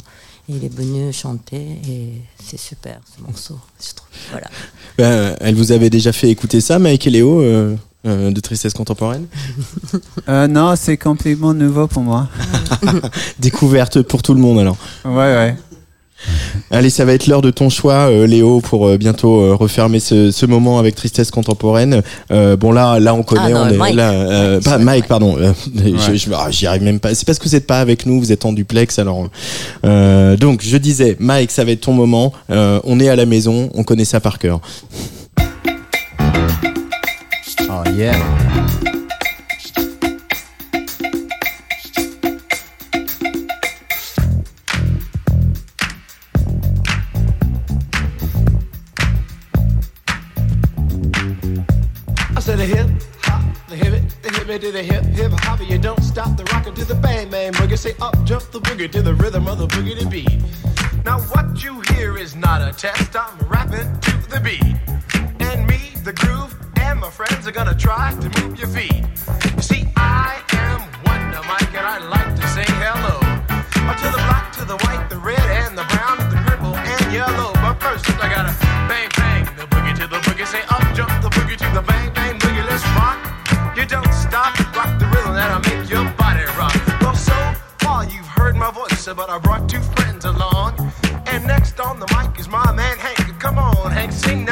Il 0.54 0.66
est 0.66 0.74
venu 0.74 1.14
chanter 1.14 1.80
et 1.88 2.10
c'est 2.44 2.60
super 2.60 3.00
ce 3.16 3.24
morceau, 3.24 3.58
je 3.80 3.94
trouve. 3.96 4.08
Voilà. 4.32 4.48
Bah, 4.98 5.38
elle 5.40 5.56
vous 5.56 5.72
avait 5.72 5.90
déjà 5.90 6.12
fait 6.12 6.30
écouter 6.30 6.60
ça, 6.60 6.78
Mike 6.78 7.08
et 7.08 7.10
Léo, 7.10 7.42
euh, 7.42 7.78
euh, 8.06 8.30
de 8.30 8.40
Tristesse 8.42 8.74
Contemporaine 8.74 9.26
euh, 10.30 10.48
non, 10.48 10.76
c'est 10.76 10.98
complètement 10.98 11.54
nouveau 11.54 11.88
pour 11.88 12.04
moi. 12.04 12.28
Découverte 13.40 14.02
pour 14.02 14.22
tout 14.22 14.34
le 14.34 14.42
monde 14.42 14.60
alors. 14.60 14.78
Ouais, 15.06 15.14
ouais. 15.14 15.56
Allez, 16.70 16.90
ça 16.90 17.04
va 17.06 17.14
être 17.14 17.28
l'heure 17.28 17.42
de 17.42 17.52
ton 17.52 17.70
choix, 17.70 18.10
euh, 18.10 18.26
Léo, 18.28 18.62
pour 18.62 18.88
euh, 18.88 18.98
bientôt 18.98 19.42
euh, 19.42 19.56
refermer 19.56 20.00
ce, 20.00 20.32
ce 20.32 20.46
moment 20.46 20.80
avec 20.80 20.96
tristesse 20.96 21.32
contemporaine. 21.32 22.02
Euh, 22.32 22.56
bon 22.56 22.72
là, 22.72 23.00
là 23.00 23.14
on 23.14 23.24
connaît, 23.24 23.42
Ah, 23.46 23.50
non, 23.50 23.62
on 23.66 23.70
est 23.70 23.78
Mike. 23.78 23.96
là. 23.96 24.12
euh, 24.12 24.54
Mike, 24.56 24.64
pas 24.64 24.72
c'est 24.72 24.78
Mike, 24.78 24.86
Mike. 24.86 25.08
pardon. 25.08 25.38
Euh, 25.40 25.52
je- 25.76 26.16
je- 26.16 26.30
ah, 26.34 26.48
J'y 26.52 26.68
arrive 26.68 26.84
même 26.84 27.00
pas. 27.00 27.14
C'est 27.16 27.26
parce 27.26 27.40
que 27.40 27.46
vous 27.50 27.56
n'êtes 27.56 27.68
pas 27.68 27.80
avec 27.80 28.06
nous, 28.06 28.20
vous 28.20 28.32
êtes 28.32 28.46
en 28.46 28.54
duplex. 28.54 29.00
Alors, 29.00 29.28
euh, 29.86 30.38
donc 30.38 30.62
je 30.64 30.78
disais, 30.78 31.16
Mike, 31.20 31.52
ça 31.52 31.64
va 31.66 31.72
être 31.72 31.82
ton 31.82 31.94
moment. 31.94 32.32
Euh, 32.50 32.80
on 32.84 33.00
est 33.00 33.10
à 33.10 33.16
la 33.16 33.26
maison, 33.26 33.70
on 33.74 33.84
connaît 33.84 34.06
ça 34.06 34.20
par 34.20 34.40
cœur. 34.40 34.60
Oh 37.70 37.90
yeah. 37.98 38.16
To 54.62 54.72
the 54.72 54.84
hip 54.84 55.04
hip 55.06 55.32
hop. 55.32 55.60
You 55.68 55.80
don't 55.80 56.04
stop 56.04 56.38
the 56.38 56.44
rocker 56.54 56.72
to 56.72 56.86
the 56.86 56.94
bang 56.94 57.32
bang 57.32 57.52
boogie. 57.54 57.78
Say 57.78 57.96
up 58.00 58.16
jump 58.26 58.44
the 58.52 58.60
boogie 58.60 58.92
to 58.92 59.02
the 59.02 59.16
rhythm 59.16 59.48
of 59.48 59.58
the 59.58 59.66
boogie 59.66 59.98
to 60.00 60.08
beat. 60.08 60.40
Now 61.04 61.20
what 61.20 61.64
you 61.64 61.82
hear 61.90 62.16
is 62.16 62.36
not 62.36 62.62
a 62.62 62.72
test. 62.72 63.16
I'm 63.16 63.36
rapping 63.48 63.90
to 64.02 64.12
the 64.30 64.40
beat, 64.40 64.76
and 65.42 65.66
me, 65.66 65.94
the 66.04 66.14
groove, 66.14 66.56
and 66.80 67.00
my 67.00 67.10
friends 67.10 67.48
are 67.48 67.52
gonna 67.52 67.76
try 67.76 68.14
to 68.22 68.42
move 68.42 68.60
your 68.60 68.68
feet. 68.68 69.04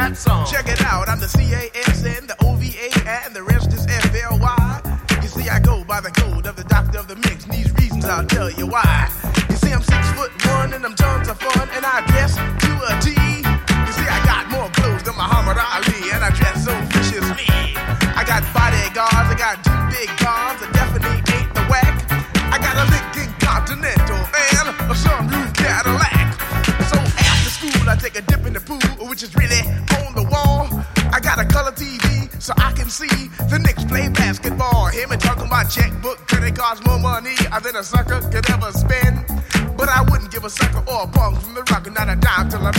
That 0.09 0.17
song. 0.17 0.45
Check 0.45 0.67
it 0.67 0.81
out, 0.85 1.09
I'm 1.09 1.19
the 1.19 1.27
C-A-S-N, 1.27 2.27
the 2.27 2.35
O-V-A, 2.45 3.09
and 3.25 3.35
the 3.35 3.43
rest 3.43 3.73
is 3.73 3.85
F-L-Y. 3.87 4.99
You 5.21 5.27
see, 5.27 5.49
I 5.49 5.59
go 5.59 5.83
by 5.83 6.01
the 6.01 6.11
code 6.11 6.45
of 6.45 6.55
the 6.55 6.63
doctor 6.63 6.99
of 6.99 7.07
the 7.07 7.15
mix, 7.15 7.45
and 7.45 7.53
these 7.53 7.71
reasons 7.73 8.05
I'll 8.05 8.25
tell 8.25 8.49
you 8.49 8.67
why. 8.67 9.09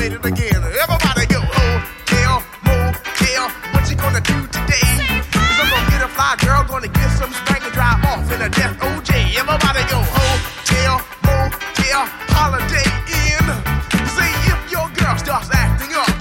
It 0.03 0.25
again. 0.25 0.61
Everybody 0.83 1.27
go, 1.27 1.41
oh, 1.45 1.77
hotel, 2.09 2.43
motel, 2.65 3.45
what 3.73 3.85
you 3.91 3.97
gonna 3.97 4.21
do 4.21 4.39
today? 4.49 4.89
Cause 5.29 5.59
I'm 5.61 5.69
gonna 5.71 5.91
get 5.91 6.03
a 6.03 6.09
fly 6.09 6.37
girl, 6.41 6.65
gonna 6.65 6.89
get 6.89 7.11
some 7.19 7.33
spank 7.33 7.65
and 7.65 7.73
drive 7.73 8.05
off 8.05 8.25
in 8.33 8.41
a 8.41 8.49
death 8.49 8.77
OJ. 8.81 9.37
Everybody 9.37 9.83
go, 9.93 10.01
oh, 10.01 10.37
hotel, 10.57 10.95
motel, 11.25 12.03
holiday 12.33 12.89
inn. 13.13 13.47
Say 14.17 14.31
if 14.53 14.61
your 14.73 14.89
girl 14.97 15.17
starts 15.19 15.51
acting 15.53 15.93
up, 15.95 16.13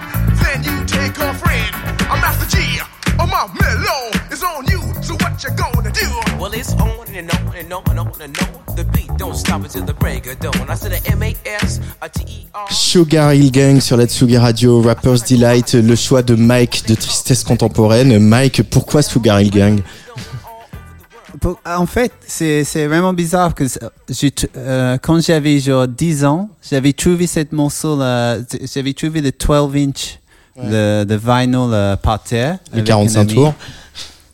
then 0.44 0.64
you 0.64 0.86
take 0.86 1.16
her 1.16 1.34
friend. 1.34 1.72
I'm 2.12 2.20
Master 2.22 2.48
G, 2.52 2.80
or 3.20 3.28
my 3.28 3.48
mellow 3.48 4.12
is 4.32 4.44
on 4.44 4.68
you. 4.68 4.82
So 5.02 5.14
what 5.24 5.42
you 5.44 5.52
gonna 5.56 5.92
do? 5.92 6.10
Well, 6.38 6.54
it's 6.54 6.74
on 6.76 7.08
and 7.16 7.32
on 7.32 7.56
and 7.56 7.74
on 7.74 7.84
and 7.90 8.00
on 8.00 8.22
and 8.22 8.38
on. 8.40 8.76
The 8.76 8.84
beat 8.94 9.12
don't 9.18 9.36
stop 9.36 9.64
until 9.64 9.86
the 9.86 9.94
break 9.94 10.28
of 10.28 10.40
dawn. 10.40 10.70
I 10.70 10.76
said 10.76 10.92
a 10.94 11.12
M 11.12 11.24
A 11.24 11.34
S 11.46 11.80
a 12.02 12.10
T 12.10 12.26
E. 12.28 12.49
Sugar 12.70 13.34
Hill 13.34 13.52
Gang 13.52 13.80
sur 13.80 13.98
la 13.98 14.06
Tsugi 14.06 14.38
Radio, 14.38 14.82
Rapper's 14.82 15.24
Delight, 15.24 15.74
le 15.74 15.96
choix 15.96 16.22
de 16.22 16.36
Mike 16.36 16.88
de 16.88 16.96
Tristesse 16.96 17.44
Contemporaine. 17.44 18.20
Mike, 18.20 18.64
pourquoi 18.70 19.02
Sugar 19.02 19.42
Hill 19.42 19.52
Gang? 19.52 19.82
En 21.66 21.86
fait, 21.86 22.12
c'est 22.26 22.88
vraiment 22.88 23.14
bizarre 23.14 23.56
que 23.56 23.64
euh, 24.58 24.98
quand 25.02 25.22
j'avais 25.22 25.60
genre 25.60 25.88
10 25.88 26.26
ans, 26.26 26.50
j'avais 26.70 26.92
trouvé 26.94 27.28
cette 27.28 27.54
morceau 27.54 27.98
là, 27.98 28.38
j'avais 28.74 28.94
trouvé 28.94 29.22
le 29.22 29.32
12 29.32 29.76
inch 29.76 30.20
de, 30.62 31.06
de 31.06 31.16
vinyl 31.16 31.70
euh, 31.72 31.96
par 31.96 32.22
terre. 32.22 32.58
Le 32.72 32.80
avec 32.80 32.88
45 32.88 33.20
un 33.20 33.22
ami. 33.22 33.34
tours. 33.34 33.54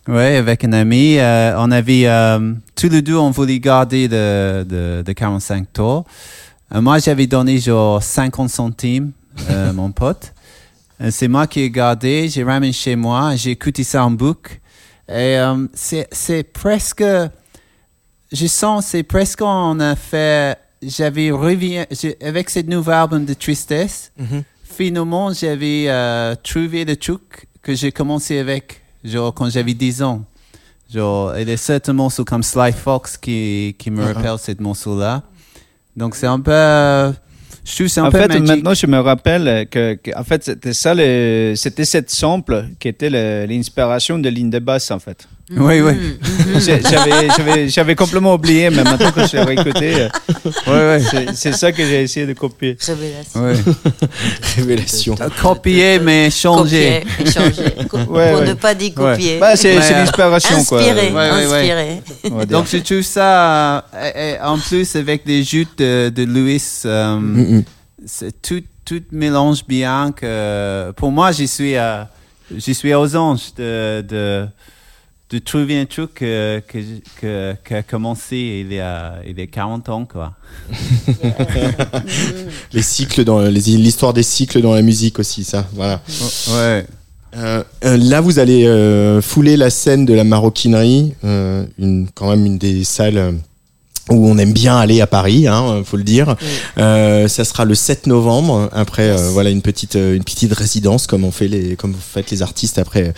Ouais, 0.08 0.38
avec 0.38 0.64
un 0.64 0.74
ami. 0.74 1.18
Euh, 1.20 1.54
on 1.58 1.70
avait, 1.72 2.08
tous 2.76 2.90
les 2.90 3.02
deux, 3.02 3.16
on 3.18 3.30
voulait 3.32 3.60
garder 3.60 4.08
de, 4.08 4.64
de, 4.64 5.04
de 5.06 5.12
45 5.14 5.74
tours. 5.74 6.06
Euh, 6.74 6.82
moi, 6.82 7.00
j'avais 7.00 7.28
donné 7.28 7.60
genre 7.60 8.02
50 8.02 8.50
centimes, 8.50 9.12
euh, 9.50 9.72
mon 9.74 9.92
pote. 9.92 10.34
Euh, 11.02 11.10
C'est 11.12 11.28
moi 11.28 11.48
qui 11.48 11.62
ai 11.62 11.70
gardé, 11.70 12.28
j'ai 12.30 12.44
ramené 12.44 12.72
chez 12.74 12.96
moi, 12.96 13.36
j'ai 13.36 13.52
écouté 13.52 13.84
ça 13.84 14.06
en 14.06 14.12
boucle. 14.12 14.60
Et 15.08 15.38
euh, 15.38 15.68
c'est 15.74 16.44
presque, 16.52 17.04
je 18.32 18.48
sens, 18.48 18.88
c'est 18.88 19.04
presque 19.04 19.42
on 19.42 19.80
a 19.80 19.96
fait, 19.96 20.58
j'avais 20.82 21.30
reviens, 21.32 21.86
j'ai- 21.92 22.18
avec 22.26 22.50
cette 22.50 22.68
nouvel 22.68 22.96
album 22.96 23.26
de 23.26 23.34
Tristesse, 23.36 24.12
finalement, 24.64 25.32
j'avais 25.32 25.86
euh, 25.90 26.34
trouvé 26.44 26.86
le 26.86 26.96
truc 26.96 27.48
que 27.62 27.76
j'ai 27.76 27.92
commencé 27.92 28.40
avec, 28.40 28.82
genre 29.04 29.32
quand 29.34 29.50
j'avais 29.50 29.76
10 29.76 30.02
ans. 30.02 30.24
Genre, 30.92 31.38
il 31.38 31.50
y 31.50 31.52
a 31.52 31.58
certains 31.58 31.94
morceaux 31.94 32.26
comme 32.26 32.44
Sly 32.44 32.72
Fox 32.72 33.18
qui, 33.18 33.76
qui 33.78 33.92
me 33.92 34.02
Mhm. 34.04 34.12
rappellent 34.14 34.40
ce 34.40 34.52
morceau-là. 34.60 35.22
Donc 35.96 36.16
c'est 36.16 36.28
un 36.28 36.40
peu, 36.40 36.52
je 37.64 37.76
trouve 37.76 37.88
c'est 37.88 38.00
un 38.02 38.06
En 38.06 38.12
peu 38.12 38.20
fait, 38.20 38.28
magique. 38.28 38.44
maintenant, 38.48 38.74
je 38.74 38.86
me 38.88 39.00
rappelle 39.00 39.68
que, 39.70 39.94
que- 39.96 40.12
en 40.18 40.24
fait, 40.24 40.44
c'était 40.44 40.74
ça, 40.74 40.94
le- 40.94 41.54
c'était 41.56 41.86
cette 41.86 42.10
sample 42.10 42.66
qui 42.80 42.88
était 42.90 43.10
l'inspiration 43.48 44.20
de 44.20 44.30
ligne 44.30 44.50
de 44.50 44.60
basse, 44.60 44.92
en 44.92 45.00
fait. 45.00 45.28
Oui, 45.52 45.80
oui. 45.82 46.18
J'ai- 46.60 46.82
J'avais, 46.82 47.28
j'avais, 47.38 47.70
j'avais 47.70 47.96
complètement 47.96 48.34
oublié, 48.34 48.72
mais 48.72 48.84
maintenant 48.84 49.12
que 49.12 49.28
je 49.28 49.38
l'ai 49.38 49.44
réécouté, 49.44 49.94
euh, 50.02 50.10
Ouais, 50.68 50.98
ouais. 51.14 51.26
c'est, 51.36 51.54
ça 51.54 51.72
que 51.72 51.86
j'ai 51.86 52.02
essayé 52.04 52.26
de 52.26 52.34
copier. 52.34 52.76
Révélation. 52.82 53.44
Ouais. 53.44 53.54
Révélation. 54.58 55.16
Euh, 55.22 55.30
Copier, 55.42 56.00
mais 56.00 56.32
changer. 56.32 57.04
Copier 57.06 57.28
et 57.28 57.32
changer. 57.32 57.88
Co- 57.88 57.98
Ouais, 58.10 58.32
pour 58.32 58.42
ne 58.42 58.54
pas 58.54 58.74
dire 58.74 58.94
copier. 58.96 59.38
Bah, 59.40 59.56
c'est, 59.56 59.76
l'inspiration, 59.76 60.64
quoi. 60.64 60.82
Inspirer. 60.82 62.02
Donc 62.50 62.66
je 62.72 62.78
trouve 62.78 63.02
ça, 63.02 63.86
euh, 63.94 64.12
et- 64.16 64.32
et 64.36 64.40
en 64.42 64.58
plus 64.58 64.96
avec 64.96 65.24
les 65.28 65.44
jutes 65.44 65.78
de, 65.78 66.10
de 66.10 66.24
Louis, 66.24 66.62
euh, 66.86 67.18
Mm, 67.18 67.58
mm. 67.58 67.64
c'est 68.06 68.42
tout, 68.42 68.62
tout 68.84 69.02
mélange 69.12 69.64
bien 69.68 70.12
que 70.12 70.92
pour 70.96 71.12
moi 71.12 71.32
j'y 71.32 71.48
suis, 71.48 71.76
euh, 71.76 72.04
j'y 72.56 72.74
suis 72.74 72.94
aux 72.94 73.16
anges 73.16 73.54
de, 73.58 74.02
de, 74.02 74.48
de 75.32 75.40
trouver 75.40 75.80
un 75.80 75.86
truc 75.86 76.14
que, 76.16 76.62
que, 76.68 76.78
que, 77.20 77.56
qui 77.68 77.74
a 77.74 77.84
commencé 77.84 78.64
il 78.66 78.74
y 78.74 78.80
a, 78.80 79.16
il 79.28 79.38
y 79.38 79.42
a 79.42 79.48
40 79.48 79.90
ans 79.90 80.06
quoi? 80.06 80.34
Les 82.74 82.82
cycles 82.82 83.24
dans 83.24 83.40
les- 83.42 83.60
l'histoire 83.78 84.14
des 84.14 84.24
cycles 84.24 84.62
dans 84.62 84.74
la 84.74 84.82
musique 84.82 85.20
aussi, 85.20 85.44
ça. 85.44 85.68
Voilà. 85.74 86.02
Ouais. 86.50 86.86
Euh, 87.38 87.64
euh, 87.84 87.98
là, 87.98 88.22
vous 88.22 88.40
allez 88.40 88.66
euh, 88.66 89.22
fouler 89.22 89.58
la 89.58 89.70
scène 89.70 90.06
de 90.06 90.14
la 90.14 90.24
maroquinerie, 90.24 91.14
euh, 91.26 91.66
une, 91.78 92.08
quand 92.14 92.30
même 92.30 92.46
une 92.46 92.58
des 92.58 92.86
salles 92.86 93.18
euh, 93.18 93.32
où 94.12 94.28
on 94.30 94.38
aime 94.38 94.54
bien 94.54 94.78
aller 94.78 95.02
à 95.02 95.08
Paris, 95.08 95.48
hein, 95.48 95.82
faut 95.84 95.98
le 95.98 96.04
dire. 96.04 96.36
Euh, 96.78 97.28
ça 97.28 97.44
sera 97.44 97.66
le 97.66 97.74
7 97.74 98.06
novembre, 98.08 98.70
après 98.72 99.10
euh, 99.10 99.30
voilà 99.32 99.50
une 99.50 99.62
petite 99.64 99.96
euh, 99.96 100.16
une 100.16 100.24
petite 100.24 100.54
résidence 100.54 101.08
comme 101.08 101.24
on 101.24 101.32
fait 101.32 101.48
les 101.48 101.76
comme 101.76 101.92
vous 101.94 102.00
faites 102.00 102.30
les 102.30 102.44
artistes 102.44 102.78
après 102.78 103.08
euh, 103.10 103.12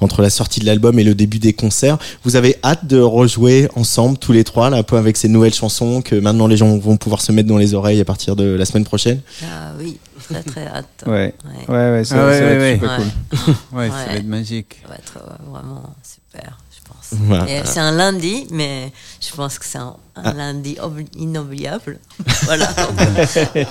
entre 0.00 0.20
la 0.20 0.28
sortie 0.30 0.60
de 0.60 0.66
l'album 0.66 0.98
et 0.98 1.04
le 1.04 1.14
début 1.14 1.38
des 1.38 1.54
concerts. 1.54 1.96
Vous 2.24 2.36
avez 2.36 2.56
hâte 2.62 2.86
de 2.86 3.00
rejouer 3.00 3.68
ensemble 3.74 4.18
tous 4.18 4.32
les 4.32 4.44
trois 4.44 4.68
là, 4.68 4.76
un 4.76 4.82
peu 4.82 4.98
avec 4.98 5.16
ces 5.16 5.28
nouvelles 5.28 5.54
chansons 5.54 6.02
que 6.02 6.14
maintenant 6.16 6.46
les 6.46 6.56
gens 6.58 6.76
vont 6.76 6.96
pouvoir 6.98 7.22
se 7.22 7.32
mettre 7.32 7.48
dans 7.48 7.56
les 7.58 7.72
oreilles 7.74 8.00
à 8.00 8.04
partir 8.04 8.36
de 8.36 8.44
la 8.44 8.64
semaine 8.66 8.84
prochaine? 8.84 9.20
Ah 9.44 9.72
oui. 9.78 9.98
très 10.28 10.42
très 10.42 10.66
hâte. 10.66 11.04
Ouais. 11.06 11.34
Ouais, 11.68 11.74
ouais, 11.92 12.04
ça- 12.04 12.16
Ah 12.18 12.26
ouais, 12.26 12.38
ça 12.38 12.44
va 12.44 12.46
ouais, 12.50 12.54
être 12.54 12.60
ouais. 12.60 12.74
super 12.74 12.96
cool. 12.96 13.78
Ouais, 13.78 13.88
ça 13.88 14.06
va 14.08 14.14
être 14.16 14.26
magique. 14.26 14.76
Ça 14.82 14.88
va 14.90 14.94
être 14.96 15.16
euh, 15.16 15.50
vraiment 15.50 15.94
super, 16.02 16.58
je 16.70 16.80
pense. 16.88 17.20
Voilà. 17.26 17.48
Et 17.50 17.62
C'est 17.64 17.80
un 17.80 17.92
lundi, 17.92 18.46
mais 18.50 18.92
je 19.20 19.34
pense 19.34 19.58
que 19.58 19.64
c'est 19.64 19.78
un, 19.78 19.94
un 20.16 20.22
Ah. 20.24 20.32
lundi 20.32 20.76
inoubliable. 21.18 21.98
voilà. 22.44 22.68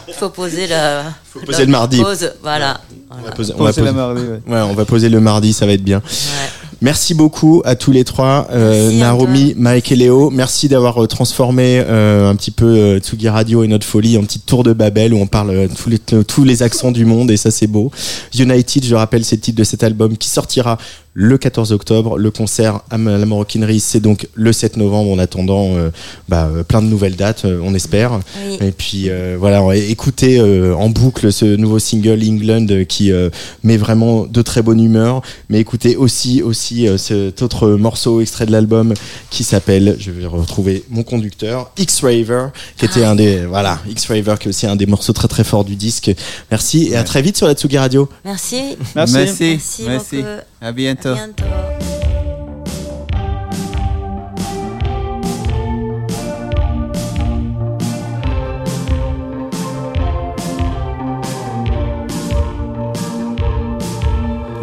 Il 0.08 0.14
faut 0.14 0.30
poser 0.30 0.68
la. 0.68 1.04
Faut 1.32 1.40
poser 1.40 1.66
le 1.66 1.72
mardi. 1.72 2.02
Pause, 2.02 2.34
voilà. 2.42 2.82
On 3.12 3.22
va 3.22 3.32
poser, 3.32 3.54
on 3.54 3.58
Poser 3.60 3.82
va 3.82 3.88
le 3.88 3.94
poser- 3.94 4.06
mardi, 4.06 4.22
ouais. 4.22 4.54
Ouais, 4.54 4.62
on 4.62 4.74
va 4.74 4.86
poser 4.86 5.10
le 5.10 5.20
mardi, 5.20 5.54
ça 5.54 5.66
va 5.66 5.74
être 5.74 5.84
bien. 5.84 6.02
Merci 6.82 7.14
beaucoup 7.14 7.62
à 7.64 7.76
tous 7.76 7.92
les 7.92 8.04
trois, 8.04 8.48
euh, 8.52 8.92
Mike 9.56 9.92
et 9.94 9.96
Léo. 9.96 10.30
Merci 10.32 10.68
d'avoir 10.68 11.02
euh, 11.02 11.08
transformé 11.08 11.80
euh, 11.80 12.30
un 12.30 12.36
petit 12.36 12.52
peu 12.52 12.66
euh, 12.66 13.00
Tsugi 13.00 13.30
Radio 13.30 13.64
et 13.64 13.70
notre 13.70 13.86
folie 13.88 14.18
en 14.18 14.22
petite 14.24 14.46
tour 14.46 14.66
de 14.66 14.74
Babel 14.74 15.14
où 15.14 15.18
on 15.18 15.28
parle 15.28 15.52
euh, 15.52 15.68
tous 15.74 15.90
les 15.90 16.00
tous 16.00 16.44
les 16.44 16.62
accents 16.62 16.92
du 16.92 17.06
monde 17.06 17.32
et 17.32 17.38
ça 17.38 17.52
c'est 17.52 17.68
beau. 17.68 17.90
United, 18.38 18.84
je 18.84 18.96
rappelle, 18.96 19.24
c'est 19.24 19.38
le 19.38 19.42
titre 19.42 19.58
de 19.60 19.64
cet 19.64 19.82
album 19.84 20.18
qui 20.18 20.28
sortira 20.28 20.78
le 21.14 21.38
14 21.38 21.72
octobre. 21.72 22.18
Le 22.18 22.32
concert 22.32 22.82
à 22.90 22.98
la 22.98 23.26
Maroquinerie, 23.26 23.80
c'est 23.80 24.02
donc 24.02 24.28
le 24.34 24.52
7 24.52 24.76
novembre. 24.76 25.12
En 25.12 25.20
attendant, 25.20 25.76
euh, 25.76 25.90
bah, 26.34 26.50
euh, 26.52 26.64
plein 26.64 26.82
de 26.82 26.88
nouvelles 26.88 27.16
dates, 27.16 27.46
euh, 27.46 27.60
on 27.64 27.76
espère. 27.76 28.20
Oui. 28.44 28.58
Et 28.60 28.72
puis 28.72 29.04
euh, 29.08 29.36
voilà, 29.40 29.62
on 29.62 29.68
va 29.68 29.78
écouter 29.78 30.40
euh, 30.40 30.76
en 30.76 30.90
boucle 30.90 31.32
ce 31.32 31.46
nouveau 31.46 31.78
single 31.78 32.20
England 32.28 32.86
qui 32.90 33.12
euh, 33.12 33.30
met 33.62 33.78
vraiment 33.78 34.26
de 34.26 34.42
très 34.42 34.64
bonne 34.64 34.84
humeur. 34.84 35.22
Mais 35.50 35.60
écoutez 35.60 35.96
aussi 35.96 36.42
aussi 36.42 36.88
euh, 36.88 36.98
cet 36.98 37.44
autre 37.44 37.70
morceau 37.70 38.20
extrait 38.20 38.48
de 38.48 38.52
l'album 38.52 38.96
qui 39.30 39.44
s'appelle, 39.44 39.96
je 40.00 40.10
vais 40.10 40.26
retrouver 40.26 40.84
mon 40.90 41.04
conducteur, 41.04 41.72
X-Raver, 41.78 42.48
qui 42.78 42.86
était 42.86 43.04
un 43.04 43.14
des 43.14 43.46
voilà 43.46 43.78
X-Raver 43.88 44.34
qui 44.40 44.48
est 44.48 44.50
aussi 44.50 44.66
un 44.66 44.76
des 44.76 44.88
morceaux 44.88 45.14
très 45.14 45.28
très 45.28 45.44
forts 45.44 45.66
du 45.66 45.76
disque. 45.76 46.12
Merci 46.50 46.88
et 46.88 46.96
à 46.96 47.04
très 47.04 47.22
vite 47.22 47.38
sur 47.38 47.46
la 47.46 47.54
Tsugi 47.54 47.78
Radio. 47.78 48.10
Merci. 48.26 48.76
Merci. 48.96 49.14
Merci. 49.14 49.60
Merci. 49.86 50.16
beaucoup. 50.16 50.28
À 50.62 50.72
bientôt. 50.72 51.10
À 51.10 51.14
bientôt. 51.14 51.93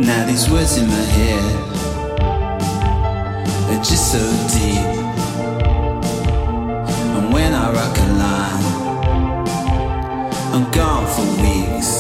Now 0.01 0.25
these 0.27 0.49
words 0.49 0.79
in 0.79 0.89
my 0.89 0.95
head 0.95 1.45
are 3.71 3.83
just 3.85 4.13
so 4.13 4.19
deep. 4.49 4.87
And 7.17 7.33
when 7.35 7.53
I 7.53 7.71
rock 7.71 7.99
a 7.99 8.07
line, 8.23 8.65
I'm 10.55 10.71
gone 10.71 11.07
for 11.15 11.27
weeks. 11.43 12.00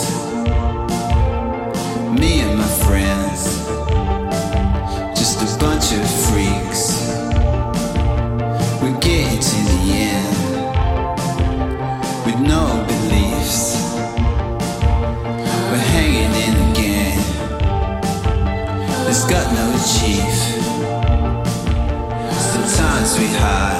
high. 23.40 23.79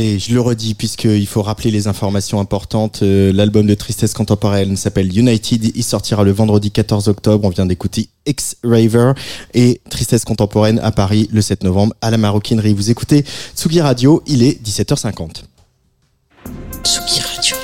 Je 0.00 0.32
le 0.32 0.40
redis 0.40 0.74
puisqu'il 0.74 1.26
faut 1.26 1.42
rappeler 1.42 1.70
les 1.70 1.86
informations 1.86 2.40
importantes. 2.40 3.00
Euh, 3.02 3.32
L'album 3.32 3.66
de 3.66 3.74
Tristesse 3.74 4.14
Contemporaine 4.14 4.76
s'appelle 4.76 5.16
United. 5.16 5.72
Il 5.74 5.84
sortira 5.84 6.24
le 6.24 6.32
vendredi 6.32 6.70
14 6.70 7.08
octobre. 7.08 7.46
On 7.46 7.50
vient 7.50 7.66
d'écouter 7.66 8.08
X-Raver 8.26 9.12
et 9.52 9.80
Tristesse 9.90 10.24
Contemporaine 10.24 10.78
à 10.78 10.90
Paris 10.90 11.28
le 11.32 11.42
7 11.42 11.64
novembre 11.64 11.94
à 12.00 12.10
la 12.10 12.16
Maroquinerie. 12.16 12.72
Vous 12.72 12.90
écoutez 12.90 13.24
Tsugi 13.54 13.80
Radio, 13.82 14.22
il 14.26 14.42
est 14.42 14.62
17h50. 14.66 15.42
Tsugi 16.82 17.20
Radio. 17.20 17.56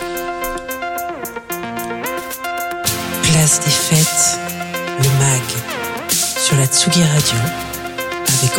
Place 3.23 3.61
des 3.65 3.71
fêtes, 3.71 4.39
le 4.99 5.09
MAG, 5.19 5.43
sur 6.11 6.57
la 6.57 6.67
Tsugi 6.67 7.03
Radio, 7.03 7.39
avec 8.43 8.59